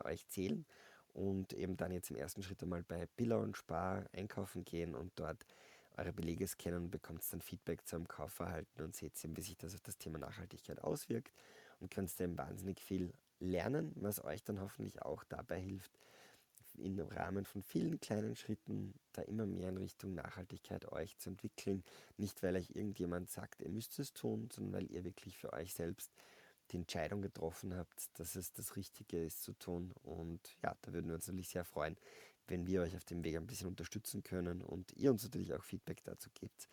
euch 0.03 0.27
zählen 0.27 0.65
und 1.13 1.53
eben 1.53 1.77
dann 1.77 1.91
jetzt 1.91 2.11
im 2.11 2.17
ersten 2.17 2.43
Schritt 2.43 2.61
einmal 2.61 2.83
bei 2.83 3.07
Billa 3.15 3.37
und 3.37 3.57
Spar 3.57 4.05
einkaufen 4.13 4.63
gehen 4.63 4.95
und 4.95 5.11
dort 5.15 5.45
eure 5.97 6.13
Belege 6.13 6.47
scannen 6.47 6.83
und 6.83 6.91
bekommt 6.91 7.21
dann 7.31 7.41
Feedback 7.41 7.85
zu 7.87 7.95
eurem 7.95 8.07
Kaufverhalten 8.07 8.83
und 8.83 8.95
seht, 8.95 9.13
wie 9.23 9.41
sich 9.41 9.57
das 9.57 9.75
auf 9.75 9.81
das 9.81 9.97
Thema 9.97 10.19
Nachhaltigkeit 10.19 10.83
auswirkt 10.83 11.33
und 11.79 11.91
könnt 11.91 12.17
dann 12.19 12.37
wahnsinnig 12.37 12.79
viel 12.79 13.13
lernen, 13.39 13.91
was 13.95 14.23
euch 14.23 14.43
dann 14.43 14.61
hoffentlich 14.61 15.01
auch 15.01 15.23
dabei 15.25 15.59
hilft, 15.59 15.91
im 16.77 16.99
Rahmen 16.99 17.45
von 17.45 17.61
vielen 17.61 17.99
kleinen 17.99 18.35
Schritten 18.35 18.93
da 19.13 19.21
immer 19.23 19.45
mehr 19.45 19.69
in 19.69 19.77
Richtung 19.77 20.13
Nachhaltigkeit 20.13 20.91
euch 20.91 21.17
zu 21.17 21.29
entwickeln. 21.29 21.83
Nicht, 22.17 22.41
weil 22.43 22.55
euch 22.55 22.71
irgendjemand 22.71 23.29
sagt, 23.29 23.61
ihr 23.61 23.69
müsst 23.69 23.99
es 23.99 24.13
tun, 24.13 24.49
sondern 24.51 24.73
weil 24.73 24.91
ihr 24.91 25.03
wirklich 25.03 25.37
für 25.37 25.53
euch 25.53 25.73
selbst 25.73 26.11
die 26.71 26.77
Entscheidung 26.77 27.21
getroffen 27.21 27.75
habt, 27.75 28.17
dass 28.17 28.35
es 28.35 28.53
das 28.53 28.75
Richtige 28.75 29.21
ist 29.23 29.43
zu 29.43 29.53
tun. 29.53 29.93
Und 30.03 30.39
ja, 30.63 30.75
da 30.81 30.93
würden 30.93 31.07
wir 31.07 31.15
uns 31.15 31.27
natürlich 31.27 31.49
sehr 31.49 31.65
freuen, 31.65 31.97
wenn 32.47 32.67
wir 32.67 32.81
euch 32.81 32.95
auf 32.95 33.05
dem 33.05 33.23
Weg 33.23 33.35
ein 33.35 33.47
bisschen 33.47 33.67
unterstützen 33.67 34.23
können 34.23 34.61
und 34.61 34.91
ihr 34.93 35.11
uns 35.11 35.23
natürlich 35.23 35.53
auch 35.53 35.63
Feedback 35.63 36.03
dazu 36.03 36.29
gebt, 36.33 36.67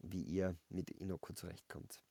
wie 0.00 0.22
ihr 0.22 0.56
mit 0.68 0.90
Inoko 0.90 1.32
zurechtkommt. 1.32 2.02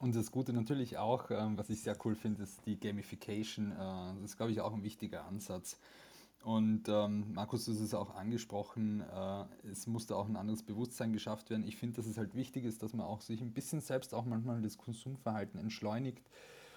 Und 0.00 0.16
das 0.16 0.32
Gute 0.32 0.52
natürlich 0.52 0.98
auch, 0.98 1.30
ähm, 1.30 1.56
was 1.56 1.70
ich 1.70 1.82
sehr 1.82 1.96
cool 2.04 2.16
finde, 2.16 2.42
ist 2.42 2.66
die 2.66 2.78
Gamification. 2.78 3.72
Äh, 3.72 3.76
das 3.76 4.24
ist, 4.24 4.36
glaube 4.36 4.52
ich, 4.52 4.60
auch 4.60 4.74
ein 4.74 4.82
wichtiger 4.82 5.24
Ansatz. 5.24 5.78
Und 6.42 6.88
ähm, 6.88 7.32
Markus, 7.32 7.64
du 7.64 7.72
hast 7.72 7.80
es 7.80 7.94
auch 7.94 8.14
angesprochen, 8.14 9.00
äh, 9.00 9.44
es 9.70 9.86
musste 9.86 10.14
auch 10.14 10.28
ein 10.28 10.36
anderes 10.36 10.62
Bewusstsein 10.62 11.14
geschafft 11.14 11.48
werden. 11.48 11.66
Ich 11.66 11.76
finde, 11.76 11.96
dass 11.96 12.06
es 12.06 12.18
halt 12.18 12.34
wichtig 12.34 12.64
ist, 12.64 12.82
dass 12.82 12.92
man 12.92 13.06
auch 13.06 13.22
sich 13.22 13.40
ein 13.40 13.54
bisschen 13.54 13.80
selbst 13.80 14.12
auch 14.12 14.26
manchmal 14.26 14.60
das 14.60 14.76
Konsumverhalten 14.76 15.58
entschleunigt 15.58 16.28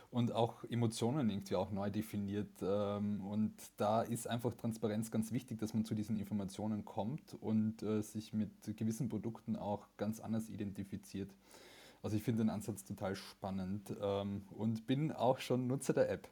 und 0.10 0.32
auch 0.32 0.64
Emotionen 0.66 1.30
irgendwie 1.30 1.56
auch 1.56 1.72
neu 1.72 1.90
definiert. 1.90 2.62
Ähm, 2.62 3.22
und 3.26 3.54
da 3.78 4.02
ist 4.02 4.28
einfach 4.28 4.54
Transparenz 4.56 5.12
ganz 5.12 5.32
wichtig, 5.32 5.60
dass 5.60 5.74
man 5.74 5.86
zu 5.86 5.96
diesen 5.96 6.18
Informationen 6.18 6.86
kommt 6.86 7.36
und 7.42 7.84
äh, 7.84 8.02
sich 8.02 8.34
mit 8.34 8.52
gewissen 8.78 9.10
Produkten 9.10 9.56
auch 9.56 9.88
ganz 9.98 10.20
anders 10.20 10.50
identifiziert. 10.50 11.30
Also 12.02 12.16
ich 12.16 12.24
finde 12.24 12.44
den 12.44 12.50
Ansatz 12.50 12.86
total 12.86 13.16
spannend 13.16 13.94
ähm, 14.02 14.44
und 14.52 14.88
bin 14.88 15.12
auch 15.12 15.40
schon 15.40 15.68
Nutzer 15.68 15.94
der 15.94 16.10
App. 16.10 16.30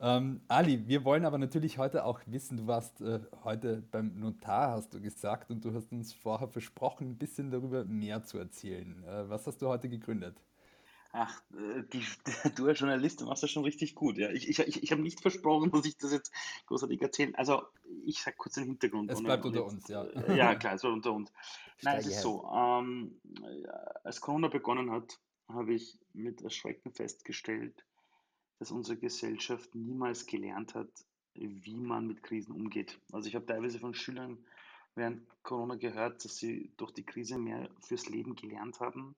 Ähm, 0.00 0.40
Ali, 0.48 0.86
wir 0.88 1.04
wollen 1.04 1.24
aber 1.24 1.38
natürlich 1.38 1.78
heute 1.78 2.04
auch 2.04 2.20
wissen, 2.26 2.56
du 2.56 2.66
warst 2.66 3.00
äh, 3.00 3.20
heute 3.44 3.82
beim 3.90 4.18
Notar, 4.18 4.72
hast 4.72 4.92
du 4.92 5.00
gesagt, 5.00 5.50
und 5.50 5.64
du 5.64 5.72
hast 5.72 5.92
uns 5.92 6.12
vorher 6.12 6.48
versprochen, 6.48 7.10
ein 7.10 7.16
bisschen 7.16 7.50
darüber 7.50 7.84
mehr 7.84 8.24
zu 8.24 8.38
erzählen. 8.38 9.04
Äh, 9.04 9.28
was 9.28 9.46
hast 9.46 9.62
du 9.62 9.68
heute 9.68 9.88
gegründet? 9.88 10.36
Ach, 11.16 11.40
äh, 11.52 11.84
die, 11.92 12.04
du 12.56 12.66
als 12.66 12.80
Journalist, 12.80 13.20
du 13.20 13.26
machst 13.26 13.44
das 13.44 13.50
schon 13.50 13.62
richtig 13.62 13.94
gut. 13.94 14.18
Ja. 14.18 14.30
Ich, 14.30 14.48
ich, 14.48 14.58
ich, 14.58 14.82
ich 14.82 14.90
habe 14.90 15.00
nicht 15.00 15.20
versprochen, 15.20 15.70
dass 15.72 15.86
ich 15.86 15.96
das 15.96 16.10
jetzt 16.10 16.32
großartig 16.66 17.00
erzähle. 17.00 17.38
Also, 17.38 17.62
ich 18.04 18.20
sage 18.20 18.36
kurz 18.36 18.54
den 18.54 18.64
Hintergrund. 18.64 19.10
Es 19.12 19.22
bleibt 19.22 19.44
unter 19.44 19.64
uns, 19.64 19.86
ja. 19.86 20.02
Äh, 20.02 20.36
ja, 20.36 20.54
klar, 20.56 20.74
es 20.74 20.80
bleibt 20.82 20.96
unter 20.96 21.12
uns. 21.12 21.32
Nein, 21.82 21.98
es 21.98 22.08
ist 22.08 22.20
so. 22.20 22.44
Ähm, 22.52 23.20
als 24.02 24.20
Corona 24.20 24.48
begonnen 24.48 24.90
hat, 24.90 25.20
habe 25.48 25.74
ich 25.74 25.96
mit 26.14 26.42
Erschrecken 26.42 26.90
festgestellt, 26.90 27.84
dass 28.58 28.72
unsere 28.72 28.98
Gesellschaft 28.98 29.72
niemals 29.76 30.26
gelernt 30.26 30.74
hat, 30.74 30.90
wie 31.34 31.80
man 31.80 32.08
mit 32.08 32.24
Krisen 32.24 32.52
umgeht. 32.52 32.98
Also, 33.12 33.28
ich 33.28 33.36
habe 33.36 33.46
teilweise 33.46 33.78
von 33.78 33.94
Schülern 33.94 34.44
während 34.96 35.22
Corona 35.44 35.76
gehört, 35.76 36.24
dass 36.24 36.36
sie 36.36 36.72
durch 36.76 36.90
die 36.90 37.06
Krise 37.06 37.38
mehr 37.38 37.70
fürs 37.80 38.08
Leben 38.08 38.34
gelernt 38.34 38.80
haben 38.80 39.14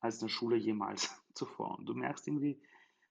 als 0.00 0.16
in 0.16 0.26
der 0.26 0.28
Schule 0.28 0.56
jemals 0.56 1.10
zuvor. 1.34 1.78
Und 1.78 1.86
du 1.86 1.94
merkst 1.94 2.26
irgendwie, 2.26 2.60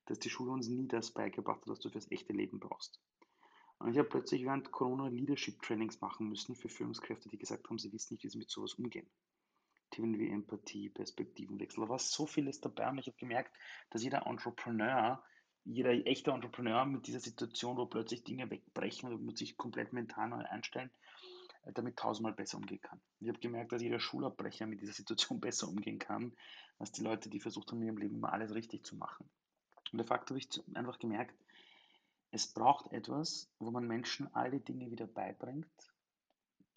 dass 0.05 0.19
die 0.19 0.29
Schule 0.29 0.51
uns 0.51 0.67
nie 0.67 0.87
das 0.87 1.11
beigebracht 1.11 1.61
hat, 1.61 1.67
was 1.67 1.79
du 1.79 1.89
fürs 1.89 2.11
echte 2.11 2.33
Leben 2.33 2.59
brauchst. 2.59 2.99
Und 3.79 3.91
ich 3.91 3.97
habe 3.97 4.09
plötzlich 4.09 4.43
während 4.43 4.71
Corona 4.71 5.07
Leadership 5.07 5.61
Trainings 5.61 6.01
machen 6.01 6.29
müssen 6.29 6.55
für 6.55 6.69
Führungskräfte, 6.69 7.29
die 7.29 7.37
gesagt 7.37 7.69
haben, 7.69 7.77
sie 7.77 7.93
wissen 7.93 8.13
nicht, 8.13 8.23
wie 8.23 8.29
sie 8.29 8.39
mit 8.39 8.49
sowas 8.49 8.73
umgehen. 8.73 9.07
Themen 9.91 10.17
wie 10.17 10.29
Empathie, 10.29 10.89
Perspektivenwechsel, 10.89 11.83
da 11.83 11.89
war 11.89 11.99
so 11.99 12.25
vieles 12.25 12.59
dabei 12.59 12.89
und 12.89 12.97
ich 12.97 13.07
habe 13.07 13.17
gemerkt, 13.17 13.55
dass 13.89 14.03
jeder 14.03 14.25
Entrepreneur, 14.25 15.23
jeder 15.63 15.91
echte 15.91 16.31
Entrepreneur 16.31 16.85
mit 16.85 17.07
dieser 17.07 17.19
Situation, 17.19 17.77
wo 17.77 17.85
plötzlich 17.85 18.23
Dinge 18.23 18.49
wegbrechen 18.49 19.13
und 19.13 19.23
muss 19.23 19.39
sich 19.39 19.57
komplett 19.57 19.93
mental 19.93 20.29
neu 20.29 20.43
einstellen, 20.43 20.91
damit 21.73 21.97
tausendmal 21.97 22.33
besser 22.33 22.57
umgehen 22.57 22.81
kann. 22.81 23.01
Ich 23.19 23.27
habe 23.27 23.39
gemerkt, 23.39 23.71
dass 23.71 23.81
jeder 23.81 23.99
Schulabbrecher 23.99 24.65
mit 24.67 24.81
dieser 24.81 24.93
Situation 24.93 25.39
besser 25.41 25.67
umgehen 25.67 25.99
kann, 25.99 26.33
als 26.79 26.91
die 26.91 27.01
Leute, 27.01 27.29
die 27.29 27.39
versucht 27.39 27.71
haben, 27.71 27.81
in 27.81 27.87
ihrem 27.87 27.97
Leben 27.97 28.15
immer 28.15 28.33
alles 28.33 28.53
richtig 28.53 28.85
zu 28.85 28.95
machen. 28.95 29.29
Und 29.91 29.97
de 29.99 30.05
facto 30.05 30.33
habe 30.33 30.39
ich 30.39 30.75
einfach 30.75 30.99
gemerkt, 30.99 31.35
es 32.31 32.47
braucht 32.53 32.91
etwas, 32.91 33.49
wo 33.59 33.71
man 33.71 33.87
Menschen 33.87 34.33
all 34.35 34.51
die 34.51 34.63
Dinge 34.63 34.91
wieder 34.91 35.07
beibringt, 35.07 35.67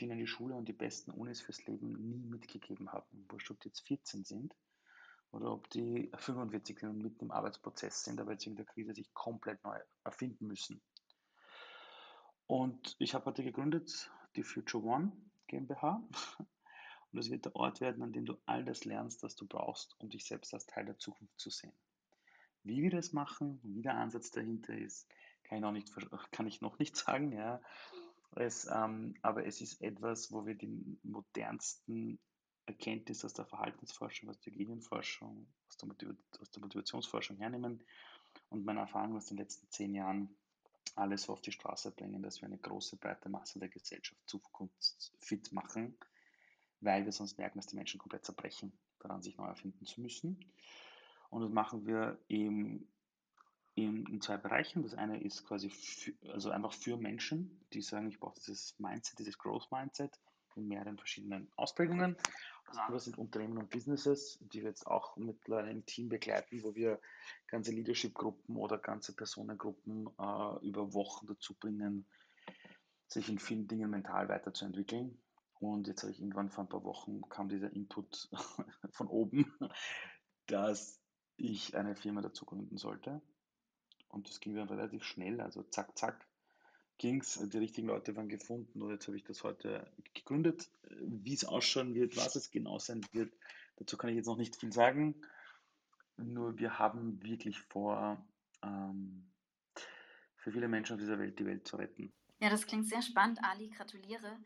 die 0.01 0.05
ihnen 0.05 0.19
die 0.19 0.27
Schule 0.27 0.55
und 0.55 0.69
die 0.69 0.73
besten 0.73 1.11
Unis 1.11 1.41
fürs 1.41 1.65
Leben 1.67 1.93
nie 1.93 2.25
mitgegeben 2.25 2.93
haben. 2.93 3.27
Wurscht, 3.29 3.51
ob 3.51 3.61
die 3.61 3.69
jetzt 3.69 3.87
14 3.87 4.25
sind 4.25 4.55
oder 5.33 5.53
ob 5.53 5.69
die 5.71 6.11
45 6.17 6.79
sind 6.79 6.91
und 6.91 6.99
mitten 6.99 7.25
im 7.25 7.31
Arbeitsprozess 7.31 8.05
sind, 8.05 8.21
aber 8.21 8.33
jetzt 8.33 8.47
wegen 8.47 8.57
der 8.57 8.65
Krise 8.65 8.95
sich 8.95 9.13
komplett 9.13 9.63
neu 9.65 9.79
erfinden 10.05 10.47
müssen. 10.47 10.81
Und 12.47 12.97
ich 12.99 13.15
habe 13.15 13.27
heute 13.27 13.45
gegründet 13.45 14.11
die 14.37 14.43
Future 14.43 14.85
One 14.85 15.13
GmbH. 15.49 16.03
Und 17.13 17.19
es 17.19 17.31
wird 17.31 17.45
der 17.45 17.57
Ort 17.57 17.81
werden, 17.81 18.03
an 18.03 18.13
dem 18.13 18.25
du 18.25 18.37
all 18.47 18.65
das 18.65 18.85
lernst, 18.85 19.23
was 19.23 19.35
du 19.35 19.47
brauchst, 19.47 19.97
um 19.99 20.11
dich 20.11 20.25
selbst 20.25 20.55
als 20.55 20.67
Teil 20.67 20.85
der 20.85 20.99
Zukunft 20.99 21.39
zu 21.41 21.51
sehen. 21.51 21.73
Wie 22.63 22.83
wir 22.83 22.91
das 22.91 23.13
machen, 23.13 23.59
wie 23.65 23.83
der 23.83 23.97
Ansatz 23.97 24.31
dahinter 24.31 24.77
ist, 24.77 25.09
kann 25.43 25.59
ich 25.59 25.63
noch 25.63 25.73
nicht, 25.73 25.93
kann 26.31 26.47
ich 26.47 26.61
noch 26.61 26.79
nicht 26.79 26.97
sagen. 26.97 27.33
Ja. 27.33 27.61
Es, 28.37 28.69
ähm, 28.73 29.15
aber 29.23 29.45
es 29.45 29.61
ist 29.61 29.81
etwas, 29.83 30.31
wo 30.31 30.47
wir 30.47 30.55
die 30.55 30.99
modernsten 31.03 32.21
Erkenntnisse 32.67 33.27
aus 33.27 33.35
der 33.35 33.47
Verhaltensforschung, 33.47 34.29
aus 34.29 34.41
der 34.41 34.53
Genienforschung, 34.53 35.49
aus 35.69 35.77
der, 35.79 36.17
aus 36.41 36.51
der 36.53 36.63
Motivationsforschung 36.63 37.39
hernehmen 37.39 37.83
und 38.51 38.65
meine 38.65 38.81
Erfahrung 38.81 39.17
aus 39.17 39.27
den 39.27 39.39
letzten 39.39 39.69
zehn 39.71 39.95
Jahren 39.95 40.37
alles 40.95 41.29
auf 41.29 41.41
die 41.41 41.53
Straße 41.53 41.93
bringen, 41.93 42.23
dass 42.23 42.41
wir 42.41 42.47
eine 42.47 42.59
große, 42.59 42.97
breite 42.97 43.29
Masse 43.29 43.59
der 43.59 43.69
Gesellschaft 43.69 44.21
zukunftsfit 44.27 45.53
machen, 45.53 45.97
weil 46.81 47.05
wir 47.05 47.13
sonst 47.13 47.39
merken, 47.39 47.59
dass 47.59 47.67
die 47.67 47.77
Menschen 47.77 47.99
komplett 47.99 48.25
zerbrechen, 48.25 48.73
daran 48.99 49.23
sich 49.23 49.37
neu 49.37 49.47
erfinden 49.47 49.85
zu 49.87 50.01
müssen. 50.01 50.53
Und 51.31 51.43
das 51.43 51.51
machen 51.51 51.87
wir 51.87 52.19
eben 52.29 52.89
in, 53.75 54.05
in 54.07 54.21
zwei 54.21 54.37
Bereichen. 54.37 54.83
Das 54.83 54.95
eine 54.95 55.23
ist 55.23 55.47
quasi 55.47 55.71
für, 55.71 56.13
also 56.33 56.51
einfach 56.51 56.73
für 56.73 56.97
Menschen, 56.97 57.65
die 57.73 57.83
sagen, 57.83 58.09
ich 58.09 58.19
brauche 58.19 58.39
dieses 58.39 58.79
Mindset, 58.79 59.19
dieses 59.19 59.39
Growth 59.39 59.71
Mindset 59.71 60.19
in 60.57 60.69
mehreren 60.69 60.99
verschiedenen 60.99 61.51
Ausprägungen. 61.57 62.17
Das 62.67 62.79
andere 62.79 63.01
sind 63.01 63.19
Unternehmen 63.19 63.59
und 63.59 63.71
Businesses, 63.71 64.39
die 64.41 64.63
wir 64.63 64.69
jetzt 64.69 64.87
auch 64.87 65.17
mittlerweile 65.17 65.71
im 65.71 65.85
Team 65.87 66.09
begleiten, 66.09 66.63
wo 66.63 66.75
wir 66.75 67.01
ganze 67.49 67.73
Leadership-Gruppen 67.73 68.57
oder 68.57 68.79
ganze 68.79 69.15
Personengruppen 69.15 70.09
äh, 70.19 70.67
über 70.67 70.95
Wochen 70.95 71.27
dazu 71.27 71.55
bringen, 71.55 72.07
sich 73.09 73.29
in 73.29 73.39
vielen 73.39 73.67
Dingen 73.67 73.91
mental 73.91 74.29
weiterzuentwickeln. 74.29 75.21
Und 75.59 75.89
jetzt 75.89 76.03
habe 76.03 76.13
ich 76.13 76.21
irgendwann 76.21 76.51
vor 76.51 76.65
ein 76.65 76.69
paar 76.69 76.85
Wochen 76.85 77.21
kam 77.29 77.49
dieser 77.49 77.73
Input 77.73 78.31
von 78.93 79.09
oben, 79.09 79.53
dass 80.47 81.01
ich 81.37 81.77
eine 81.77 81.97
Firma 81.97 82.21
dazu 82.23 82.45
gründen 82.45 82.77
sollte. 82.77 83.21
Und 84.09 84.29
das 84.29 84.41
ging 84.41 84.55
dann 84.55 84.69
relativ 84.69 85.05
schnell, 85.05 85.41
also 85.41 85.63
zack, 85.65 85.97
zack 85.99 86.30
ging 87.01 87.23
es, 87.23 87.41
die 87.49 87.59
richtigen 87.59 87.89
Leute 87.89 88.15
waren 88.15 88.29
gefunden 88.29 88.83
und 88.83 88.91
jetzt 88.91 89.07
habe 89.07 89.17
ich 89.17 89.25
das 89.25 89.43
heute 89.43 89.91
gegründet. 90.13 90.71
Wie 91.01 91.33
es 91.33 91.47
ausschauen 91.47 91.95
wird, 91.95 92.15
was 92.19 92.37
es 92.37 92.51
genau 92.51 92.79
sein 92.79 93.01
wird, 93.13 93.33
dazu 93.77 93.97
kann 93.97 94.11
ich 94.11 94.17
jetzt 94.17 94.27
noch 94.27 94.37
nicht 94.37 94.55
viel 94.55 94.71
sagen. 94.71 95.15
Nur 96.19 96.59
wir 96.59 96.79
haben 96.79 97.23
wirklich 97.23 97.59
vor, 97.59 98.23
ähm, 98.63 99.33
für 100.37 100.53
viele 100.53 100.69
Menschen 100.69 100.93
auf 100.93 101.01
dieser 101.01 101.19
Welt 101.19 101.39
die 101.39 101.47
Welt 101.47 101.67
zu 101.67 101.77
retten. 101.77 102.13
Ja, 102.39 102.51
das 102.51 102.67
klingt 102.67 102.87
sehr 102.87 103.01
spannend, 103.01 103.39
Ali. 103.43 103.71
Gratuliere. 103.71 104.37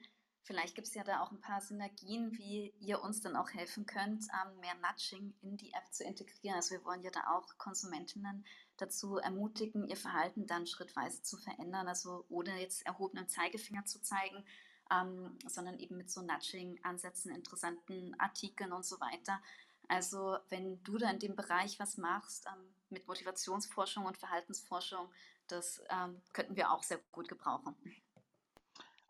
Vielleicht 0.44 0.74
gibt 0.74 0.88
es 0.88 0.94
ja 0.94 1.04
da 1.04 1.22
auch 1.22 1.32
ein 1.32 1.40
paar 1.40 1.62
Synergien, 1.62 2.36
wie 2.36 2.74
ihr 2.78 3.00
uns 3.00 3.22
dann 3.22 3.34
auch 3.34 3.48
helfen 3.50 3.86
könnt, 3.86 4.24
ähm, 4.24 4.60
mehr 4.60 4.74
Nudging 4.74 5.34
in 5.40 5.56
die 5.56 5.72
App 5.72 5.90
zu 5.90 6.04
integrieren. 6.04 6.56
Also 6.56 6.72
wir 6.72 6.84
wollen 6.84 7.02
ja 7.02 7.10
da 7.10 7.34
auch 7.34 7.56
Konsumentinnen 7.56 8.44
dazu 8.76 9.16
ermutigen, 9.16 9.88
ihr 9.88 9.96
Verhalten 9.96 10.46
dann 10.46 10.66
schrittweise 10.66 11.22
zu 11.22 11.38
verändern, 11.38 11.88
also 11.88 12.26
ohne 12.28 12.60
jetzt 12.60 12.84
erhobenen 12.84 13.26
Zeigefinger 13.26 13.86
zu 13.86 14.02
zeigen, 14.02 14.44
ähm, 14.92 15.38
sondern 15.46 15.78
eben 15.78 15.96
mit 15.96 16.10
so 16.10 16.20
Nudging-Ansätzen, 16.20 17.34
interessanten 17.34 18.14
Artikeln 18.20 18.74
und 18.74 18.84
so 18.84 19.00
weiter. 19.00 19.40
Also 19.88 20.36
wenn 20.50 20.82
du 20.84 20.98
da 20.98 21.08
in 21.10 21.20
dem 21.20 21.36
Bereich 21.36 21.80
was 21.80 21.96
machst 21.96 22.46
ähm, 22.46 22.74
mit 22.90 23.06
Motivationsforschung 23.06 24.04
und 24.04 24.18
Verhaltensforschung, 24.18 25.10
das 25.46 25.82
ähm, 25.88 26.20
könnten 26.34 26.56
wir 26.56 26.70
auch 26.70 26.82
sehr 26.82 26.98
gut 27.12 27.28
gebrauchen. 27.28 27.74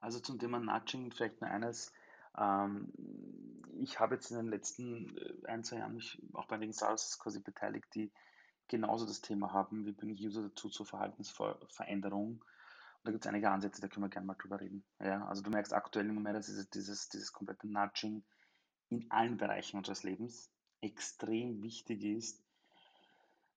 Also 0.05 0.20
zum 0.20 0.38
Thema 0.38 0.61
Nudging 0.61 1.11
vielleicht 1.12 1.40
nur 1.40 1.50
eines. 1.50 1.90
Ähm, 2.36 2.92
ich 3.80 3.98
habe 3.98 4.16
jetzt 4.16 4.30
in 4.30 4.36
den 4.36 4.48
letzten 4.48 5.16
äh, 5.16 5.46
ein, 5.46 5.64
zwei 5.64 5.78
Jahren 5.78 5.94
mich 5.94 6.22
auch 6.34 6.46
bei 6.46 6.57
einigen 6.57 6.74
Startups 6.74 7.18
quasi 7.18 7.40
beteiligt, 7.40 7.86
die 7.94 8.12
genauso 8.68 9.07
das 9.07 9.22
Thema 9.22 9.55
haben, 9.55 9.86
wie 9.86 9.92
bringe 9.92 10.12
ich 10.12 10.20
User 10.20 10.42
dazu 10.42 10.68
zur 10.68 10.84
Verhaltensveränderung. 10.84 12.32
Und 12.32 12.44
da 13.02 13.12
gibt 13.12 13.24
es 13.24 13.28
einige 13.28 13.50
Ansätze, 13.50 13.80
da 13.80 13.88
können 13.88 14.05
wir 14.05 14.11
gerne 14.11 14.26
mal 14.26 14.34
drüber 14.34 14.61
reden. 14.61 14.84
Ja, 15.00 15.26
also 15.26 15.40
du 15.40 15.48
merkst 15.48 15.72
aktuell 15.72 16.07
immer 16.07 16.20
mehr, 16.20 16.34
dass 16.34 16.46
dieses, 16.46 16.68
dieses, 16.68 17.09
dieses 17.09 17.32
komplette 17.32 17.66
Nudging 17.66 18.24
in 18.90 19.11
allen 19.11 19.38
Bereichen 19.38 19.78
unseres 19.78 20.02
Lebens 20.02 20.50
extrem 20.82 21.62
wichtig 21.62 22.05
ist, 22.05 22.44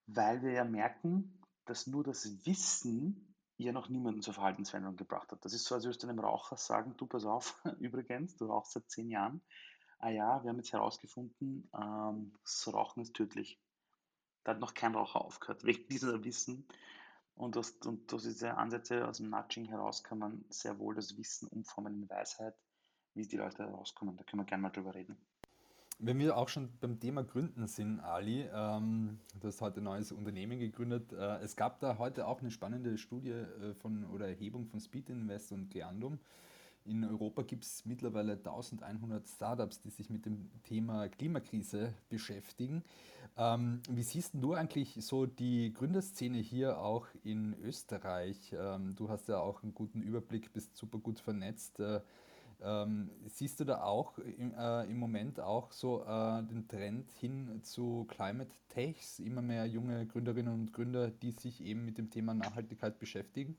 weil 0.05 0.41
wir 0.43 0.53
ja 0.53 0.63
merken, 0.63 1.41
dass 1.65 1.87
nur 1.87 2.05
das 2.05 2.45
Wissen 2.45 3.35
ja 3.57 3.71
noch 3.71 3.89
niemanden 3.89 4.21
zur 4.21 4.33
Verhaltensveränderung 4.33 4.97
gebracht 4.97 5.31
hat. 5.31 5.43
Das 5.43 5.53
ist 5.53 5.65
so, 5.65 5.75
als 5.75 5.83
würdest 5.83 6.03
du 6.03 6.07
einem 6.07 6.19
Raucher 6.19 6.57
sagen, 6.57 6.95
du 6.97 7.07
pass 7.07 7.25
auf, 7.25 7.59
übrigens, 7.79 8.35
du 8.37 8.45
rauchst 8.45 8.73
seit 8.73 8.89
zehn 8.89 9.09
Jahren. 9.09 9.41
Ah 9.99 10.09
ja, 10.09 10.43
wir 10.43 10.49
haben 10.49 10.57
jetzt 10.57 10.73
herausgefunden, 10.73 11.69
ähm, 11.73 12.33
das 12.43 12.71
Rauchen 12.71 13.01
ist 13.01 13.15
tödlich. 13.15 13.59
Da 14.43 14.51
hat 14.51 14.59
noch 14.59 14.75
kein 14.75 14.95
Raucher 14.95 15.21
aufgehört, 15.21 15.63
wegen 15.63 15.87
dieser 15.89 16.23
Wissen. 16.23 16.67
Und 17.33 17.55
durch, 17.55 17.73
und 17.85 18.11
durch 18.11 18.23
diese 18.23 18.57
Ansätze 18.57 19.07
aus 19.07 19.17
dem 19.17 19.29
Nudging 19.29 19.65
heraus 19.65 20.03
kann 20.03 20.19
man 20.19 20.45
sehr 20.49 20.79
wohl 20.79 20.95
das 20.95 21.17
Wissen 21.17 21.47
umformen 21.47 22.01
in 22.01 22.09
Weisheit, 22.09 22.55
wie 23.13 23.27
die 23.27 23.37
Leute 23.37 23.63
rauskommen. 23.63 24.17
Da 24.17 24.23
können 24.23 24.41
wir 24.41 24.45
gerne 24.45 24.63
mal 24.63 24.69
drüber 24.69 24.95
reden. 24.95 25.17
Wenn 25.99 26.19
wir 26.19 26.37
auch 26.37 26.47
schon 26.47 26.69
beim 26.79 26.99
Thema 26.99 27.23
Gründen 27.23 27.65
sind, 27.65 27.99
Ali, 28.01 28.47
ähm, 28.53 29.17
du 29.39 29.47
hast 29.47 29.61
heute 29.61 29.81
ein 29.81 29.85
neues 29.85 30.11
Unternehmen 30.11 30.59
gegründet. 30.59 31.11
Äh, 31.11 31.37
es 31.39 31.55
gab 31.55 31.79
da 31.79 31.97
heute 31.97 32.27
auch 32.27 32.39
eine 32.39 32.51
spannende 32.51 32.99
Studie 32.99 33.31
äh, 33.31 33.73
von 33.73 34.05
oder 34.05 34.27
Erhebung 34.27 34.67
von 34.67 34.79
Speed 34.79 35.09
Invest 35.09 35.51
und 35.51 35.71
Geandum. 35.71 36.19
In 36.85 37.03
Europa 37.03 37.41
gibt 37.41 37.63
es 37.63 37.83
mittlerweile 37.85 38.33
1100 38.33 39.27
Startups, 39.27 39.79
die 39.79 39.89
sich 39.89 40.11
mit 40.11 40.27
dem 40.27 40.51
Thema 40.63 41.09
Klimakrise 41.09 41.95
beschäftigen. 42.09 42.83
Ähm, 43.35 43.81
wie 43.89 44.03
siehst 44.03 44.35
du 44.35 44.53
eigentlich 44.53 44.99
so 44.99 45.25
die 45.25 45.73
Gründerszene 45.73 46.37
hier 46.37 46.77
auch 46.79 47.07
in 47.23 47.55
Österreich? 47.63 48.53
Ähm, 48.55 48.95
du 48.95 49.09
hast 49.09 49.29
ja 49.29 49.39
auch 49.39 49.63
einen 49.63 49.73
guten 49.73 50.03
Überblick, 50.03 50.53
bist 50.53 50.77
super 50.77 50.99
gut 50.99 51.19
vernetzt. 51.19 51.79
Äh, 51.79 52.01
ähm, 52.61 53.09
siehst 53.25 53.59
du 53.59 53.65
da 53.65 53.81
auch 53.83 54.17
im, 54.17 54.53
äh, 54.53 54.83
im 54.85 54.97
Moment 54.97 55.39
auch 55.39 55.71
so 55.71 56.03
äh, 56.03 56.43
den 56.43 56.67
Trend 56.67 57.11
hin 57.11 57.61
zu 57.63 58.05
Climate 58.09 58.51
Techs, 58.69 59.19
immer 59.19 59.41
mehr 59.41 59.65
junge 59.65 60.07
Gründerinnen 60.07 60.53
und 60.53 60.73
Gründer, 60.73 61.09
die 61.09 61.31
sich 61.31 61.61
eben 61.61 61.85
mit 61.85 61.97
dem 61.97 62.09
Thema 62.09 62.33
Nachhaltigkeit 62.33 62.99
beschäftigen? 62.99 63.57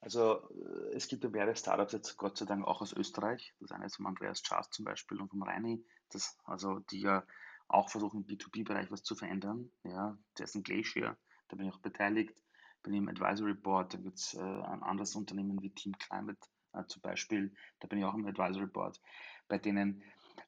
Also 0.00 0.48
äh, 0.50 0.94
es 0.94 1.08
gibt 1.08 1.24
ja 1.24 1.30
mehrere 1.30 1.56
Startups 1.56 1.92
jetzt 1.92 2.16
Gott 2.16 2.38
sei 2.38 2.46
Dank 2.46 2.66
auch 2.66 2.80
aus 2.80 2.92
Österreich. 2.92 3.54
Das 3.60 3.72
eine 3.72 3.86
ist 3.86 3.96
vom 3.96 4.06
Andreas 4.06 4.42
Charles 4.42 4.70
zum 4.70 4.84
Beispiel 4.84 5.20
und 5.20 5.28
vom 5.28 5.42
Reini, 5.42 5.84
das, 6.10 6.38
also 6.44 6.78
die 6.90 7.00
ja 7.00 7.24
auch 7.68 7.88
versuchen 7.88 8.22
im 8.22 8.26
B2B-Bereich 8.26 8.90
was 8.90 9.02
zu 9.02 9.14
verändern. 9.14 9.70
Ja, 9.84 10.16
der 10.38 10.44
ist 10.44 10.54
ein 10.54 10.62
Glacier, 10.62 11.16
da 11.48 11.56
bin 11.56 11.66
ich 11.66 11.74
auch 11.74 11.80
beteiligt, 11.80 12.34
bin 12.82 12.94
im 12.94 13.08
Advisory 13.08 13.54
Board, 13.54 13.94
da 13.94 13.98
gibt 13.98 14.18
es 14.18 14.34
äh, 14.34 14.40
ein 14.40 14.82
anderes 14.82 15.14
Unternehmen 15.14 15.60
wie 15.62 15.70
Team 15.70 15.96
Climate 15.98 16.40
äh, 16.72 16.84
zum 16.86 17.02
Beispiel, 17.02 17.54
da 17.80 17.88
bin 17.88 17.98
ich 17.98 18.04
auch 18.04 18.14
im 18.14 18.26
Advisory 18.26 18.66
Board, 18.66 19.00
bei 19.48 19.58
denen, 19.58 20.02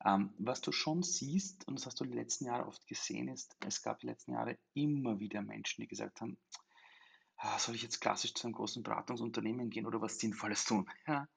ähm, 0.05 0.33
was 0.39 0.61
du 0.61 0.73
schon 0.73 1.03
siehst, 1.03 1.67
und 1.69 1.79
das 1.79 1.87
hast 1.87 2.01
du 2.01 2.05
die 2.05 2.15
letzten 2.17 2.47
Jahre 2.47 2.67
oft 2.67 2.87
gesehen, 2.87 3.29
ist, 3.29 3.57
es 3.67 3.83
gab 3.83 4.01
die 4.01 4.07
letzten 4.07 4.33
Jahre 4.33 4.59
immer 4.75 5.19
wieder 5.21 5.43
Menschen, 5.43 5.83
die 5.83 5.89
gesagt 5.89 6.21
haben, 6.21 6.39
ah, 7.37 7.59
soll 7.59 7.75
ich 7.75 7.83
jetzt 7.83 8.01
klassisch 8.01 8.35
zu 8.35 8.47
einem 8.47 8.55
großen 8.55 8.83
Beratungsunternehmen 8.83 9.71
gehen 9.71 9.87
oder 9.87 10.01
was 10.01 10.19
Sinnvolles 10.19 10.65
tun? 10.65 10.89
Ja. 11.07 11.29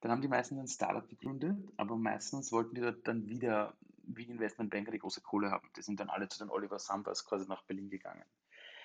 Dann 0.00 0.10
haben 0.10 0.20
die 0.20 0.28
meisten 0.28 0.58
ein 0.58 0.68
Startup 0.68 1.08
gegründet, 1.08 1.56
aber 1.78 1.96
meistens 1.96 2.52
wollten 2.52 2.74
die 2.74 2.92
dann 3.04 3.26
wieder 3.26 3.74
wie 4.02 4.24
Investmentbanker 4.24 4.92
die 4.92 4.98
große 4.98 5.22
Kohle 5.22 5.50
haben. 5.50 5.70
Die 5.78 5.82
sind 5.82 5.98
dann 5.98 6.10
alle 6.10 6.28
zu 6.28 6.40
den 6.40 6.50
Oliver 6.50 6.78
Sambas 6.78 7.24
quasi 7.24 7.46
nach 7.48 7.62
Berlin 7.62 7.88
gegangen. 7.88 8.24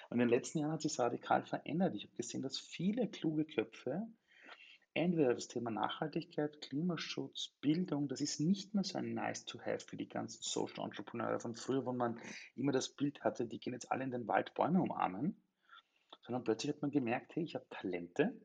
Und 0.09 0.19
in 0.19 0.19
den 0.19 0.29
letzten 0.29 0.59
Jahren 0.59 0.71
hat 0.71 0.81
sich 0.81 0.97
radikal 0.97 1.43
verändert. 1.43 1.93
Ich 1.95 2.05
habe 2.05 2.15
gesehen, 2.15 2.41
dass 2.41 2.57
viele 2.57 3.09
kluge 3.09 3.43
Köpfe 3.43 4.07
entweder 4.93 5.33
das 5.33 5.47
Thema 5.47 5.71
Nachhaltigkeit, 5.71 6.61
Klimaschutz, 6.61 7.53
Bildung, 7.61 8.07
das 8.07 8.21
ist 8.21 8.39
nicht 8.39 8.73
mehr 8.73 8.83
so 8.83 8.97
ein 8.97 9.13
nice 9.13 9.45
to 9.45 9.59
have 9.59 9.79
für 9.79 9.97
die 9.97 10.09
ganzen 10.09 10.41
Social 10.41 10.83
Entrepreneure 10.83 11.39
von 11.39 11.55
früher, 11.55 11.85
wo 11.85 11.93
man 11.93 12.19
immer 12.55 12.71
das 12.71 12.89
Bild 12.89 13.23
hatte, 13.23 13.45
die 13.45 13.59
gehen 13.59 13.73
jetzt 13.73 13.91
alle 13.91 14.03
in 14.03 14.11
den 14.11 14.27
Wald 14.27 14.53
Bäume 14.53 14.81
umarmen, 14.81 15.41
sondern 16.21 16.43
plötzlich 16.43 16.73
hat 16.73 16.81
man 16.81 16.91
gemerkt, 16.91 17.35
hey, 17.35 17.43
ich 17.43 17.55
habe 17.55 17.65
Talente 17.69 18.39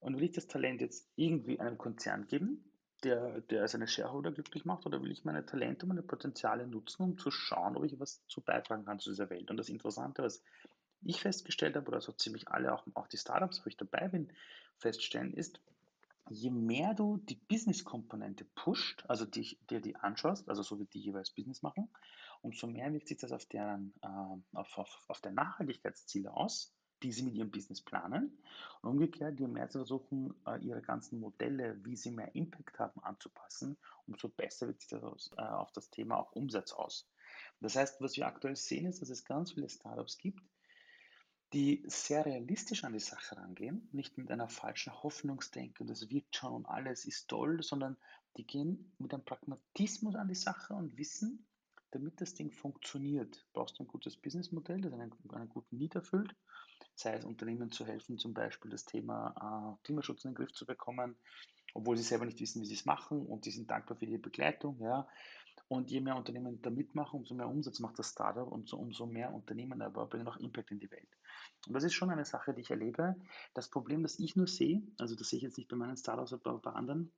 und 0.00 0.16
will 0.16 0.24
ich 0.24 0.32
das 0.32 0.46
Talent 0.46 0.80
jetzt 0.80 1.10
irgendwie 1.16 1.60
einem 1.60 1.78
Konzern 1.78 2.26
geben, 2.26 2.70
der, 3.02 3.40
der 3.42 3.68
seine 3.68 3.86
Shareholder 3.86 4.32
glücklich 4.32 4.64
macht, 4.64 4.86
oder 4.86 5.02
will 5.02 5.10
ich 5.10 5.24
meine 5.24 5.44
Talente, 5.44 5.86
meine 5.86 6.02
Potenziale 6.02 6.66
nutzen, 6.66 7.02
um 7.02 7.18
zu 7.18 7.30
schauen, 7.30 7.76
ob 7.76 7.84
ich 7.84 7.98
was 8.00 8.24
zu 8.26 8.40
beitragen 8.40 8.84
kann 8.84 8.98
zu 8.98 9.10
dieser 9.10 9.30
Welt. 9.30 9.50
Und 9.50 9.58
das 9.58 9.68
Interessante, 9.68 10.22
was 10.22 10.42
ich 11.04 11.20
festgestellt 11.20 11.76
habe, 11.76 11.88
oder 11.88 12.00
so 12.00 12.12
ziemlich 12.12 12.48
alle, 12.48 12.74
auch, 12.74 12.84
auch 12.94 13.08
die 13.08 13.18
Startups, 13.18 13.64
wo 13.64 13.68
ich 13.68 13.76
dabei 13.76 14.08
bin, 14.08 14.32
feststellen, 14.78 15.32
ist, 15.32 15.60
je 16.30 16.50
mehr 16.50 16.94
du 16.94 17.18
die 17.18 17.36
Business-Komponente 17.36 18.44
pusht, 18.54 19.04
also 19.08 19.24
dir 19.26 19.80
die, 19.80 19.96
anschaust, 19.96 20.48
also 20.48 20.62
so 20.62 20.78
wie 20.78 20.86
die 20.86 21.00
jeweils 21.00 21.30
Business 21.30 21.62
machen, 21.62 21.88
umso 22.40 22.66
mehr 22.66 22.92
wirkt 22.92 23.08
sich 23.08 23.18
das 23.18 23.32
auf 23.32 23.46
deren, 23.46 23.92
äh, 24.02 24.56
auf, 24.56 24.78
auf, 24.78 25.04
auf 25.08 25.20
der 25.20 25.32
Nachhaltigkeitsziele 25.32 26.32
aus, 26.32 26.74
die 27.02 27.12
sie 27.12 27.22
mit 27.22 27.34
ihrem 27.34 27.50
Business 27.50 27.82
planen. 27.82 28.38
Und 28.80 28.90
umgekehrt, 28.90 29.38
je 29.38 29.46
mehr 29.46 29.68
sie 29.68 29.78
versuchen, 29.78 30.34
äh, 30.46 30.58
ihre 30.60 30.80
ganzen 30.80 31.20
Modelle, 31.20 31.78
wie 31.84 31.96
sie 31.96 32.10
mehr 32.10 32.34
Impact 32.34 32.78
haben, 32.78 33.02
anzupassen, 33.02 33.76
umso 34.06 34.28
besser 34.28 34.66
wirkt 34.66 34.80
sich 34.80 34.90
das 34.90 35.02
aus, 35.02 35.30
äh, 35.36 35.42
auf 35.42 35.72
das 35.72 35.90
Thema 35.90 36.16
auch 36.16 36.32
Umsatz 36.32 36.72
aus. 36.72 37.06
Das 37.60 37.76
heißt, 37.76 38.00
was 38.00 38.16
wir 38.16 38.26
aktuell 38.26 38.56
sehen, 38.56 38.86
ist, 38.86 39.02
dass 39.02 39.10
es 39.10 39.24
ganz 39.24 39.52
viele 39.52 39.68
Startups 39.68 40.18
gibt, 40.18 40.42
die 41.54 41.84
sehr 41.86 42.26
realistisch 42.26 42.84
an 42.84 42.92
die 42.92 43.00
Sache 43.00 43.36
rangehen, 43.36 43.88
nicht 43.92 44.18
mit 44.18 44.30
einer 44.30 44.48
falschen 44.48 44.92
Hoffnungsdenke, 45.02 45.84
das 45.84 46.10
wird 46.10 46.34
schon 46.34 46.52
und 46.52 46.66
alles 46.66 47.04
ist 47.04 47.28
toll, 47.28 47.62
sondern 47.62 47.96
die 48.36 48.44
gehen 48.44 48.92
mit 48.98 49.14
einem 49.14 49.24
Pragmatismus 49.24 50.16
an 50.16 50.28
die 50.28 50.34
Sache 50.34 50.74
und 50.74 50.98
wissen, 50.98 51.46
damit 51.92 52.20
das 52.20 52.34
Ding 52.34 52.50
funktioniert, 52.50 53.46
brauchst 53.52 53.78
du 53.78 53.84
ein 53.84 53.88
gutes 53.88 54.16
Businessmodell, 54.16 54.80
das 54.80 54.92
einen, 54.92 55.12
einen 55.28 55.48
guten 55.48 55.78
Need 55.78 55.94
erfüllt, 55.94 56.34
sei 56.96 57.14
es 57.14 57.24
Unternehmen 57.24 57.70
zu 57.70 57.86
helfen, 57.86 58.18
zum 58.18 58.34
Beispiel 58.34 58.72
das 58.72 58.84
Thema 58.84 59.76
äh, 59.78 59.84
Klimaschutz 59.84 60.24
in 60.24 60.32
den 60.32 60.34
Griff 60.34 60.52
zu 60.52 60.66
bekommen, 60.66 61.16
obwohl 61.72 61.96
sie 61.96 62.02
selber 62.02 62.24
nicht 62.24 62.40
wissen, 62.40 62.62
wie 62.62 62.66
sie 62.66 62.74
es 62.74 62.84
machen 62.84 63.24
und 63.24 63.46
die 63.46 63.52
sind 63.52 63.70
dankbar 63.70 63.96
für 63.96 64.06
die 64.06 64.18
Begleitung. 64.18 64.80
Ja. 64.80 65.06
Und 65.68 65.90
je 65.90 66.00
mehr 66.00 66.16
Unternehmen 66.16 66.60
da 66.62 66.70
mitmachen, 66.70 67.20
umso 67.20 67.34
mehr 67.34 67.48
Umsatz 67.48 67.78
macht 67.78 67.98
das 67.98 68.10
Startup 68.10 68.50
und 68.50 68.68
so, 68.68 68.76
umso 68.76 69.06
mehr 69.06 69.32
Unternehmen 69.32 69.80
aber 69.80 70.06
bringen 70.06 70.26
auch 70.26 70.36
Impact 70.36 70.72
in 70.72 70.80
die 70.80 70.90
Welt. 70.90 71.08
Und 71.66 71.74
das 71.74 71.84
ist 71.84 71.94
schon 71.94 72.10
eine 72.10 72.24
Sache, 72.24 72.52
die 72.52 72.60
ich 72.60 72.70
erlebe. 72.70 73.16
Das 73.54 73.68
Problem, 73.68 74.02
das 74.02 74.18
ich 74.18 74.36
nur 74.36 74.46
sehe, 74.46 74.82
also 74.98 75.14
das 75.14 75.28
sehe 75.28 75.38
ich 75.38 75.42
jetzt 75.42 75.58
nicht 75.58 75.68
bei 75.68 75.76
meinen 75.76 75.96
Startups, 75.96 76.32
aber 76.32 76.58
bei 76.58 76.72
anderen, 76.72 77.12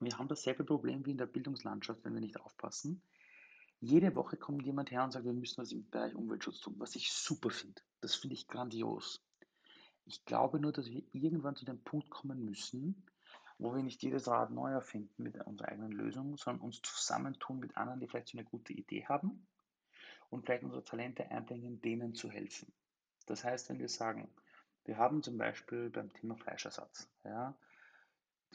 wir 0.00 0.16
haben 0.18 0.28
dasselbe 0.28 0.64
Problem 0.64 1.04
wie 1.06 1.12
in 1.12 1.18
der 1.18 1.26
Bildungslandschaft, 1.26 2.04
wenn 2.04 2.14
wir 2.14 2.20
nicht 2.20 2.40
aufpassen. 2.40 3.02
Jede 3.80 4.14
Woche 4.14 4.36
kommt 4.36 4.64
jemand 4.64 4.90
her 4.90 5.04
und 5.04 5.12
sagt, 5.12 5.24
wir 5.24 5.32
müssen 5.32 5.58
was 5.58 5.72
im 5.72 5.88
Bereich 5.90 6.14
Umweltschutz 6.14 6.60
tun, 6.60 6.74
was 6.78 6.96
ich 6.96 7.12
super 7.12 7.50
finde. 7.50 7.82
Das 8.00 8.14
finde 8.14 8.34
ich 8.34 8.48
grandios. 8.48 9.22
Ich 10.06 10.24
glaube 10.24 10.60
nur, 10.60 10.72
dass 10.72 10.90
wir 10.90 11.02
irgendwann 11.12 11.56
zu 11.56 11.64
dem 11.64 11.82
Punkt 11.82 12.10
kommen 12.10 12.44
müssen, 12.44 13.04
wo 13.58 13.74
wir 13.74 13.82
nicht 13.82 14.02
jedes 14.02 14.28
Rad 14.28 14.50
neu 14.50 14.70
erfinden 14.70 15.22
mit 15.22 15.36
unserer 15.46 15.68
eigenen 15.68 15.92
Lösung, 15.92 16.36
sondern 16.36 16.62
uns 16.62 16.82
zusammentun 16.82 17.60
mit 17.60 17.76
anderen, 17.76 18.00
die 18.00 18.08
vielleicht 18.08 18.28
so 18.28 18.38
eine 18.38 18.46
gute 18.46 18.72
Idee 18.72 19.06
haben 19.06 19.46
und 20.30 20.44
vielleicht 20.44 20.64
unsere 20.64 20.84
Talente 20.84 21.30
einbringen, 21.30 21.80
denen 21.80 22.14
zu 22.14 22.30
helfen. 22.30 22.72
Das 23.26 23.44
heißt, 23.44 23.68
wenn 23.68 23.78
wir 23.78 23.88
sagen, 23.88 24.28
wir 24.84 24.98
haben 24.98 25.22
zum 25.22 25.38
Beispiel 25.38 25.90
beim 25.90 26.12
Thema 26.12 26.36
Fleischersatz, 26.36 27.08
ja, 27.24 27.54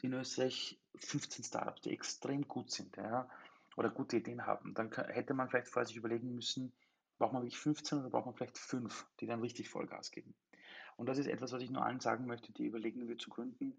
in 0.02 0.12
Österreich 0.12 0.80
15 0.96 1.44
Startups, 1.44 1.82
die 1.82 1.92
extrem 1.92 2.46
gut 2.46 2.70
sind, 2.70 2.96
ja, 2.96 3.28
oder 3.76 3.90
gute 3.90 4.16
Ideen 4.16 4.46
haben, 4.46 4.74
dann 4.74 4.92
hätte 4.92 5.34
man 5.34 5.48
vielleicht 5.48 5.68
vorher 5.68 5.86
sich 5.86 5.96
überlegen 5.96 6.34
müssen, 6.34 6.72
braucht 7.18 7.32
man 7.32 7.42
wirklich 7.42 7.58
15 7.58 7.98
oder 7.98 8.10
braucht 8.10 8.26
man 8.26 8.34
vielleicht 8.34 8.58
5, 8.58 9.06
die 9.20 9.26
dann 9.26 9.40
richtig 9.40 9.68
Vollgas 9.68 10.10
geben. 10.10 10.34
Und 10.96 11.06
das 11.06 11.18
ist 11.18 11.26
etwas, 11.26 11.52
was 11.52 11.62
ich 11.62 11.70
nur 11.70 11.84
allen 11.84 12.00
sagen 12.00 12.26
möchte, 12.26 12.52
die 12.52 12.66
überlegen, 12.66 13.08
wie 13.08 13.16
zu 13.16 13.30
gründen. 13.30 13.76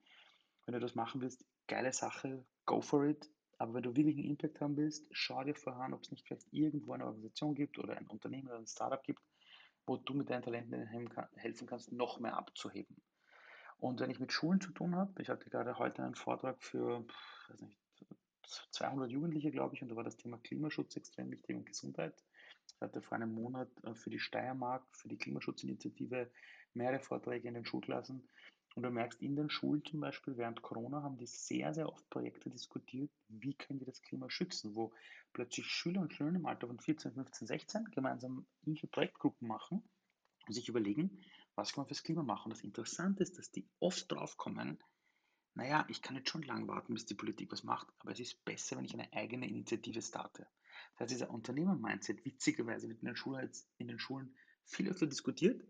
Wenn 0.66 0.74
du 0.74 0.80
das 0.80 0.96
machen 0.96 1.22
willst, 1.22 1.46
geile 1.68 1.94
Sache, 1.94 2.44
go 2.66 2.82
for 2.82 3.06
it. 3.06 3.30
Aber 3.58 3.76
wenn 3.76 3.84
du 3.84 3.96
wirklich 3.96 4.18
einen 4.18 4.26
Impact 4.26 4.60
haben 4.60 4.76
willst, 4.76 5.08
schau 5.12 5.44
dir 5.44 5.54
vorher 5.54 5.84
an, 5.84 5.94
ob 5.94 6.02
es 6.02 6.12
nicht 6.12 6.26
vielleicht 6.26 6.52
irgendwo 6.52 6.94
eine 6.94 7.06
Organisation 7.06 7.54
gibt 7.54 7.78
oder 7.78 7.96
ein 7.96 8.08
Unternehmen 8.08 8.48
oder 8.48 8.58
ein 8.58 8.68
Startup 8.68 9.04
gibt, 9.04 9.22
wo 9.86 9.98
du 9.98 10.14
mit 10.14 10.30
deinen 10.30 10.44
Talenten 10.44 10.88
helfen 11.36 11.68
kannst, 11.68 11.92
noch 11.92 12.20
mehr 12.20 12.38
abzuheben. 12.38 13.02
Und 13.78 14.00
wenn 14.00 14.12
ich 14.12 14.20
mit 14.20 14.32
Schulen 14.32 14.62
zu 14.62 14.72
tun 14.72 14.96
habe, 14.96 15.22
ich 15.22 15.30
hatte 15.30 15.50
gerade 15.50 15.80
heute 15.80 16.04
einen 16.04 16.16
Vortrag 16.16 16.62
für 16.62 17.04
weiß 17.50 17.62
nicht, 17.62 17.78
200 18.72 19.10
Jugendliche, 19.10 19.52
glaube 19.52 19.76
ich, 19.76 19.82
und 19.82 19.90
da 19.90 19.96
war 19.96 20.04
das 20.04 20.18
Thema 20.18 20.38
Klimaschutz 20.38 20.96
extrem 20.96 21.32
wichtig 21.32 21.56
und 21.56 21.66
Gesundheit. 21.66 22.14
Ich 22.76 22.82
hatte 22.82 23.02
vor 23.02 23.16
einem 23.16 23.34
Monat 23.34 23.70
äh, 23.84 23.96
für 23.96 24.10
die 24.10 24.20
Steiermark, 24.20 24.84
für 24.92 25.08
die 25.08 25.18
Klimaschutzinitiative 25.18 26.30
mehrere 26.74 27.00
Vorträge 27.00 27.48
in 27.48 27.54
den 27.54 27.66
Schulklassen 27.66 28.28
und 28.76 28.84
du 28.84 28.90
merkst, 28.90 29.22
in 29.22 29.36
den 29.36 29.50
Schulen 29.50 29.84
zum 29.84 30.00
Beispiel 30.00 30.38
während 30.38 30.62
Corona 30.62 31.04
haben 31.04 31.18
die 31.18 31.26
sehr, 31.26 31.74
sehr 31.74 31.90
oft 31.90 32.10
Projekte 32.10 32.50
diskutiert, 32.50 33.12
wie 33.28 33.54
können 33.54 33.80
wir 33.80 33.88
das 33.88 34.02
Klima 34.02 34.30
schützen, 34.30 34.76
wo 34.76 34.94
plötzlich 35.34 35.66
Schüler 35.68 36.02
und 36.02 36.14
Schülerinnen 36.14 36.42
im 36.42 36.46
Alter 36.46 36.68
von 36.68 36.80
14, 36.80 37.14
15, 37.14 37.48
16 37.48 37.86
gemeinsam 37.92 38.46
irgendwelche 38.62 38.88
Projektgruppen 38.88 39.48
machen 39.48 39.84
und 40.48 40.54
sich 40.54 40.70
überlegen, 40.70 41.22
was 41.56 41.74
kann 41.74 41.82
man 41.82 41.88
fürs 41.88 42.04
Klima 42.04 42.24
machen. 42.24 42.50
Das 42.50 42.62
Interessante 42.62 43.24
ist, 43.24 43.38
dass 43.38 43.52
die 43.52 43.68
oft 43.80 44.12
drauf 44.12 44.38
kommen, 44.38 44.82
naja, 45.54 45.86
ich 45.90 46.02
kann 46.02 46.16
jetzt 46.16 46.30
schon 46.30 46.44
lang 46.44 46.68
warten, 46.68 46.94
bis 46.94 47.06
die 47.06 47.14
Politik 47.14 47.52
was 47.52 47.64
macht, 47.64 47.88
aber 48.00 48.12
es 48.12 48.20
ist 48.22 48.46
besser, 48.46 48.78
wenn 48.78 48.86
ich 48.86 48.94
eine 48.94 49.12
eigene 49.12 49.50
Initiative 49.50 50.02
starte. 50.02 50.48
Das 50.94 51.02
heißt, 51.02 51.12
dieser 51.12 51.30
Unternehmer-Mindset, 51.30 52.24
witzigerweise 52.24 52.88
wird 52.88 53.02
in 53.02 53.08
den 53.08 53.16
Schulen, 53.18 53.52
in 53.78 53.90
den 53.90 54.00
Schulen 54.00 54.34
viel 54.64 54.90
öfter 54.90 55.08
diskutiert, 55.08 55.62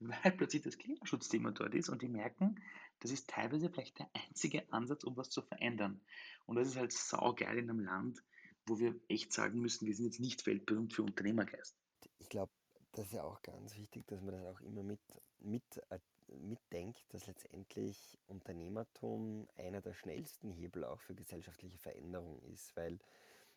weil 0.00 0.32
plötzlich 0.32 0.62
das 0.62 0.78
Klimaschutzthema 0.78 1.50
dort 1.52 1.74
ist 1.74 1.88
und 1.88 2.02
die 2.02 2.08
merken, 2.08 2.60
das 3.00 3.10
ist 3.10 3.28
teilweise 3.28 3.70
vielleicht 3.70 3.98
der 3.98 4.10
einzige 4.14 4.70
Ansatz, 4.72 5.04
um 5.04 5.16
was 5.16 5.30
zu 5.30 5.42
verändern. 5.42 6.00
Und 6.46 6.56
das 6.56 6.68
ist 6.68 6.76
halt 6.76 6.92
saugeil 6.92 7.58
in 7.58 7.70
einem 7.70 7.80
Land, 7.80 8.22
wo 8.66 8.78
wir 8.78 8.98
echt 9.08 9.32
sagen 9.32 9.60
müssen, 9.60 9.86
wir 9.86 9.94
sind 9.94 10.06
jetzt 10.06 10.20
nicht 10.20 10.46
weltberühmt 10.46 10.92
für 10.92 11.02
Unternehmergeist. 11.02 11.76
Ich 12.18 12.28
glaube, 12.28 12.52
das 12.92 13.06
ist 13.06 13.12
ja 13.12 13.24
auch 13.24 13.42
ganz 13.42 13.76
wichtig, 13.76 14.06
dass 14.06 14.20
man 14.20 14.34
das 14.34 14.46
auch 14.46 14.60
immer 14.60 14.82
mit, 14.82 15.00
mit, 15.40 15.64
äh, 15.90 15.98
mitdenkt, 16.28 17.04
dass 17.08 17.26
letztendlich 17.26 18.18
Unternehmertum 18.26 19.48
einer 19.56 19.80
der 19.80 19.94
schnellsten 19.94 20.50
Hebel 20.50 20.84
auch 20.84 21.00
für 21.00 21.14
gesellschaftliche 21.14 21.78
Veränderung 21.78 22.40
ist, 22.42 22.74
weil 22.76 22.98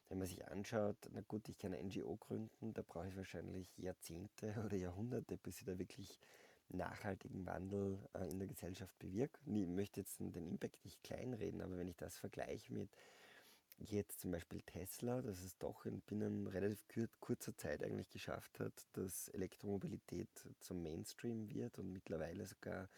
wenn 0.09 0.19
man 0.19 0.27
sich 0.27 0.45
anschaut, 0.47 0.97
na 1.11 1.21
gut, 1.21 1.49
ich 1.49 1.57
kann 1.57 1.73
eine 1.73 1.83
NGO 1.83 2.15
gründen, 2.15 2.73
da 2.73 2.81
brauche 2.81 3.07
ich 3.07 3.17
wahrscheinlich 3.17 3.77
Jahrzehnte 3.77 4.53
oder 4.65 4.77
Jahrhunderte, 4.77 5.37
bis 5.37 5.59
ich 5.59 5.65
da 5.65 5.77
wirklich 5.77 6.19
nachhaltigen 6.69 7.45
Wandel 7.45 7.97
äh, 8.13 8.29
in 8.29 8.39
der 8.39 8.47
Gesellschaft 8.47 8.97
bewirke. 8.99 9.39
Ich 9.45 9.67
möchte 9.67 10.01
jetzt 10.01 10.19
den 10.19 10.47
Impact 10.47 10.83
nicht 10.83 11.01
kleinreden, 11.03 11.61
aber 11.61 11.77
wenn 11.77 11.87
ich 11.87 11.95
das 11.95 12.17
vergleiche 12.17 12.73
mit 12.73 12.89
jetzt 13.79 14.21
zum 14.21 14.31
Beispiel 14.31 14.61
Tesla, 14.61 15.21
dass 15.21 15.41
es 15.43 15.57
doch 15.57 15.85
in 15.85 16.01
binnen 16.01 16.47
relativ 16.47 17.09
kurzer 17.19 17.55
Zeit 17.55 17.83
eigentlich 17.83 18.09
geschafft 18.09 18.59
hat, 18.59 18.73
dass 18.93 19.27
Elektromobilität 19.29 20.29
zum 20.59 20.81
Mainstream 20.81 21.49
wird 21.49 21.77
und 21.77 21.91
mittlerweile 21.91 22.45
sogar, 22.45 22.89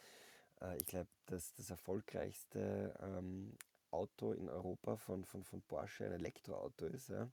äh, 0.62 0.78
ich 0.78 0.86
glaube, 0.86 1.10
dass 1.26 1.53
das 1.53 1.70
erfolgreichste 1.70 2.95
ähm, 3.01 3.57
Auto 3.92 4.32
in 4.34 4.50
Europa 4.50 4.98
von, 4.98 5.24
von, 5.26 5.44
von 5.44 5.62
Porsche 5.62 6.06
ein 6.06 6.14
Elektroauto 6.14 6.86
ist. 6.86 7.10
Ja. 7.10 7.30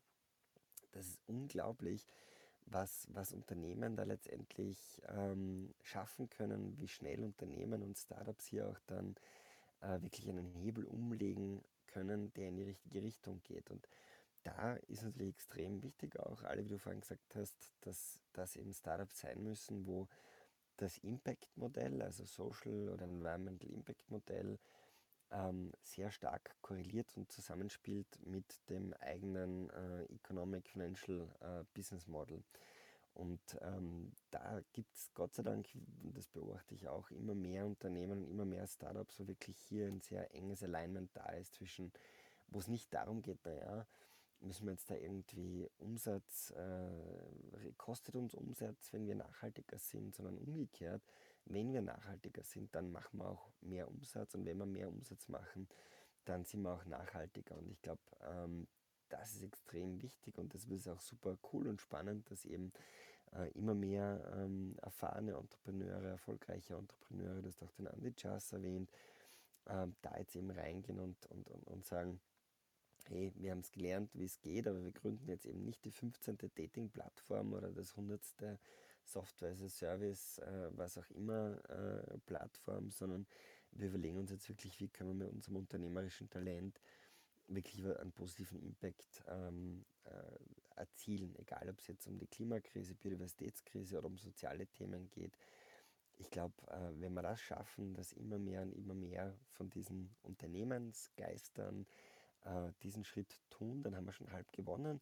Das 0.93 1.07
ist 1.07 1.19
unglaublich, 1.27 2.07
was, 2.67 3.07
was 3.11 3.33
Unternehmen 3.33 3.97
da 3.97 4.05
letztendlich 4.05 5.01
ähm, 5.09 5.75
schaffen 5.83 6.29
können, 6.29 6.79
wie 6.79 6.89
schnell 6.89 7.23
Unternehmen 7.23 7.83
und 7.83 7.97
Startups 7.97 8.47
hier 8.47 8.69
auch 8.69 8.81
dann 8.87 9.15
äh, 9.81 10.01
wirklich 10.03 10.29
einen 10.29 10.47
Hebel 10.47 10.85
umlegen 10.85 11.63
können, 11.87 12.33
der 12.35 12.49
in 12.49 12.57
die 12.57 12.65
richtige 12.65 13.03
Richtung 13.03 13.43
geht. 13.43 13.71
Und 13.71 13.89
da 14.43 14.75
ist 14.89 15.03
natürlich 15.03 15.35
extrem 15.35 15.83
wichtig 15.83 16.19
auch, 16.19 16.43
alle, 16.43 16.65
wie 16.65 16.69
du 16.69 16.79
vorhin 16.79 17.01
gesagt 17.01 17.35
hast, 17.35 17.75
dass 17.83 18.21
das 18.33 18.57
eben 18.57 18.73
Startups 18.73 19.21
sein 19.21 19.43
müssen, 19.43 19.87
wo 19.87 20.09
das 20.77 20.99
Impact-Modell, 20.99 22.03
also 22.03 22.25
Social 22.25 22.91
oder 22.91 23.05
Environmental 23.05 23.71
Impact-Modell, 23.71 24.59
ähm, 25.31 25.73
sehr 25.83 26.11
stark 26.11 26.57
korreliert 26.61 27.17
und 27.17 27.31
zusammenspielt 27.31 28.07
mit 28.25 28.61
dem 28.69 28.93
eigenen 28.95 29.71
äh, 29.71 30.05
Economic 30.15 30.69
Financial 30.69 31.29
äh, 31.41 31.65
Business 31.75 32.07
Model. 32.07 32.43
Und 33.15 33.41
ähm, 33.63 34.13
da 34.31 34.61
gibt 34.73 34.95
es 34.95 35.11
Gott 35.15 35.35
sei 35.35 35.43
Dank, 35.43 35.67
das 36.15 36.29
beobachte 36.29 36.75
ich 36.75 36.87
auch, 36.87 37.11
immer 37.11 37.35
mehr 37.35 37.65
Unternehmen 37.65 38.25
und 38.25 38.29
immer 38.29 38.45
mehr 38.45 38.67
Startups, 38.67 39.19
wo 39.19 39.27
wirklich 39.27 39.57
hier 39.59 39.87
ein 39.87 40.03
sehr 40.03 40.35
enges 40.35 40.63
Alignment 40.63 41.11
da 41.15 41.25
ist 41.31 41.55
zwischen, 41.55 41.93
wo 42.49 42.59
es 42.59 42.69
nicht 42.69 42.93
darum 42.93 43.23
geht, 43.23 43.43
naja, 43.47 43.87
müssen 44.41 44.67
wir 44.67 44.73
jetzt 44.73 44.91
da 44.91 44.97
irgendwie 44.97 45.67
Umsatz, 45.79 46.51
äh, 46.51 47.73
kostet 47.79 48.17
uns 48.17 48.35
Umsatz, 48.35 48.93
wenn 48.93 49.07
wir 49.07 49.15
nachhaltiger 49.15 49.79
sind, 49.79 50.15
sondern 50.15 50.37
umgekehrt, 50.37 51.03
wenn 51.47 51.73
wir 51.73 51.83
nachhaltiger 51.83 52.43
sind, 52.43 52.75
dann 52.75 52.91
machen 52.91 53.19
wir 53.19 53.29
auch 53.31 53.49
mehr 53.61 53.89
Umsatz 53.89 54.35
und 54.35 54.45
wenn 54.45 54.59
wir 54.59 54.67
mehr 54.67 54.89
Umsatz 54.89 55.29
machen, 55.29 55.69
dann 56.25 56.45
sind 56.45 56.63
wir 56.63 56.73
auch 56.73 56.85
nachhaltiger. 56.85 57.57
Und 57.57 57.71
ich 57.71 57.81
glaube, 57.83 58.03
ähm, 58.23 58.67
das 59.09 59.35
ist 59.35 59.43
extrem 59.43 60.03
wichtig 60.03 60.37
und 60.39 60.55
das 60.55 60.65
ist 60.65 60.89
auch 60.89 61.01
super 61.01 61.39
cool 61.53 61.69
und 61.69 61.81
spannend, 61.81 62.31
dass 62.31 62.45
eben 62.45 62.73
äh, 63.33 63.51
immer 63.53 63.75
mehr 63.75 64.21
ähm, 64.37 64.77
erfahrene 64.83 65.35
Entrepreneure, 65.35 66.09
erfolgreiche 66.09 66.75
Entrepreneure, 66.75 67.43
das 67.43 67.61
hast 67.61 67.63
auch 67.63 67.75
den 67.77 67.87
Andy 67.87 68.13
Chas 68.15 68.53
erwähnt, 68.53 68.91
äh, 69.67 69.87
da 70.03 70.17
jetzt 70.19 70.35
eben 70.35 70.51
reingehen 70.51 70.99
und, 70.99 71.27
und, 71.27 71.49
und, 71.49 71.67
und 71.69 71.85
sagen, 71.85 72.21
hey, 73.09 73.33
wir 73.37 73.53
haben 73.53 73.61
es 73.61 73.71
gelernt, 73.71 74.11
wie 74.15 74.25
es 74.25 74.41
geht, 74.41 74.67
aber 74.67 74.83
wir 74.83 74.93
gründen 74.93 75.29
jetzt 75.29 75.47
eben 75.47 75.65
nicht 75.65 75.85
die 75.85 75.93
15. 75.93 76.39
Dating-Plattform 76.57 77.53
oder 77.53 77.71
das 77.71 77.91
100. 77.93 78.21
Software 79.07 79.53
as 79.53 79.63
a 79.63 79.69
Service, 79.69 80.39
äh, 80.39 80.71
was 80.73 80.99
auch 80.99 81.11
immer, 81.11 81.59
äh, 81.71 82.19
Plattform, 82.27 82.91
sondern 82.91 83.27
wir 83.73 83.89
überlegen 83.89 84.19
uns 84.19 84.31
jetzt 84.31 84.49
wirklich, 84.49 84.81
wie 84.81 84.89
können 84.89 85.19
wir 85.19 85.27
mit 85.27 85.35
unserem 85.35 85.57
unternehmerischen 85.57 86.29
Talent 86.29 86.81
wirklich 87.49 87.85
einen 87.85 88.13
positiven 88.13 88.61
Impact 88.61 89.23
ähm, 89.29 89.85
äh, 90.05 90.81
erzielen, 90.81 91.35
egal 91.37 91.69
ob 91.69 91.79
es 91.81 91.87
jetzt 91.87 92.07
um 92.07 92.19
die 92.19 92.27
Klimakrise, 92.27 92.95
Biodiversitätskrise 92.95 93.99
oder 93.99 94.07
um 94.07 94.19
soziale 94.19 94.67
Themen 94.67 95.09
geht. 95.11 95.37
Ich 96.19 96.31
glaube, 96.31 96.55
äh, 96.69 97.01
wenn 97.01 97.15
wir 97.15 97.23
das 97.23 97.41
schaffen, 97.41 97.95
dass 97.95 98.13
immer 98.13 98.39
mehr 98.39 98.63
und 98.63 98.73
immer 98.73 98.95
mehr 98.95 99.39
von 99.53 99.71
diesen 99.71 100.15
Unternehmensgeistern 100.23 101.87
äh, 102.45 102.73
diesen 102.83 103.05
Schritt 103.05 103.41
tun, 103.51 103.83
dann 103.83 103.95
haben 103.95 104.07
wir 104.07 104.13
schon 104.13 104.33
halb 104.33 104.51
gewonnen. 104.53 105.01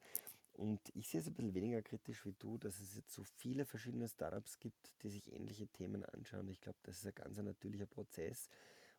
Und 0.55 0.81
ich 0.95 1.09
sehe 1.09 1.21
es 1.21 1.27
ein 1.27 1.35
bisschen 1.35 1.55
weniger 1.55 1.83
kritisch 1.83 2.25
wie 2.25 2.35
du, 2.39 2.59
dass 2.59 2.81
es 2.81 2.95
jetzt 2.95 3.13
so 3.13 3.25
viele 3.25 3.65
verschiedene 3.65 4.09
Startups 4.09 4.59
gibt, 4.61 4.93
die 5.03 5.09
sich 5.09 5.33
ähnliche 5.33 5.67
Themen 5.67 6.05
anschauen. 6.05 6.49
Ich 6.49 6.61
glaube, 6.61 6.79
das 6.85 6.99
ist 6.99 7.07
ein 7.07 7.15
ganz 7.15 7.37
natürlicher 7.39 7.87
Prozess. 7.87 8.49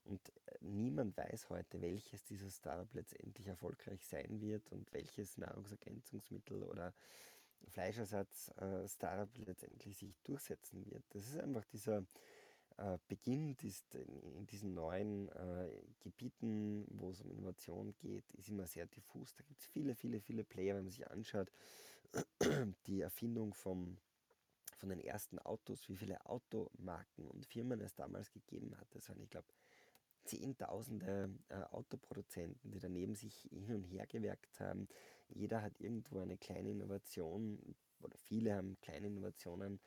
Und 0.03 0.21
äh, 0.47 0.57
niemand 0.59 1.17
weiß 1.17 1.49
heute, 1.49 1.81
welches 1.81 2.23
dieser 2.25 2.49
Startup 2.49 2.93
letztendlich 2.93 3.47
erfolgreich 3.47 4.05
sein 4.05 4.41
wird 4.41 4.71
und 4.71 4.91
welches 4.93 5.37
Nahrungsergänzungsmittel 5.37 6.63
oder 6.63 6.93
Fleischersatz-Startup 7.69 9.29
äh, 9.37 9.43
letztendlich 9.45 9.97
sich 9.97 10.15
durchsetzen 10.23 10.85
wird. 10.91 11.03
Das 11.09 11.27
ist 11.27 11.37
einfach 11.37 11.65
dieser 11.65 12.05
äh, 12.77 12.97
Beginn 13.07 13.55
ist 13.63 13.95
in, 13.95 14.33
in 14.33 14.47
diesen 14.47 14.73
neuen 14.73 15.29
äh, 15.29 15.69
Gebieten, 15.99 16.85
wo 16.89 17.11
es 17.11 17.21
um 17.21 17.31
Innovation 17.31 17.95
geht, 17.97 18.29
ist 18.33 18.49
immer 18.49 18.67
sehr 18.67 18.85
diffus. 18.85 19.33
Da 19.35 19.43
gibt 19.43 19.61
es 19.61 19.67
viele, 19.67 19.95
viele, 19.95 20.19
viele 20.19 20.43
Player, 20.43 20.75
wenn 20.75 20.83
man 20.83 20.91
sich 20.91 21.09
anschaut, 21.09 21.51
die 22.87 23.01
Erfindung 23.01 23.53
vom, 23.53 23.97
von 24.77 24.89
den 24.89 24.99
ersten 24.99 25.39
Autos, 25.39 25.87
wie 25.87 25.95
viele 25.95 26.25
Automarken 26.25 27.27
und 27.27 27.45
Firmen 27.45 27.81
es 27.81 27.95
damals 27.95 28.31
gegeben 28.31 28.77
hat. 28.77 28.87
Das 28.91 29.09
waren, 29.09 29.21
ich 29.21 29.29
glaube, 29.29 29.47
Zehntausende 30.25 31.29
äh, 31.49 31.61
Autoproduzenten, 31.71 32.71
die 32.71 32.79
daneben 32.79 33.13
sich 33.13 33.47
hin 33.51 33.75
und 33.75 33.83
her 33.83 34.07
gewerkt 34.07 34.59
haben. 34.59 34.87
Jeder 35.29 35.61
hat 35.61 35.79
irgendwo 35.79 36.19
eine 36.19 36.37
kleine 36.37 36.71
Innovation 36.71 37.59
oder 38.01 38.17
viele 38.17 38.55
haben 38.55 38.79
kleine 38.81 39.07
Innovationen 39.07 39.79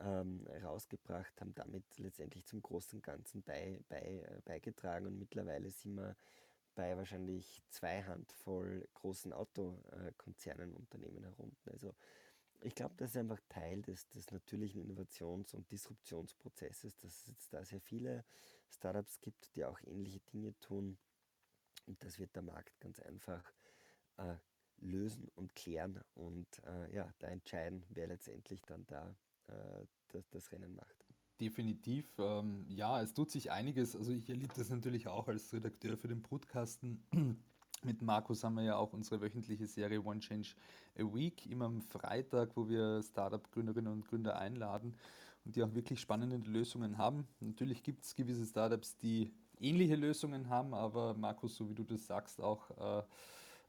ähm, 0.00 0.46
rausgebracht, 0.62 1.40
haben 1.40 1.54
damit 1.54 1.84
letztendlich 1.98 2.46
zum 2.46 2.62
großen 2.62 3.02
Ganzen 3.02 3.42
bei, 3.42 3.80
bei, 3.88 4.00
äh, 4.00 4.40
beigetragen 4.44 5.06
und 5.06 5.18
mittlerweile 5.18 5.70
sind 5.70 5.94
wir 5.94 6.16
bei 6.74 6.96
wahrscheinlich 6.96 7.62
zwei 7.70 8.02
Handvoll 8.04 8.88
großen 8.94 9.32
Autokonzernen, 9.32 10.74
Unternehmen 10.74 11.24
herunter. 11.24 11.72
Also 11.72 11.94
ich 12.60 12.74
glaube, 12.74 12.94
das 12.96 13.10
ist 13.10 13.16
einfach 13.16 13.40
Teil 13.48 13.82
des, 13.82 14.08
des 14.08 14.30
natürlichen 14.30 14.82
Innovations- 14.82 15.54
und 15.54 15.70
Disruptionsprozesses, 15.70 16.96
dass 16.98 17.12
es 17.20 17.26
jetzt 17.26 17.52
da 17.52 17.64
sehr 17.64 17.80
viele 17.80 18.24
Startups 18.70 19.20
gibt, 19.20 19.54
die 19.56 19.64
auch 19.64 19.80
ähnliche 19.82 20.20
Dinge 20.20 20.58
tun. 20.60 20.98
Und 21.86 22.02
das 22.04 22.18
wird 22.18 22.34
der 22.36 22.42
Markt 22.42 22.78
ganz 22.80 23.00
einfach 23.00 23.42
äh, 24.18 24.36
lösen 24.78 25.28
und 25.34 25.54
klären 25.54 26.02
und 26.14 26.46
äh, 26.64 26.94
ja, 26.94 27.12
da 27.18 27.28
entscheiden, 27.28 27.84
wer 27.90 28.06
letztendlich 28.06 28.62
dann 28.62 28.86
da 28.86 29.14
äh, 29.50 29.86
das, 30.12 30.28
das 30.30 30.52
Rennen 30.52 30.74
macht. 30.74 30.96
Definitiv, 31.40 32.06
ähm, 32.18 32.66
ja, 32.68 33.00
es 33.00 33.14
tut 33.14 33.30
sich 33.30 33.50
einiges. 33.50 33.96
Also 33.96 34.12
ich 34.12 34.28
erlebe 34.28 34.52
das 34.54 34.68
natürlich 34.68 35.08
auch 35.08 35.28
als 35.28 35.52
Redakteur 35.52 35.96
für 35.96 36.08
den 36.08 36.22
Brutkasten. 36.22 37.02
Mit 37.82 38.02
Markus 38.02 38.44
haben 38.44 38.56
wir 38.56 38.62
ja 38.64 38.76
auch 38.76 38.92
unsere 38.92 39.22
wöchentliche 39.22 39.66
Serie 39.66 40.04
One 40.04 40.20
Change 40.20 40.54
a 40.98 41.02
Week, 41.02 41.46
immer 41.46 41.64
am 41.64 41.80
Freitag, 41.80 42.54
wo 42.54 42.68
wir 42.68 43.02
Startup-Gründerinnen 43.02 43.90
und 43.90 44.06
Gründer 44.06 44.38
einladen 44.38 44.94
und 45.46 45.56
die 45.56 45.62
auch 45.62 45.72
wirklich 45.72 45.98
spannende 45.98 46.36
Lösungen 46.36 46.98
haben. 46.98 47.26
Natürlich 47.40 47.82
gibt 47.82 48.04
es 48.04 48.14
gewisse 48.14 48.44
Startups, 48.44 48.98
die 48.98 49.32
ähnliche 49.58 49.96
Lösungen 49.96 50.50
haben, 50.50 50.74
aber 50.74 51.14
Markus, 51.14 51.56
so 51.56 51.70
wie 51.70 51.74
du 51.74 51.84
das 51.84 52.06
sagst, 52.06 52.42
auch 52.42 52.70
äh, 52.70 53.02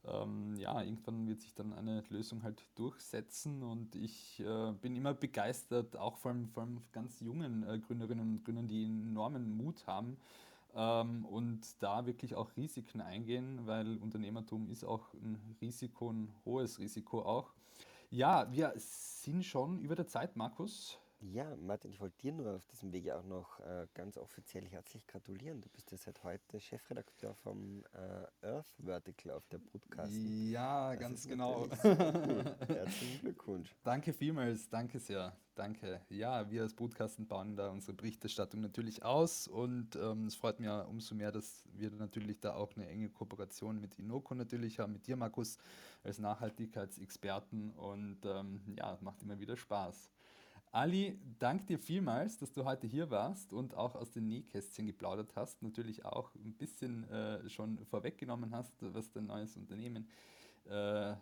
ähm, 0.04 0.56
ja, 0.56 0.82
irgendwann 0.82 1.28
wird 1.28 1.40
sich 1.40 1.54
dann 1.54 1.72
eine 1.72 2.02
Lösung 2.08 2.42
halt 2.42 2.64
durchsetzen 2.74 3.62
und 3.62 3.94
ich 3.94 4.40
äh, 4.40 4.72
bin 4.72 4.96
immer 4.96 5.14
begeistert, 5.14 5.96
auch 5.96 6.16
von, 6.16 6.48
von 6.48 6.82
ganz 6.92 7.20
jungen 7.20 7.62
äh, 7.62 7.78
Gründerinnen 7.78 8.36
und 8.36 8.44
Gründern, 8.44 8.68
die 8.68 8.84
enormen 8.84 9.56
Mut 9.56 9.86
haben 9.86 10.16
ähm, 10.74 11.24
und 11.24 11.60
da 11.80 12.06
wirklich 12.06 12.34
auch 12.34 12.56
Risiken 12.56 13.00
eingehen, 13.00 13.60
weil 13.66 13.98
Unternehmertum 13.98 14.70
ist 14.70 14.84
auch 14.84 15.12
ein 15.14 15.56
Risiko, 15.60 16.10
ein 16.10 16.32
hohes 16.44 16.78
Risiko 16.78 17.22
auch. 17.22 17.52
Ja, 18.10 18.50
wir 18.50 18.72
sind 18.76 19.44
schon 19.44 19.78
über 19.78 19.94
der 19.94 20.06
Zeit, 20.06 20.36
Markus. 20.36 20.98
Ja, 21.30 21.54
Martin, 21.56 21.92
ich 21.92 22.00
wollte 22.00 22.18
dir 22.18 22.32
nur 22.32 22.56
auf 22.56 22.66
diesem 22.66 22.92
Wege 22.92 23.16
auch 23.16 23.22
noch 23.22 23.60
äh, 23.60 23.86
ganz 23.94 24.18
offiziell 24.18 24.66
herzlich 24.66 25.06
gratulieren. 25.06 25.60
Du 25.60 25.68
bist 25.68 25.92
ja 25.92 25.96
seit 25.96 26.22
heute 26.24 26.60
Chefredakteur 26.60 27.34
vom 27.36 27.84
äh, 27.94 28.46
Earth 28.46 28.66
Vertical 28.78 29.36
auf 29.36 29.46
der 29.46 29.58
Podcast. 29.58 30.12
Ja, 30.12 30.90
das 30.90 31.00
ganz 31.00 31.28
genau. 31.28 31.68
Cool. 31.84 32.56
Herzlichen 32.66 33.20
Glückwunsch. 33.20 33.72
Danke 33.84 34.12
vielmals, 34.12 34.68
danke 34.68 34.98
sehr. 34.98 35.36
Danke. 35.54 36.00
Ja, 36.08 36.50
wir 36.50 36.62
als 36.62 36.74
Podcasten 36.74 37.28
bauen 37.28 37.54
da 37.54 37.70
unsere 37.70 37.92
Berichterstattung 37.92 38.60
natürlich 38.60 39.04
aus 39.04 39.46
und 39.46 39.94
ähm, 39.94 40.26
es 40.26 40.34
freut 40.34 40.58
mich 40.58 40.68
umso 40.68 41.14
mehr, 41.14 41.30
dass 41.30 41.68
wir 41.74 41.90
natürlich 41.92 42.40
da 42.40 42.54
auch 42.54 42.74
eine 42.74 42.88
enge 42.88 43.10
Kooperation 43.10 43.80
mit 43.80 43.96
Inoko 43.98 44.34
natürlich 44.34 44.80
haben, 44.80 44.94
mit 44.94 45.06
dir, 45.06 45.16
Markus, 45.16 45.58
als 46.02 46.18
Nachhaltigkeitsexperten 46.18 47.70
und 47.70 48.18
ähm, 48.24 48.60
ja, 48.76 48.98
macht 49.02 49.22
immer 49.22 49.38
wieder 49.38 49.56
Spaß. 49.56 50.10
Ali, 50.74 51.18
danke 51.38 51.66
dir 51.66 51.78
vielmals, 51.78 52.38
dass 52.38 52.50
du 52.50 52.64
heute 52.64 52.86
hier 52.86 53.10
warst 53.10 53.52
und 53.52 53.74
auch 53.74 53.94
aus 53.94 54.10
den 54.10 54.26
Nähkästchen 54.26 54.86
geplaudert 54.86 55.36
hast. 55.36 55.62
Natürlich 55.62 56.06
auch 56.06 56.34
ein 56.34 56.54
bisschen 56.54 57.04
äh, 57.10 57.46
schon 57.50 57.84
vorweggenommen 57.84 58.54
hast, 58.54 58.72
was 58.80 59.12
dein 59.12 59.26
neues 59.26 59.54
Unternehmen, 59.58 60.08
äh, 60.66 61.10
äh 61.10 61.16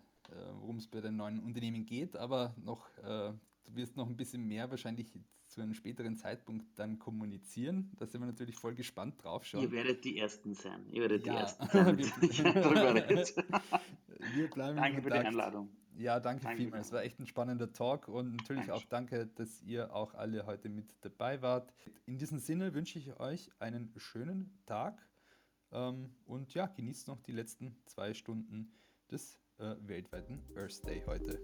worum 0.61 0.77
es 0.77 0.87
bei 0.87 1.01
deinem 1.01 1.17
neuen 1.17 1.41
Unternehmen 1.41 1.85
geht, 1.85 2.17
aber 2.17 2.55
noch 2.65 2.97
äh, 2.99 3.33
du 3.65 3.75
wirst 3.75 3.97
noch 3.97 4.09
ein 4.09 4.17
bisschen 4.17 4.47
mehr 4.47 4.71
wahrscheinlich 4.71 5.13
zu 5.47 5.61
einem 5.61 5.75
späteren 5.75 6.15
Zeitpunkt 6.17 6.79
dann 6.79 7.01
kommunizieren. 7.01 7.91
Da 7.99 8.07
sind 8.07 8.21
wir 8.21 8.27
natürlich 8.27 8.57
voll 8.57 8.75
gespannt 8.75 9.23
drauf 9.23 9.45
schon. 9.45 9.61
Ihr 9.63 9.73
werdet 9.73 10.05
die 10.05 10.19
Ersten 10.19 10.55
sein. 10.55 10.87
Ihr 10.91 11.03
werdet 11.03 11.27
ja. 11.27 11.33
die 11.33 11.39
Ersten 11.41 11.67
sein. 11.73 11.99
wir, 14.35 14.51
bleiben 14.51 14.77
Danke 14.77 15.03
für 15.03 15.11
die 15.11 15.17
Einladung. 15.17 15.69
Ja, 16.01 16.19
danke, 16.19 16.45
danke 16.45 16.63
vielmals. 16.63 16.87
Es 16.87 16.93
war 16.93 17.03
echt 17.03 17.21
ein 17.21 17.27
spannender 17.27 17.73
Talk 17.75 18.09
und 18.09 18.35
natürlich 18.35 18.67
danke. 18.67 18.75
auch 18.75 18.85
danke, 18.89 19.27
dass 19.27 19.61
ihr 19.63 19.95
auch 19.95 20.15
alle 20.15 20.47
heute 20.47 20.71
mit 20.71 20.97
dabei 21.03 21.43
wart. 21.43 21.75
In 22.07 22.17
diesem 22.17 22.39
Sinne 22.39 22.73
wünsche 22.73 22.99
ich 22.99 23.21
euch 23.21 23.51
einen 23.59 23.93
schönen 23.99 24.59
Tag 24.65 25.07
ähm, 25.73 26.15
und 26.25 26.55
ja, 26.55 26.69
genießt 26.69 27.07
noch 27.07 27.21
die 27.21 27.33
letzten 27.33 27.77
zwei 27.85 28.15
Stunden 28.15 28.73
des 29.11 29.39
äh, 29.59 29.75
weltweiten 29.81 30.43
Earth 30.57 30.83
Day 30.87 31.03
heute. 31.07 31.39